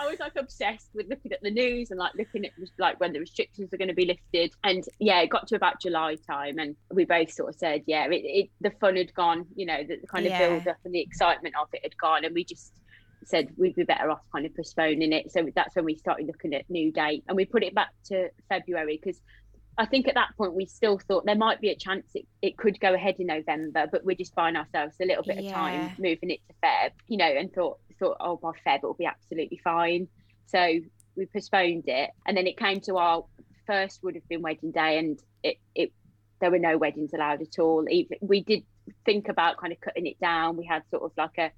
I 0.00 0.06
was 0.08 0.20
like 0.20 0.36
obsessed 0.36 0.90
with 0.94 1.08
looking 1.08 1.32
at 1.32 1.40
the 1.42 1.50
news 1.50 1.90
and 1.90 1.98
like 1.98 2.12
looking 2.14 2.44
at 2.44 2.52
like 2.78 3.00
when 3.00 3.12
the 3.12 3.20
restrictions 3.20 3.72
are 3.72 3.76
going 3.76 3.88
to 3.88 3.94
be 3.94 4.06
lifted. 4.06 4.52
And 4.64 4.84
yeah, 4.98 5.20
it 5.20 5.30
got 5.30 5.48
to 5.48 5.56
about 5.56 5.80
July 5.80 6.16
time, 6.26 6.58
and 6.58 6.76
we 6.92 7.04
both 7.04 7.32
sort 7.32 7.48
of 7.48 7.56
said, 7.56 7.82
yeah, 7.86 8.06
it, 8.06 8.22
it 8.24 8.50
the 8.60 8.70
fun 8.80 8.96
had 8.96 9.12
gone. 9.14 9.46
You 9.54 9.66
know, 9.66 9.82
the, 9.82 9.96
the 10.00 10.06
kind 10.06 10.26
of 10.26 10.32
yeah. 10.32 10.48
build 10.48 10.68
up 10.68 10.76
and 10.84 10.94
the 10.94 11.00
excitement 11.00 11.54
of 11.60 11.68
it 11.72 11.80
had 11.82 11.96
gone, 11.96 12.24
and 12.24 12.34
we 12.34 12.44
just 12.44 12.72
said 13.24 13.48
we'd 13.56 13.74
be 13.74 13.84
better 13.84 14.10
off 14.10 14.20
kind 14.32 14.46
of 14.46 14.54
postponing 14.54 15.12
it. 15.12 15.30
So 15.32 15.46
that's 15.54 15.74
when 15.74 15.84
we 15.84 15.96
started 15.96 16.26
looking 16.26 16.54
at 16.54 16.68
new 16.70 16.92
date, 16.92 17.24
and 17.28 17.36
we 17.36 17.44
put 17.44 17.62
it 17.62 17.74
back 17.74 17.90
to 18.06 18.28
February 18.48 19.00
because 19.02 19.20
I 19.78 19.86
think 19.86 20.08
at 20.08 20.14
that 20.14 20.30
point 20.36 20.54
we 20.54 20.66
still 20.66 20.98
thought 20.98 21.24
there 21.24 21.36
might 21.36 21.60
be 21.60 21.70
a 21.70 21.76
chance 21.76 22.04
it, 22.14 22.26
it 22.42 22.56
could 22.56 22.80
go 22.80 22.94
ahead 22.94 23.16
in 23.20 23.28
November, 23.28 23.86
but 23.90 24.04
we're 24.04 24.16
just 24.16 24.34
buying 24.34 24.56
ourselves 24.56 24.96
a 25.00 25.06
little 25.06 25.22
bit 25.22 25.40
yeah. 25.40 25.50
of 25.50 25.54
time 25.54 25.90
moving 25.98 26.30
it 26.30 26.40
to 26.48 26.54
Feb, 26.62 26.90
you 27.06 27.16
know, 27.16 27.26
and 27.26 27.52
thought 27.52 27.78
thought, 27.98 28.16
oh, 28.20 28.36
by 28.36 28.52
Feb 28.66 28.78
it'll 28.78 28.94
be 28.94 29.06
absolutely 29.06 29.60
fine. 29.62 30.08
So 30.46 30.80
we 31.16 31.26
postponed 31.26 31.84
it, 31.86 32.10
and 32.26 32.36
then 32.36 32.46
it 32.46 32.56
came 32.56 32.80
to 32.82 32.96
our 32.96 33.24
first 33.66 34.02
would 34.02 34.14
have 34.14 34.28
been 34.28 34.42
wedding 34.42 34.70
day, 34.70 34.98
and 34.98 35.18
it 35.42 35.56
it 35.74 35.92
there 36.40 36.50
were 36.50 36.58
no 36.58 36.78
weddings 36.78 37.12
allowed 37.12 37.42
at 37.42 37.58
all. 37.58 37.84
Even 37.90 38.18
we 38.20 38.42
did 38.42 38.62
think 39.04 39.28
about 39.28 39.58
kind 39.58 39.72
of 39.72 39.80
cutting 39.80 40.06
it 40.06 40.18
down. 40.20 40.56
We 40.56 40.64
had 40.64 40.82
sort 40.90 41.02
of 41.02 41.12
like 41.16 41.36
a 41.38 41.50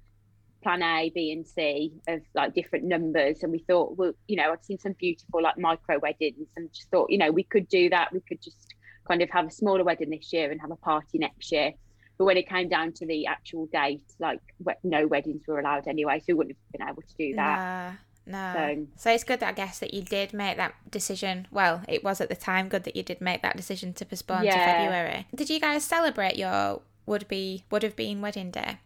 plan 0.63 0.83
A, 0.83 1.11
B, 1.13 1.31
and 1.31 1.47
C 1.47 1.93
of 2.07 2.21
like 2.35 2.53
different 2.53 2.85
numbers, 2.85 3.43
and 3.43 3.51
we 3.51 3.59
thought, 3.59 3.97
well, 3.97 4.13
you 4.27 4.35
know, 4.35 4.51
I've 4.51 4.63
seen 4.63 4.79
some 4.79 4.93
beautiful 4.99 5.41
like 5.41 5.57
micro 5.57 5.99
weddings, 5.99 6.47
and 6.55 6.71
just 6.73 6.89
thought, 6.89 7.09
you 7.09 7.17
know, 7.17 7.31
we 7.31 7.43
could 7.43 7.67
do 7.67 7.89
that. 7.89 8.11
We 8.11 8.21
could 8.27 8.41
just 8.41 8.73
kind 9.07 9.21
of 9.21 9.29
have 9.29 9.47
a 9.47 9.51
smaller 9.51 9.83
wedding 9.83 10.09
this 10.09 10.31
year 10.31 10.51
and 10.51 10.61
have 10.61 10.71
a 10.71 10.75
party 10.75 11.17
next 11.17 11.51
year. 11.51 11.73
But 12.17 12.25
when 12.25 12.37
it 12.37 12.47
came 12.47 12.69
down 12.69 12.93
to 12.93 13.05
the 13.05 13.25
actual 13.25 13.65
date, 13.67 14.03
like 14.19 14.39
no 14.83 15.07
weddings 15.07 15.47
were 15.47 15.59
allowed 15.59 15.87
anyway, 15.87 16.19
so 16.19 16.25
we 16.29 16.33
wouldn't 16.35 16.55
have 16.57 16.79
been 16.79 16.87
able 16.87 17.01
to 17.01 17.15
do 17.17 17.35
that. 17.35 17.95
Nah, 18.27 18.53
no. 18.53 18.53
So, 18.53 18.87
so 18.95 19.11
it's 19.11 19.23
good, 19.23 19.39
that 19.39 19.49
I 19.49 19.53
guess, 19.53 19.79
that 19.79 19.93
you 19.93 20.03
did 20.03 20.33
make 20.33 20.57
that 20.57 20.75
decision. 20.89 21.47
Well, 21.51 21.81
it 21.87 22.03
was 22.03 22.21
at 22.21 22.29
the 22.29 22.35
time 22.35 22.69
good 22.69 22.83
that 22.83 22.95
you 22.95 23.01
did 23.01 23.21
make 23.21 23.41
that 23.41 23.57
decision 23.57 23.93
to 23.93 24.05
postpone 24.05 24.43
yeah. 24.43 24.51
to 24.51 24.71
February. 24.71 25.27
Did 25.33 25.49
you 25.49 25.59
guys 25.59 25.83
celebrate 25.83 26.35
your 26.35 26.81
would 27.07 27.27
be 27.27 27.63
would 27.71 27.83
have 27.83 27.95
been 27.95 28.21
wedding 28.21 28.51
day? 28.51 28.77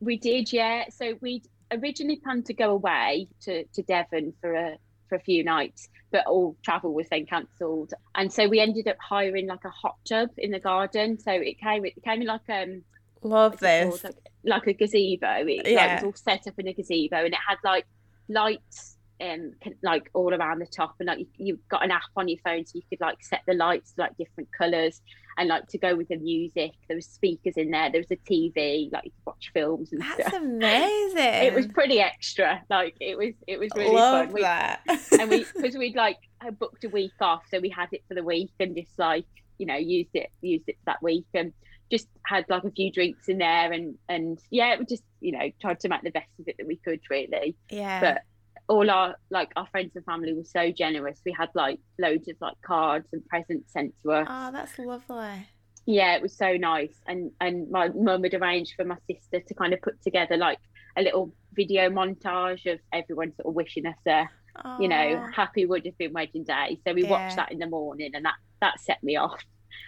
We 0.00 0.18
did, 0.18 0.52
yeah. 0.52 0.84
So 0.90 1.16
we 1.20 1.42
originally 1.72 2.16
planned 2.16 2.46
to 2.46 2.54
go 2.54 2.70
away 2.70 3.28
to, 3.42 3.64
to 3.64 3.82
Devon 3.82 4.34
for 4.40 4.54
a 4.54 4.78
for 5.08 5.16
a 5.16 5.20
few 5.20 5.44
nights, 5.44 5.88
but 6.10 6.26
all 6.26 6.56
travel 6.62 6.92
was 6.92 7.06
then 7.10 7.26
cancelled. 7.26 7.94
And 8.14 8.32
so 8.32 8.48
we 8.48 8.60
ended 8.60 8.88
up 8.88 8.96
hiring 9.00 9.46
like 9.46 9.64
a 9.64 9.70
hot 9.70 9.96
tub 10.08 10.30
in 10.38 10.50
the 10.50 10.60
garden. 10.60 11.18
So 11.18 11.32
it 11.32 11.58
came 11.60 11.84
it 11.84 12.02
came 12.04 12.22
in 12.22 12.26
like 12.26 12.48
um 12.48 12.82
love 13.22 13.58
this 13.58 14.04
like, 14.04 14.14
like, 14.44 14.66
a 14.66 14.72
gazebo. 14.72 15.46
It, 15.46 15.68
yeah. 15.68 15.76
Like, 15.76 15.90
it 15.90 15.94
was 15.94 16.04
all 16.04 16.14
set 16.14 16.46
up 16.46 16.58
in 16.58 16.68
a 16.68 16.72
gazebo 16.72 17.16
and 17.16 17.34
it 17.34 17.40
had 17.46 17.58
like 17.64 17.86
lights 18.28 18.96
um 19.20 19.52
like 19.82 20.10
all 20.14 20.32
around 20.32 20.60
the 20.60 20.66
top 20.66 20.94
and 21.00 21.08
like 21.08 21.18
you, 21.18 21.26
you 21.36 21.58
got 21.68 21.84
an 21.84 21.90
app 21.90 22.02
on 22.16 22.28
your 22.28 22.38
phone 22.44 22.64
so 22.64 22.72
you 22.76 22.82
could 22.88 23.00
like 23.00 23.22
set 23.22 23.40
the 23.46 23.54
lights 23.54 23.94
like 23.96 24.16
different 24.16 24.48
colors 24.56 25.02
and 25.38 25.48
like 25.48 25.66
to 25.68 25.78
go 25.78 25.94
with 25.96 26.08
the 26.08 26.16
music. 26.16 26.72
There 26.88 26.96
was 26.96 27.06
speakers 27.06 27.54
in 27.56 27.70
there. 27.70 27.90
There 27.90 28.00
was 28.00 28.10
a 28.10 28.16
tv 28.16 28.92
like 28.92 29.04
you 29.04 29.10
could 29.10 29.26
watch 29.26 29.50
films 29.54 29.92
and 29.92 30.02
that's 30.02 30.28
stuff. 30.28 30.34
amazing 30.34 31.16
it 31.16 31.54
was 31.54 31.66
pretty 31.68 32.00
extra. 32.00 32.62
Like 32.68 32.96
it 33.00 33.16
was 33.16 33.34
it 33.46 33.58
was 33.58 33.70
really 33.74 33.94
Love 33.94 34.26
fun. 34.26 34.34
We, 34.34 34.42
that. 34.42 34.80
and 35.18 35.30
we 35.30 35.46
because 35.56 35.76
we'd 35.76 35.96
like 35.96 36.18
booked 36.58 36.84
a 36.84 36.88
week 36.88 37.12
off 37.20 37.44
so 37.50 37.60
we 37.60 37.68
had 37.68 37.88
it 37.92 38.02
for 38.08 38.14
the 38.14 38.22
week 38.22 38.50
and 38.60 38.76
just 38.76 38.98
like 38.98 39.26
you 39.58 39.66
know 39.66 39.76
used 39.76 40.10
it 40.14 40.30
used 40.40 40.68
it 40.68 40.76
for 40.80 40.86
that 40.86 41.02
week 41.02 41.26
and 41.34 41.52
just 41.90 42.08
had 42.26 42.44
like 42.48 42.64
a 42.64 42.70
few 42.70 42.92
drinks 42.92 43.28
in 43.28 43.38
there 43.38 43.72
and 43.72 43.96
and 44.08 44.38
yeah 44.50 44.76
we 44.78 44.84
just 44.84 45.02
you 45.20 45.32
know 45.32 45.50
tried 45.60 45.80
to 45.80 45.88
make 45.88 46.02
the 46.02 46.10
best 46.10 46.28
of 46.38 46.46
it 46.48 46.56
that 46.58 46.66
we 46.66 46.76
could 46.76 47.00
really. 47.10 47.56
Yeah. 47.70 48.00
But 48.00 48.22
all 48.68 48.90
our 48.90 49.16
like 49.30 49.50
our 49.56 49.66
friends 49.68 49.92
and 49.96 50.04
family 50.04 50.34
were 50.34 50.44
so 50.44 50.70
generous. 50.70 51.20
We 51.24 51.32
had 51.32 51.48
like 51.54 51.80
loads 51.98 52.28
of 52.28 52.36
like 52.40 52.60
cards 52.62 53.08
and 53.12 53.26
presents 53.26 53.72
sent 53.72 53.94
to 54.02 54.12
us. 54.12 54.26
Oh, 54.30 54.52
that's 54.52 54.78
lovely. 54.78 55.48
Yeah, 55.86 56.14
it 56.16 56.22
was 56.22 56.36
so 56.36 56.56
nice. 56.56 56.94
And 57.06 57.32
and 57.40 57.70
my 57.70 57.88
mum 57.88 58.22
had 58.22 58.34
arranged 58.34 58.74
for 58.76 58.84
my 58.84 58.96
sister 59.10 59.40
to 59.40 59.54
kind 59.54 59.72
of 59.72 59.80
put 59.80 60.00
together 60.02 60.36
like 60.36 60.58
a 60.96 61.02
little 61.02 61.32
video 61.54 61.88
montage 61.88 62.70
of 62.70 62.78
everyone 62.92 63.32
sort 63.36 63.48
of 63.48 63.54
wishing 63.54 63.86
us 63.86 63.96
a 64.06 64.24
oh. 64.64 64.80
you 64.80 64.88
know 64.88 65.26
happy 65.34 65.64
would 65.64 65.86
have 65.86 65.96
been 65.96 66.12
wedding 66.12 66.44
day. 66.44 66.78
So 66.86 66.92
we 66.92 67.04
yeah. 67.04 67.10
watched 67.10 67.36
that 67.36 67.52
in 67.52 67.58
the 67.58 67.66
morning, 67.66 68.10
and 68.14 68.24
that 68.26 68.36
that 68.60 68.80
set 68.80 69.02
me 69.02 69.16
off. 69.16 69.42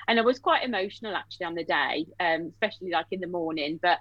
And 0.08 0.18
I 0.18 0.22
was 0.22 0.38
quite 0.38 0.64
emotional 0.64 1.14
actually 1.14 1.46
on 1.46 1.54
the 1.54 1.64
day, 1.64 2.06
um, 2.18 2.52
especially 2.54 2.90
like 2.90 3.06
in 3.10 3.20
the 3.20 3.26
morning. 3.26 3.78
But 3.82 3.98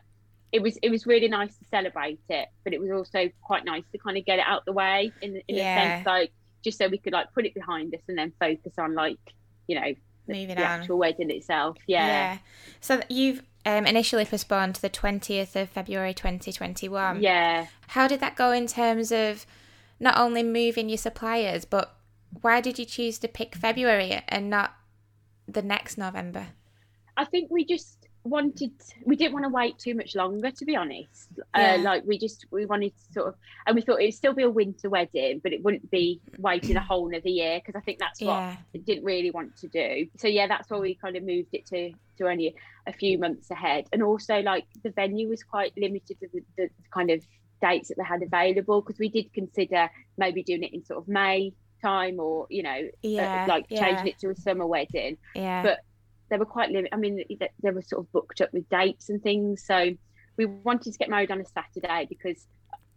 it 0.51 0.61
was 0.61 0.77
it 0.81 0.89
was 0.89 1.05
really 1.05 1.27
nice 1.27 1.55
to 1.57 1.65
celebrate 1.71 2.19
it, 2.29 2.47
but 2.63 2.73
it 2.73 2.81
was 2.81 2.91
also 2.91 3.29
quite 3.41 3.65
nice 3.65 3.83
to 3.91 3.97
kind 3.97 4.17
of 4.17 4.25
get 4.25 4.39
it 4.39 4.45
out 4.45 4.65
the 4.65 4.73
way 4.73 5.11
in 5.21 5.41
in 5.47 5.55
yeah. 5.55 5.75
a 5.75 5.95
sense, 5.95 6.05
like 6.05 6.31
just 6.63 6.77
so 6.77 6.87
we 6.87 6.97
could 6.97 7.13
like 7.13 7.31
put 7.33 7.45
it 7.45 7.53
behind 7.53 7.93
us 7.93 8.01
and 8.07 8.17
then 8.17 8.33
focus 8.39 8.73
on 8.77 8.93
like 8.93 9.19
you 9.67 9.79
know 9.79 9.93
moving 10.27 10.55
the 10.55 10.63
on 10.63 10.81
actual 10.81 10.97
wedding 10.97 11.29
itself. 11.31 11.77
Yeah. 11.87 12.05
Yeah. 12.05 12.37
So 12.81 13.01
you've 13.09 13.43
um, 13.65 13.85
initially 13.85 14.25
postponed 14.25 14.75
to 14.75 14.81
the 14.81 14.89
twentieth 14.89 15.55
of 15.55 15.69
February, 15.69 16.13
twenty 16.13 16.51
twenty 16.51 16.89
one. 16.89 17.21
Yeah. 17.21 17.67
How 17.87 18.07
did 18.07 18.19
that 18.21 18.35
go 18.35 18.51
in 18.51 18.67
terms 18.67 19.11
of 19.11 19.45
not 19.99 20.17
only 20.17 20.43
moving 20.43 20.89
your 20.89 20.97
suppliers, 20.97 21.65
but 21.65 21.95
why 22.41 22.61
did 22.61 22.79
you 22.79 22.85
choose 22.85 23.19
to 23.19 23.27
pick 23.27 23.55
February 23.55 24.21
and 24.27 24.49
not 24.49 24.73
the 25.47 25.61
next 25.61 25.97
November? 25.97 26.47
I 27.17 27.25
think 27.25 27.51
we 27.51 27.65
just 27.65 27.98
wanted 28.23 28.71
we 29.05 29.15
didn't 29.15 29.33
want 29.33 29.45
to 29.45 29.49
wait 29.49 29.77
too 29.79 29.95
much 29.95 30.15
longer 30.15 30.51
to 30.51 30.65
be 30.65 30.75
honest. 30.75 31.29
Uh, 31.39 31.59
yeah. 31.59 31.75
uh, 31.75 31.77
like 31.79 32.03
we 32.05 32.17
just 32.17 32.45
we 32.51 32.65
wanted 32.65 32.93
to 32.97 33.13
sort 33.13 33.27
of 33.27 33.35
and 33.65 33.75
we 33.75 33.81
thought 33.81 34.01
it'd 34.01 34.13
still 34.13 34.33
be 34.33 34.43
a 34.43 34.49
winter 34.49 34.89
wedding 34.89 35.39
but 35.41 35.53
it 35.53 35.63
wouldn't 35.63 35.89
be 35.89 36.19
waiting 36.37 36.75
a 36.75 36.81
whole 36.81 37.07
another 37.07 37.29
year 37.29 37.59
because 37.59 37.79
i 37.79 37.83
think 37.83 37.97
that's 37.99 38.19
what 38.21 38.27
yeah. 38.27 38.55
we 38.73 38.79
didn't 38.79 39.03
really 39.03 39.31
want 39.31 39.55
to 39.57 39.67
do. 39.67 40.07
So 40.17 40.27
yeah 40.27 40.47
that's 40.47 40.69
why 40.69 40.79
we 40.79 40.95
kind 40.95 41.15
of 41.15 41.23
moved 41.23 41.49
it 41.53 41.65
to 41.67 41.91
to 42.17 42.27
only 42.27 42.55
a 42.87 42.93
few 42.93 43.17
months 43.17 43.49
ahead. 43.51 43.85
And 43.93 44.03
also 44.03 44.41
like 44.41 44.65
the 44.83 44.91
venue 44.91 45.29
was 45.29 45.43
quite 45.43 45.73
limited 45.77 46.19
to 46.19 46.27
the, 46.33 46.41
the 46.57 46.69
kind 46.93 47.09
of 47.11 47.23
dates 47.61 47.89
that 47.89 47.97
they 47.97 48.03
had 48.03 48.23
available 48.23 48.81
because 48.81 48.99
we 48.99 49.09
did 49.09 49.31
consider 49.33 49.89
maybe 50.17 50.43
doing 50.43 50.63
it 50.63 50.73
in 50.73 50.83
sort 50.85 50.99
of 50.99 51.07
may 51.07 51.53
time 51.81 52.19
or 52.19 52.45
you 52.49 52.63
know 52.63 52.71
uh, 52.71 52.89
yeah, 53.01 53.43
uh, 53.43 53.47
like 53.47 53.69
changing 53.69 54.07
it 54.07 54.19
to 54.19 54.29
a 54.29 54.35
summer 54.35 54.67
wedding. 54.67 55.17
Yeah. 55.35 55.63
But 55.63 55.79
they 56.29 56.37
were 56.37 56.45
quite 56.45 56.69
limited. 56.69 56.93
I 56.93 56.97
mean, 56.97 57.23
they 57.29 57.71
were 57.71 57.81
sort 57.81 58.05
of 58.05 58.11
booked 58.11 58.41
up 58.41 58.53
with 58.53 58.69
dates 58.69 59.09
and 59.09 59.21
things. 59.21 59.63
So 59.65 59.91
we 60.37 60.45
wanted 60.45 60.93
to 60.93 60.99
get 60.99 61.09
married 61.09 61.31
on 61.31 61.41
a 61.41 61.45
Saturday 61.45 62.07
because 62.09 62.47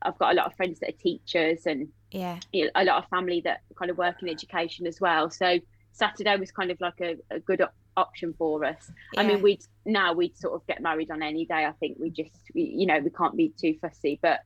I've 0.02 0.18
got 0.18 0.32
a 0.32 0.34
lot 0.34 0.46
of 0.46 0.54
friends 0.54 0.80
that 0.80 0.90
are 0.90 0.98
teachers 0.98 1.66
and 1.66 1.88
yeah, 2.10 2.38
you 2.52 2.64
know, 2.64 2.70
a 2.74 2.84
lot 2.84 3.02
of 3.02 3.08
family 3.08 3.40
that 3.42 3.60
kind 3.78 3.90
of 3.90 3.98
work 3.98 4.22
in 4.22 4.28
education 4.28 4.86
as 4.86 5.00
well. 5.00 5.30
So 5.30 5.58
Saturday 5.92 6.36
was 6.36 6.50
kind 6.50 6.70
of 6.70 6.80
like 6.80 7.00
a, 7.00 7.16
a 7.30 7.40
good 7.40 7.60
op- 7.60 7.74
option 7.96 8.34
for 8.36 8.64
us. 8.64 8.90
Yeah. 9.14 9.20
I 9.20 9.26
mean, 9.26 9.42
we'd 9.42 9.62
now 9.84 10.12
we'd 10.12 10.36
sort 10.36 10.54
of 10.54 10.66
get 10.66 10.80
married 10.82 11.10
on 11.10 11.22
any 11.22 11.44
day. 11.44 11.64
I 11.64 11.72
think 11.72 11.98
we 11.98 12.10
just, 12.10 12.36
we, 12.54 12.62
you 12.62 12.86
know, 12.86 12.98
we 12.98 13.10
can't 13.10 13.36
be 13.36 13.52
too 13.60 13.76
fussy, 13.80 14.18
but 14.22 14.40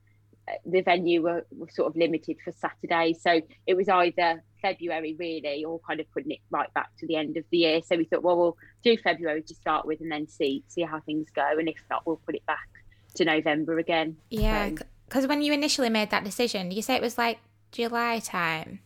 uh, 0.48 0.52
the 0.64 0.80
venue 0.82 1.22
were, 1.22 1.46
were 1.50 1.68
sort 1.70 1.88
of 1.88 1.96
limited 1.96 2.36
for 2.44 2.52
Saturday. 2.52 3.14
So 3.18 3.40
it 3.66 3.74
was 3.74 3.88
either 3.88 4.42
February 4.66 5.16
really 5.18 5.64
or 5.64 5.80
kind 5.86 6.00
of 6.00 6.10
putting 6.12 6.32
it 6.32 6.40
right 6.50 6.72
back 6.74 6.90
to 6.98 7.06
the 7.06 7.16
end 7.16 7.36
of 7.36 7.44
the 7.50 7.58
year. 7.58 7.80
So 7.84 7.96
we 7.96 8.04
thought, 8.04 8.22
well, 8.22 8.36
we'll 8.36 8.56
do 8.82 8.96
February 8.96 9.42
to 9.42 9.54
start 9.54 9.86
with 9.86 10.00
and 10.00 10.10
then 10.10 10.26
see 10.26 10.64
see 10.68 10.82
how 10.82 11.00
things 11.00 11.28
go. 11.34 11.46
And 11.58 11.68
if 11.68 11.76
not, 11.90 12.06
we'll 12.06 12.20
put 12.26 12.34
it 12.34 12.46
back 12.46 12.68
to 13.16 13.24
November 13.24 13.78
again. 13.78 14.16
Yeah, 14.30 14.70
because 15.08 15.24
um, 15.24 15.28
when 15.28 15.42
you 15.42 15.52
initially 15.52 15.90
made 15.90 16.10
that 16.10 16.24
decision, 16.24 16.70
you 16.70 16.82
say 16.82 16.94
it 16.94 17.02
was 17.02 17.18
like 17.18 17.38
July 17.72 18.18
time. 18.18 18.80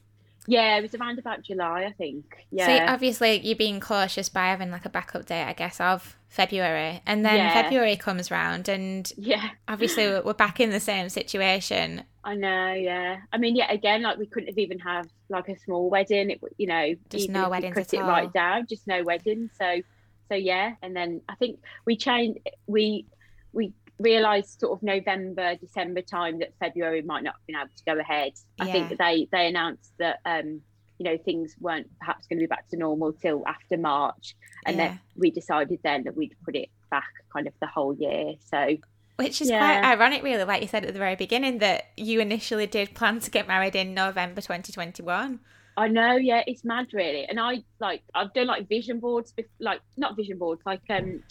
Yeah, 0.47 0.79
it 0.79 0.83
was 0.83 0.95
around 0.95 1.19
about 1.19 1.43
July, 1.43 1.85
I 1.85 1.93
think. 1.93 2.47
Yeah. 2.51 2.67
So 2.67 2.93
obviously 2.93 3.41
you're 3.47 3.57
being 3.57 3.81
cautious 3.81 4.29
by 4.29 4.47
having 4.47 4.71
like 4.71 4.87
a 4.87 4.89
backup 4.89 5.27
date, 5.27 5.45
I 5.45 5.53
guess, 5.53 5.81
of 5.81 6.17
February, 6.29 7.03
and 7.07 7.25
then 7.25 7.37
yeah. 7.37 7.63
February 7.63 7.97
comes 7.97 8.31
round, 8.31 8.69
and 8.69 9.11
yeah, 9.17 9.51
obviously 9.69 10.07
we're 10.09 10.33
back 10.33 10.61
in 10.61 10.71
the 10.71 10.81
same 10.81 11.09
situation. 11.09 12.05
I 12.25 12.35
know, 12.35 12.73
yeah. 12.73 13.19
I 13.33 13.39
mean, 13.39 13.57
yeah, 13.57 13.71
again, 13.71 14.03
like 14.03 14.19
we 14.19 14.27
couldn't 14.27 14.49
have 14.49 14.59
even 14.59 14.79
have 14.81 15.09
like 15.29 15.49
a 15.49 15.59
small 15.59 15.91
wedding. 15.91 16.31
It, 16.31 16.41
you 16.57 16.67
know, 16.67 16.95
just 17.11 17.29
no 17.29 17.49
weddings 17.49 17.75
cut 17.75 17.87
at 17.89 17.95
it 17.95 18.03
all. 18.03 18.09
right 18.09 18.33
down, 18.33 18.67
just 18.67 18.87
no 18.87 19.03
wedding. 19.03 19.51
So, 19.59 19.83
so 20.29 20.35
yeah, 20.35 20.75
and 20.83 20.97
then 20.97 21.21
I 21.29 21.35
think 21.35 21.61
we 21.85 21.97
changed. 21.97 22.41
We 22.67 23.07
we 23.53 23.73
realised 24.01 24.61
sort 24.61 24.77
of 24.77 24.83
November, 24.83 25.55
December 25.57 26.03
time 26.03 26.39
that 26.41 26.53
February 26.59 27.03
might 27.03 27.23
not 27.23 27.35
have 27.35 27.47
been 27.47 27.57
able 27.57 27.69
to 27.77 27.85
go 27.85 27.99
ahead. 28.01 28.33
I 28.59 28.67
yeah. 28.67 28.73
think 28.73 28.99
they 28.99 29.29
they 29.31 29.47
announced 29.47 29.93
that 29.99 30.21
um, 30.25 30.63
you 30.99 31.05
know 31.05 31.19
things 31.19 31.55
weren't 31.61 31.89
perhaps 31.99 32.27
going 32.27 32.39
to 32.39 32.43
be 32.43 32.47
back 32.47 32.69
to 32.71 32.77
normal 32.77 33.13
till 33.13 33.45
after 33.47 33.77
March, 33.77 34.35
and 34.67 34.77
yeah. 34.77 34.89
then 34.89 35.01
we 35.17 35.31
decided 35.31 35.79
then 35.85 36.05
that 36.05 36.17
we'd 36.17 36.35
put 36.45 36.57
it 36.57 36.71
back 36.91 37.11
kind 37.33 37.47
of 37.47 37.53
the 37.61 37.67
whole 37.67 37.95
year. 37.95 38.35
So. 38.51 38.77
Which 39.17 39.43
is 39.43 39.51
yeah. 39.51 39.59
quite 39.59 39.93
ironic, 39.93 40.23
really, 40.23 40.45
like 40.45 40.63
you 40.63 40.69
said 40.69 40.87
at 40.87 40.95
the 40.95 40.99
very 40.99 41.15
beginning, 41.15 41.59
that 41.59 41.89
you 41.95 42.21
initially 42.21 42.67
did 42.67 42.95
plan 42.95 43.21
to 43.21 43.31
get 43.31 43.47
married 43.47 43.77
in 43.77 43.93
November 43.93 44.41
2021. 44.41 45.41
I 45.77 45.89
know, 45.89 46.17
yeah, 46.17 46.43
it's 46.47 46.65
mad, 46.65 46.87
really. 46.95 47.27
And 47.27 47.39
I 47.39 47.63
like 47.81 48.03
I've 48.15 48.33
done 48.33 48.47
like 48.47 48.67
vision 48.67 48.99
boards, 48.99 49.35
like 49.59 49.83
not 49.99 50.17
vision 50.17 50.39
boards, 50.39 50.63
like 50.65 50.81
um 50.89 51.23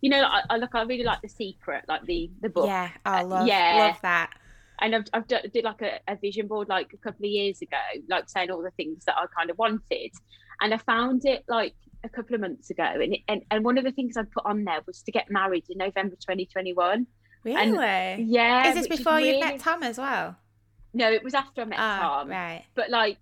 you 0.00 0.10
know, 0.10 0.22
I, 0.22 0.42
I 0.50 0.56
look, 0.56 0.74
I 0.74 0.82
really 0.82 1.04
like 1.04 1.22
The 1.22 1.28
Secret, 1.28 1.84
like 1.88 2.04
the 2.04 2.30
the 2.40 2.48
book. 2.48 2.66
Yeah, 2.66 2.90
I 3.04 3.22
love, 3.22 3.42
uh, 3.42 3.46
yeah. 3.46 3.74
love 3.78 3.98
that. 4.02 4.30
And 4.80 4.94
I've, 4.94 5.04
I've 5.14 5.26
done, 5.26 5.42
did 5.54 5.64
like 5.64 5.80
a, 5.80 6.00
a 6.06 6.16
vision 6.16 6.46
board 6.46 6.68
like 6.68 6.92
a 6.92 6.98
couple 6.98 7.24
of 7.24 7.30
years 7.30 7.62
ago, 7.62 7.78
like 8.08 8.28
saying 8.28 8.50
all 8.50 8.62
the 8.62 8.70
things 8.72 9.04
that 9.06 9.16
I 9.16 9.24
kind 9.36 9.50
of 9.50 9.56
wanted, 9.58 10.12
and 10.60 10.74
I 10.74 10.78
found 10.78 11.24
it 11.24 11.44
like 11.48 11.74
a 12.04 12.08
couple 12.08 12.34
of 12.34 12.40
months 12.40 12.70
ago, 12.70 12.84
and 12.84 13.14
it, 13.14 13.20
and 13.28 13.42
and 13.50 13.64
one 13.64 13.78
of 13.78 13.84
the 13.84 13.92
things 13.92 14.16
I 14.16 14.22
put 14.22 14.44
on 14.44 14.64
there 14.64 14.80
was 14.86 15.02
to 15.02 15.12
get 15.12 15.30
married 15.30 15.64
in 15.70 15.78
November 15.78 16.16
2021. 16.16 17.06
Really? 17.44 17.56
And, 17.56 18.28
yeah. 18.28 18.68
Is 18.68 18.74
this 18.74 18.88
before 18.88 19.20
you 19.20 19.32
really... 19.32 19.40
met 19.40 19.60
Tom 19.60 19.82
as 19.84 19.98
well? 19.98 20.36
No, 20.92 21.12
it 21.12 21.22
was 21.22 21.34
after 21.34 21.62
I 21.62 21.64
met 21.64 21.78
oh, 21.78 21.98
Tom. 22.00 22.28
Right. 22.28 22.64
But 22.74 22.90
like, 22.90 23.18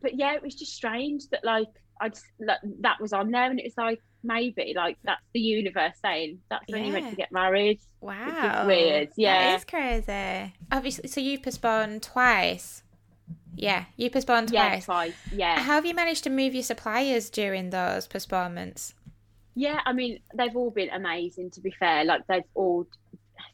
but 0.00 0.16
yeah, 0.16 0.34
it 0.34 0.42
was 0.42 0.54
just 0.54 0.74
strange 0.74 1.28
that 1.30 1.44
like 1.44 1.68
I 2.00 2.08
just 2.08 2.26
like, 2.40 2.58
that 2.80 3.00
was 3.00 3.12
on 3.12 3.30
there, 3.30 3.50
and 3.50 3.58
it 3.58 3.64
was 3.64 3.76
like 3.76 4.00
maybe 4.22 4.72
like 4.74 4.98
that's 5.04 5.22
the 5.32 5.40
universe 5.40 5.94
saying 6.02 6.38
that's 6.50 6.64
when 6.68 6.80
yeah. 6.80 6.86
you 6.86 6.92
meant 6.92 7.10
to 7.10 7.16
get 7.16 7.32
married. 7.32 7.80
Wow, 8.00 8.66
weird. 8.66 9.10
Yeah, 9.16 9.54
it's 9.54 9.64
crazy. 9.64 10.54
Obviously, 10.70 11.08
so 11.08 11.20
you 11.20 11.38
postponed 11.38 12.02
twice. 12.02 12.82
Yeah, 13.54 13.86
you 13.96 14.10
postponed 14.10 14.48
twice. 14.48 14.80
Yeah, 14.80 14.80
twice. 14.80 15.14
Yeah. 15.32 15.58
How 15.60 15.74
have 15.74 15.86
you 15.86 15.94
managed 15.94 16.24
to 16.24 16.30
move 16.30 16.54
your 16.54 16.62
suppliers 16.62 17.30
during 17.30 17.70
those 17.70 18.06
postponements? 18.06 18.94
Yeah, 19.54 19.80
I 19.86 19.94
mean, 19.94 20.20
they've 20.34 20.54
all 20.54 20.70
been 20.70 20.90
amazing. 20.90 21.50
To 21.52 21.60
be 21.60 21.70
fair, 21.70 22.04
like 22.04 22.26
they've 22.26 22.42
all, 22.54 22.86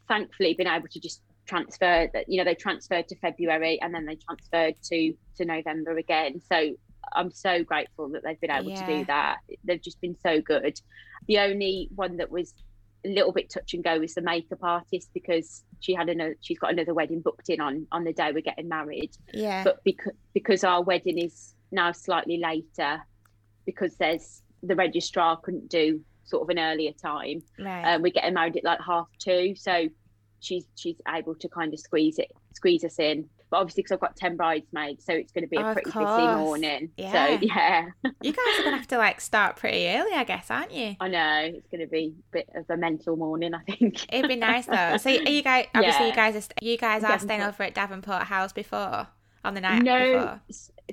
thankfully, 0.09 0.53
been 0.55 0.67
able 0.67 0.89
to 0.89 0.99
just 0.99 1.21
transfer. 1.45 2.09
That 2.13 2.25
you 2.27 2.37
know, 2.37 2.43
they 2.43 2.55
transferred 2.55 3.07
to 3.07 3.15
February 3.17 3.79
and 3.81 3.93
then 3.93 4.05
they 4.05 4.15
transferred 4.15 4.75
to 4.89 5.13
to 5.37 5.45
November 5.45 5.97
again. 5.97 6.41
So 6.51 6.75
I'm 7.13 7.31
so 7.31 7.63
grateful 7.63 8.09
that 8.09 8.23
they've 8.23 8.39
been 8.39 8.51
able 8.51 8.71
yeah. 8.71 8.85
to 8.85 8.97
do 8.99 9.05
that. 9.05 9.37
They've 9.63 9.81
just 9.81 9.99
been 10.01 10.15
so 10.21 10.41
good. 10.41 10.79
The 11.27 11.39
only 11.39 11.89
one 11.95 12.17
that 12.17 12.31
was 12.31 12.53
a 13.05 13.09
little 13.09 13.31
bit 13.31 13.49
touch 13.49 13.73
and 13.73 13.83
go 13.83 13.99
was 13.99 14.13
the 14.13 14.21
makeup 14.21 14.59
artist 14.61 15.09
because 15.13 15.63
she 15.79 15.93
had 15.93 16.09
another 16.09 16.37
she's 16.41 16.57
got 16.57 16.71
another 16.71 16.93
wedding 16.93 17.19
booked 17.19 17.49
in 17.49 17.59
on 17.59 17.85
on 17.91 18.03
the 18.03 18.13
day 18.13 18.31
we're 18.33 18.41
getting 18.41 18.69
married. 18.69 19.11
Yeah. 19.33 19.63
But 19.63 19.83
because 19.83 20.13
because 20.33 20.63
our 20.63 20.81
wedding 20.81 21.17
is 21.17 21.53
now 21.71 21.91
slightly 21.91 22.37
later, 22.37 23.01
because 23.65 23.95
there's 23.97 24.41
the 24.61 24.75
registrar 24.75 25.37
couldn't 25.37 25.69
do 25.69 26.01
sort 26.23 26.43
of 26.43 26.49
an 26.49 26.59
earlier 26.59 26.93
time. 26.93 27.41
Right. 27.59 27.93
Um, 27.93 28.01
we're 28.01 28.13
getting 28.13 28.33
married 28.33 28.55
at 28.55 28.63
like 28.63 28.79
half 28.85 29.07
two, 29.19 29.55
so 29.55 29.89
she's 30.39 30.65
she's 30.75 30.97
able 31.07 31.35
to 31.35 31.49
kind 31.49 31.73
of 31.73 31.79
squeeze 31.79 32.19
it 32.19 32.31
squeeze 32.53 32.83
us 32.83 32.99
in 32.99 33.27
but 33.53 33.59
obviously 33.59 33.83
because 33.83 33.91
I've 33.91 33.99
got 33.99 34.15
10 34.15 34.35
bridesmaids 34.35 35.05
so 35.05 35.13
it's 35.13 35.31
going 35.31 35.43
to 35.43 35.47
be 35.47 35.57
a 35.57 35.59
oh, 35.59 35.73
pretty 35.73 35.91
busy 35.91 36.01
morning. 36.01 36.89
Yeah. 36.97 37.11
so 37.11 37.37
yeah. 37.45 37.85
you 38.23 38.33
guys 38.33 38.59
are 38.59 38.63
going 38.63 38.71
to 38.71 38.77
have 38.77 38.87
to 38.87 38.97
like 38.97 39.21
start 39.21 39.57
pretty 39.57 39.87
early 39.89 40.11
I 40.11 40.23
guess 40.23 40.49
aren't 40.49 40.73
you? 40.73 40.95
I 40.99 41.07
know 41.07 41.51
it's 41.53 41.67
going 41.67 41.81
to 41.81 41.87
be 41.87 42.15
a 42.17 42.31
bit 42.31 42.49
of 42.55 42.67
a 42.71 42.75
mental 42.75 43.15
morning 43.15 43.53
I 43.53 43.59
think. 43.59 44.11
It'd 44.11 44.27
be 44.27 44.37
nice 44.37 44.65
though. 44.65 44.97
So 44.97 45.11
are 45.11 45.29
you 45.29 45.43
guys 45.43 45.67
obviously 45.75 46.05
yeah. 46.05 46.09
you 46.09 46.15
guys 46.15 46.35
are 46.35 46.65
you 46.65 46.77
guys 46.79 47.03
are 47.03 47.19
staying 47.19 47.43
over 47.43 47.61
at 47.61 47.75
Davenport 47.75 48.23
House 48.23 48.53
before 48.53 49.05
on 49.45 49.53
the 49.53 49.61
night 49.61 49.83
no 49.83 50.13
before? 50.13 50.41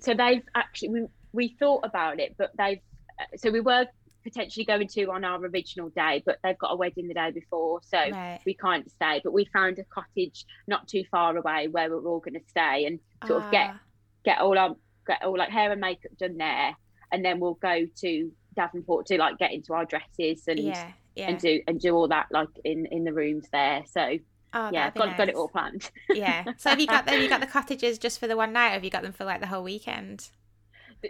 so 0.03 0.13
they've 0.13 0.43
actually 0.55 0.89
we, 0.91 1.07
we 1.33 1.57
thought 1.59 1.81
about 1.83 2.21
it 2.21 2.35
but 2.37 2.51
they've 2.59 2.81
uh, 3.19 3.25
so 3.39 3.51
we 3.51 3.61
were 3.61 3.87
potentially 4.23 4.65
going 4.65 4.89
to 4.89 5.05
on 5.07 5.25
our 5.25 5.39
original 5.45 5.89
day, 5.91 6.23
but 6.25 6.39
they've 6.43 6.59
got 6.59 6.73
a 6.73 6.77
wedding 6.77 7.09
the 7.09 7.15
day 7.15 7.31
before, 7.31 7.81
so 7.83 7.99
right. 7.99 8.41
we 8.45 8.55
can't 8.55 8.91
stay. 8.91 9.21
But 9.23 9.33
we 9.33 9.45
found 9.47 9.79
a 9.79 9.85
cottage 9.85 10.45
not 10.67 10.89
too 10.89 11.05
far 11.11 11.37
away 11.37 11.69
where 11.69 11.91
we're 11.91 12.07
all 12.07 12.21
going 12.21 12.35
to 12.35 12.49
stay 12.49 12.87
and 12.87 12.99
sort 13.27 13.43
of 13.43 13.51
get 13.51 13.71
ah. 13.71 13.81
get 14.25 14.39
all 14.41 14.59
our 14.59 14.77
get 15.07 15.23
all 15.25 15.39
like 15.39 15.51
hair 15.51 15.73
and 15.73 15.81
makeup 15.81 16.13
done 16.19 16.37
there, 16.37 16.75
and 17.13 17.25
then 17.25 17.41
we'll 17.41 17.55
go 17.55 17.87
to 18.01 18.33
Davenport 18.57 19.07
to 19.07 19.19
like 19.19 19.39
get 19.39 19.53
into 19.53 19.73
our 19.73 19.85
dresses 19.85 20.45
and 20.47 20.59
yeah, 20.59 20.91
yeah. 21.17 21.29
and 21.29 21.39
do 21.39 21.61
and 21.67 21.81
do 21.81 21.95
all 21.95 22.09
that 22.09 22.27
like 22.31 22.49
in 22.65 22.87
in 22.87 23.05
the 23.05 23.13
rooms 23.13 23.47
there. 23.53 23.83
So. 23.91 24.19
Oh, 24.53 24.69
yeah, 24.73 24.91
got, 24.91 25.11
nice. 25.11 25.17
got 25.17 25.29
it 25.29 25.37
all 25.37 25.47
planned. 25.47 25.93
yeah. 26.11 26.43
So 26.59 26.71
have 26.71 26.81
you 26.81 26.89
got 26.89 27.09
have 27.09 27.23
you 27.23 27.29
got 27.29 27.41
the 27.41 27.47
cottages 27.47 27.99
just 27.99 28.19
for 28.19 28.27
the 28.27 28.37
one 28.37 28.53
night, 28.53 28.71
or 28.71 28.73
have 28.73 28.83
you 28.83 28.91
got 28.91 29.05
them 29.05 29.13
for 29.13 29.25
like 29.25 29.41
the 29.41 29.47
whole 29.47 29.63
weekend? 29.63 30.31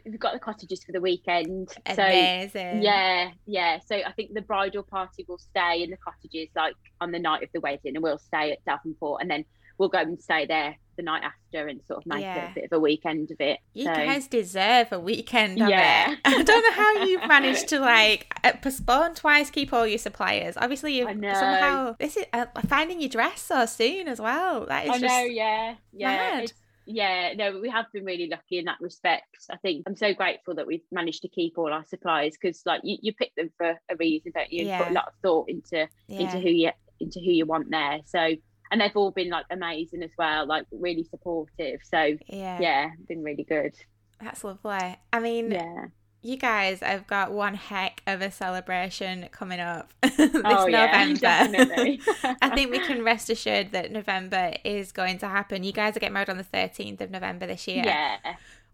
We've 0.05 0.19
got 0.19 0.33
the 0.33 0.39
cottages 0.39 0.85
for 0.85 0.93
the 0.93 1.01
weekend. 1.01 1.73
Amazing. 1.87 2.51
So 2.51 2.81
yeah, 2.83 3.31
yeah. 3.47 3.79
So 3.85 3.97
I 3.97 4.13
think 4.13 4.35
the 4.35 4.43
bridal 4.43 4.83
party 4.83 5.25
will 5.29 5.39
stay 5.39 5.83
in 5.83 5.91
the 5.91 5.97
cottages 5.97 6.49
like 6.55 6.75
on 7.01 7.13
the 7.13 7.19
night 7.19 7.43
of 7.43 7.51
the 7.53 7.61
wedding, 7.61 7.97
and 7.97 8.03
we'll 8.03 8.19
stay 8.19 8.53
at 8.53 8.65
Davenport, 8.65 9.23
and 9.23 9.31
then 9.31 9.45
we'll 9.79 9.89
go 9.89 9.99
and 9.99 10.21
stay 10.21 10.45
there 10.47 10.77
the 10.97 11.03
night 11.03 11.23
after 11.23 11.67
and 11.67 11.81
sort 11.89 11.99
of 11.99 12.07
make 12.07 12.21
yeah. 12.21 12.51
a 12.51 12.55
bit 12.55 12.65
of 12.65 12.73
a 12.73 12.79
weekend 12.79 13.31
of 13.31 13.41
it. 13.41 13.59
You 13.73 13.87
so. 13.87 13.95
guys 13.95 14.29
deserve 14.29 14.93
a 14.93 15.01
weekend 15.01 15.61
of 15.63 15.71
yeah. 15.71 16.13
it. 16.13 16.19
I 16.25 16.43
don't 16.43 16.63
know 16.63 16.73
how 16.73 17.05
you've 17.05 17.27
managed 17.27 17.69
to 17.69 17.81
like 17.81 18.33
uh, 18.45 18.53
postpone 18.61 19.15
twice, 19.15 19.51
keep 19.51 19.73
all 19.73 19.87
your 19.87 19.99
suppliers. 19.99 20.57
Obviously, 20.59 20.99
you 20.99 21.07
somehow 21.07 21.97
this 21.99 22.19
is 22.19 22.27
uh, 22.33 22.47
finding 22.69 23.01
your 23.01 23.09
dress 23.09 23.41
so 23.41 23.65
soon 23.65 24.07
as 24.07 24.21
well. 24.21 24.67
That 24.67 24.85
is 24.85 24.91
I 24.91 24.99
just 24.99 25.03
know, 25.03 25.25
yeah, 25.25 25.75
yeah 25.93 26.47
yeah, 26.91 27.33
no, 27.35 27.59
we 27.61 27.69
have 27.71 27.87
been 27.93 28.05
really 28.05 28.29
lucky 28.29 28.59
in 28.59 28.65
that 28.67 28.79
respect. 28.81 29.47
I 29.51 29.57
think 29.57 29.85
I'm 29.87 29.97
so 29.97 30.13
grateful 30.15 30.55
that 30.57 30.67
we've 30.67 30.85
managed 30.91 31.23
to 31.23 31.29
keep 31.29 31.57
all 31.57 31.73
our 31.73 31.85
supplies 31.85 32.33
because, 32.41 32.63
like, 32.67 32.81
you, 32.85 32.99
you 33.01 33.15
pick 33.15 33.35
them 33.37 33.51
for 33.57 33.71
a 33.71 33.97
reason, 33.99 34.33
don't 34.35 34.53
you? 34.53 34.67
Yeah. 34.67 34.79
Put 34.79 34.91
a 34.91 34.95
lot 34.95 35.09
of 35.09 35.15
thought 35.23 35.49
into 35.49 35.89
yeah. 36.09 36.21
into 36.21 36.39
who 36.39 36.51
you 36.51 36.71
into 37.01 37.21
who 37.21 37.31
you 37.31 37.47
want 37.47 37.71
there. 37.71 38.01
So, 38.05 38.35
and 38.71 38.81
they've 38.81 38.97
all 38.97 39.11
been 39.11 39.31
like 39.31 39.47
amazing 39.51 40.03
as 40.03 40.11
well, 40.19 40.47
like 40.47 40.67
really 40.71 41.05
supportive. 41.05 41.81
So, 41.85 42.17
yeah, 42.29 42.59
yeah, 42.61 42.91
been 43.09 43.23
really 43.23 43.45
good. 43.45 43.75
That's 44.21 44.45
lovely. 44.45 44.97
I 45.13 45.21
mean, 45.21 45.51
yeah 45.51 45.87
you 46.23 46.37
guys 46.37 46.83
I've 46.83 47.07
got 47.07 47.33
one 47.33 47.55
heck 47.55 48.03
of 48.07 48.21
a 48.21 48.31
celebration 48.31 49.29
coming 49.31 49.61
up 49.61 49.93
this 50.03 50.31
oh, 50.45 50.67
yeah, 50.67 51.07
November. 51.07 52.03
I 52.43 52.55
think 52.55 52.71
we 52.71 52.79
can 52.79 53.03
rest 53.03 53.31
assured 53.31 53.73
that 53.73 53.91
November 53.91 54.55
is 54.65 54.93
going 54.93 55.19
to 55.19 55.29
happen. 55.29 55.65
You 55.65 55.73
guys 55.73 55.97
are 55.97 56.01
getting 56.01 56.15
married 56.15 56.31
on 56.31 56.39
the 56.39 56.45
13th 56.45 57.01
of 57.01 57.11
November 57.11 57.47
this 57.47 57.67
year. 57.67 57.83
Yeah. 57.85 58.17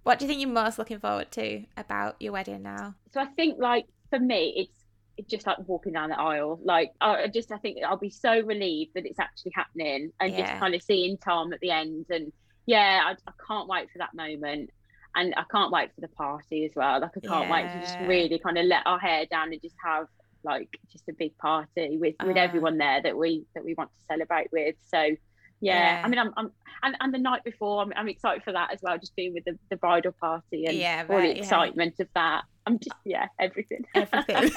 What 0.03 0.19
do 0.19 0.25
you 0.25 0.29
think 0.29 0.41
you're 0.41 0.51
most 0.51 0.79
looking 0.79 0.99
forward 1.01 1.31
to 1.33 1.65
about 1.77 2.17
your 2.21 2.33
wedding 2.33 2.63
now? 2.63 2.95
So 3.13 3.21
I 3.21 3.27
think, 3.27 3.59
like, 3.59 3.87
for 4.11 4.21
me, 4.21 4.55
it's 4.57 4.85
it's 5.19 5.31
just 5.31 5.47
like 5.47 5.57
walking 5.67 5.95
down 5.95 6.11
the 6.11 6.21
aisle. 6.21 6.61
Like, 6.63 6.93
I 7.01 7.27
just, 7.29 7.51
I 7.51 7.57
think 7.57 7.79
I'll 7.83 7.97
be 7.97 8.11
so 8.11 8.41
relieved 8.41 8.93
that 8.95 9.07
it's 9.07 9.19
actually 9.19 9.53
happening 9.55 10.13
and 10.21 10.33
yeah. 10.33 10.47
just 10.47 10.61
kind 10.61 10.75
of 10.75 10.83
seeing 10.83 11.17
Tom 11.17 11.53
at 11.55 11.61
the 11.61 11.71
end. 11.71 12.07
And 12.11 12.33
yeah, 12.67 13.03
I, 13.07 13.13
I 13.13 13.33
can't 13.49 13.67
wait 13.67 13.91
for 13.91 13.99
that 13.99 14.15
moment 14.15 14.71
and 15.17 15.35
I 15.37 15.45
can't 15.51 15.73
wait 15.73 15.91
for 15.95 16.03
the 16.03 16.09
party 16.09 16.65
as 16.67 16.73
well. 16.77 17.01
Like 17.01 17.11
I 17.17 17.21
can't 17.21 17.49
yeah. 17.49 17.53
wait 17.53 17.73
to 17.73 17.81
just 17.81 17.99
really 18.07 18.39
kind 18.39 18.59
of 18.59 18.67
let 18.67 18.87
our 18.87 18.99
hair 18.99 19.27
down 19.27 19.53
and 19.53 19.61
just 19.61 19.75
have 19.83 20.07
like 20.45 20.69
just 20.93 21.09
a 21.09 21.13
big 21.13 21.37
party 21.39 21.97
with 21.97 22.15
with 22.25 22.37
uh, 22.37 22.41
everyone 22.41 22.79
there 22.79 23.03
that 23.03 23.17
we 23.17 23.45
that 23.55 23.65
we 23.65 23.75
want 23.75 23.91
to 23.91 24.15
celebrate 24.15 24.49
with. 24.53 24.77
So 24.87 25.17
yeah, 25.61 25.99
yeah. 25.99 26.03
I 26.05 26.09
mean, 26.09 26.19
I'm, 26.19 26.33
I'm 26.37 26.53
and, 26.83 26.97
and 27.01 27.15
the 27.15 27.19
night 27.19 27.45
before, 27.45 27.83
I'm, 27.83 27.93
I'm 27.97 28.09
excited 28.09 28.45
for 28.45 28.53
that 28.53 28.73
as 28.73 28.81
well. 28.83 28.99
Just 28.99 29.17
being 29.17 29.35
with 29.35 29.45
the, 29.45 29.59
the 29.71 29.77
bridal 29.77 30.13
party 30.13 30.67
and 30.67 30.77
yeah, 30.77 31.05
all 31.09 31.21
the 31.21 31.39
excitement 31.39 31.95
yeah. 31.99 32.05
of 32.05 32.09
that. 32.15 32.43
I'm 32.67 32.79
just 32.81 32.97
yeah, 33.05 33.29
everything, 33.39 33.85
everything. 33.95 34.37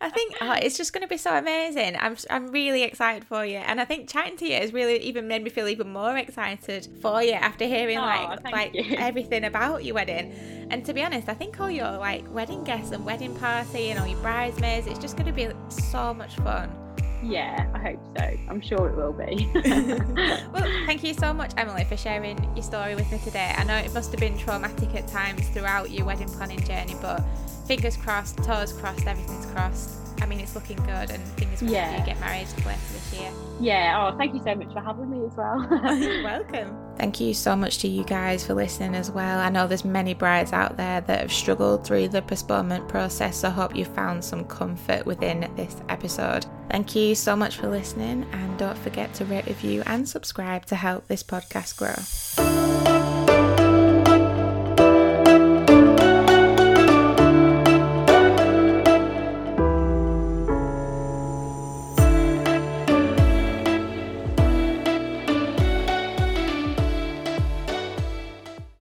I 0.00 0.10
think 0.10 0.36
oh, 0.42 0.52
it's 0.52 0.76
just 0.76 0.92
going 0.92 1.02
to 1.02 1.08
be 1.08 1.16
so 1.16 1.34
amazing. 1.34 1.96
I'm 1.98 2.16
I'm 2.28 2.48
really 2.48 2.82
excited 2.82 3.24
for 3.24 3.44
you, 3.44 3.56
and 3.56 3.80
I 3.80 3.86
think 3.86 4.08
chatting 4.08 4.36
to 4.38 4.46
you 4.46 4.54
has 4.54 4.72
really 4.72 4.98
even 4.98 5.28
made 5.28 5.42
me 5.42 5.50
feel 5.50 5.66
even 5.66 5.92
more 5.92 6.16
excited 6.16 6.88
for 7.00 7.22
you 7.22 7.32
after 7.32 7.64
hearing 7.64 7.98
oh, 7.98 8.02
like 8.02 8.52
like 8.52 8.74
you. 8.74 8.96
everything 8.98 9.44
about 9.44 9.84
your 9.84 9.94
wedding. 9.94 10.32
And 10.70 10.84
to 10.84 10.92
be 10.92 11.02
honest, 11.02 11.28
I 11.28 11.34
think 11.34 11.58
all 11.58 11.70
your 11.70 11.92
like 11.92 12.30
wedding 12.34 12.64
guests 12.64 12.92
and 12.92 13.04
wedding 13.04 13.34
party 13.36 13.90
and 13.90 13.98
all 13.98 14.06
your 14.06 14.20
bridesmaids, 14.20 14.86
it's 14.86 14.98
just 14.98 15.16
going 15.16 15.26
to 15.26 15.32
be 15.32 15.48
so 15.68 16.12
much 16.12 16.36
fun. 16.36 16.85
Yeah, 17.22 17.66
I 17.74 17.78
hope 17.78 18.00
so. 18.16 18.24
I'm 18.48 18.60
sure 18.60 18.88
it 18.88 18.96
will 18.96 19.12
be. 19.12 19.50
well, 20.52 20.64
thank 20.86 21.02
you 21.02 21.14
so 21.14 21.32
much, 21.32 21.52
Emily, 21.56 21.84
for 21.84 21.96
sharing 21.96 22.42
your 22.54 22.62
story 22.62 22.94
with 22.94 23.10
me 23.10 23.18
today. 23.18 23.54
I 23.56 23.64
know 23.64 23.76
it 23.76 23.92
must 23.94 24.10
have 24.12 24.20
been 24.20 24.36
traumatic 24.38 24.94
at 24.94 25.08
times 25.08 25.48
throughout 25.48 25.90
your 25.90 26.06
wedding 26.06 26.28
planning 26.28 26.62
journey, 26.64 26.96
but 27.00 27.20
fingers 27.66 27.96
crossed, 27.96 28.36
toes 28.38 28.72
crossed, 28.72 29.06
everything's 29.06 29.46
crossed. 29.46 30.05
I 30.20 30.26
mean, 30.26 30.40
it's 30.40 30.54
looking 30.54 30.76
good, 30.78 31.10
and 31.10 31.22
fingers 31.38 31.60
crossed 31.60 31.72
yeah. 31.72 32.00
you 32.00 32.06
get 32.06 32.20
married 32.20 32.46
later 32.64 32.78
this 32.92 33.14
year. 33.14 33.30
Yeah. 33.60 34.12
Oh, 34.12 34.16
thank 34.16 34.34
you 34.34 34.42
so 34.42 34.54
much 34.54 34.72
for 34.72 34.80
having 34.80 35.10
me 35.10 35.26
as 35.26 35.34
well. 35.36 35.66
You're 35.98 36.22
welcome. 36.22 36.76
Thank 36.96 37.20
you 37.20 37.34
so 37.34 37.54
much 37.54 37.78
to 37.78 37.88
you 37.88 38.04
guys 38.04 38.46
for 38.46 38.54
listening 38.54 38.94
as 38.94 39.10
well. 39.10 39.38
I 39.38 39.50
know 39.50 39.66
there's 39.66 39.84
many 39.84 40.14
brides 40.14 40.52
out 40.52 40.76
there 40.76 41.02
that 41.02 41.20
have 41.20 41.32
struggled 41.32 41.86
through 41.86 42.08
the 42.08 42.22
postponement 42.22 42.88
process, 42.88 43.38
so 43.38 43.48
I 43.48 43.50
hope 43.50 43.76
you 43.76 43.84
found 43.84 44.24
some 44.24 44.44
comfort 44.44 45.04
within 45.04 45.50
this 45.56 45.76
episode. 45.88 46.46
Thank 46.70 46.94
you 46.94 47.14
so 47.14 47.36
much 47.36 47.56
for 47.56 47.68
listening, 47.68 48.26
and 48.32 48.58
don't 48.58 48.78
forget 48.78 49.12
to 49.14 49.24
rate, 49.26 49.46
review, 49.46 49.82
and 49.86 50.08
subscribe 50.08 50.66
to 50.66 50.76
help 50.76 51.06
this 51.06 51.22
podcast 51.22 51.76
grow. 51.76 52.75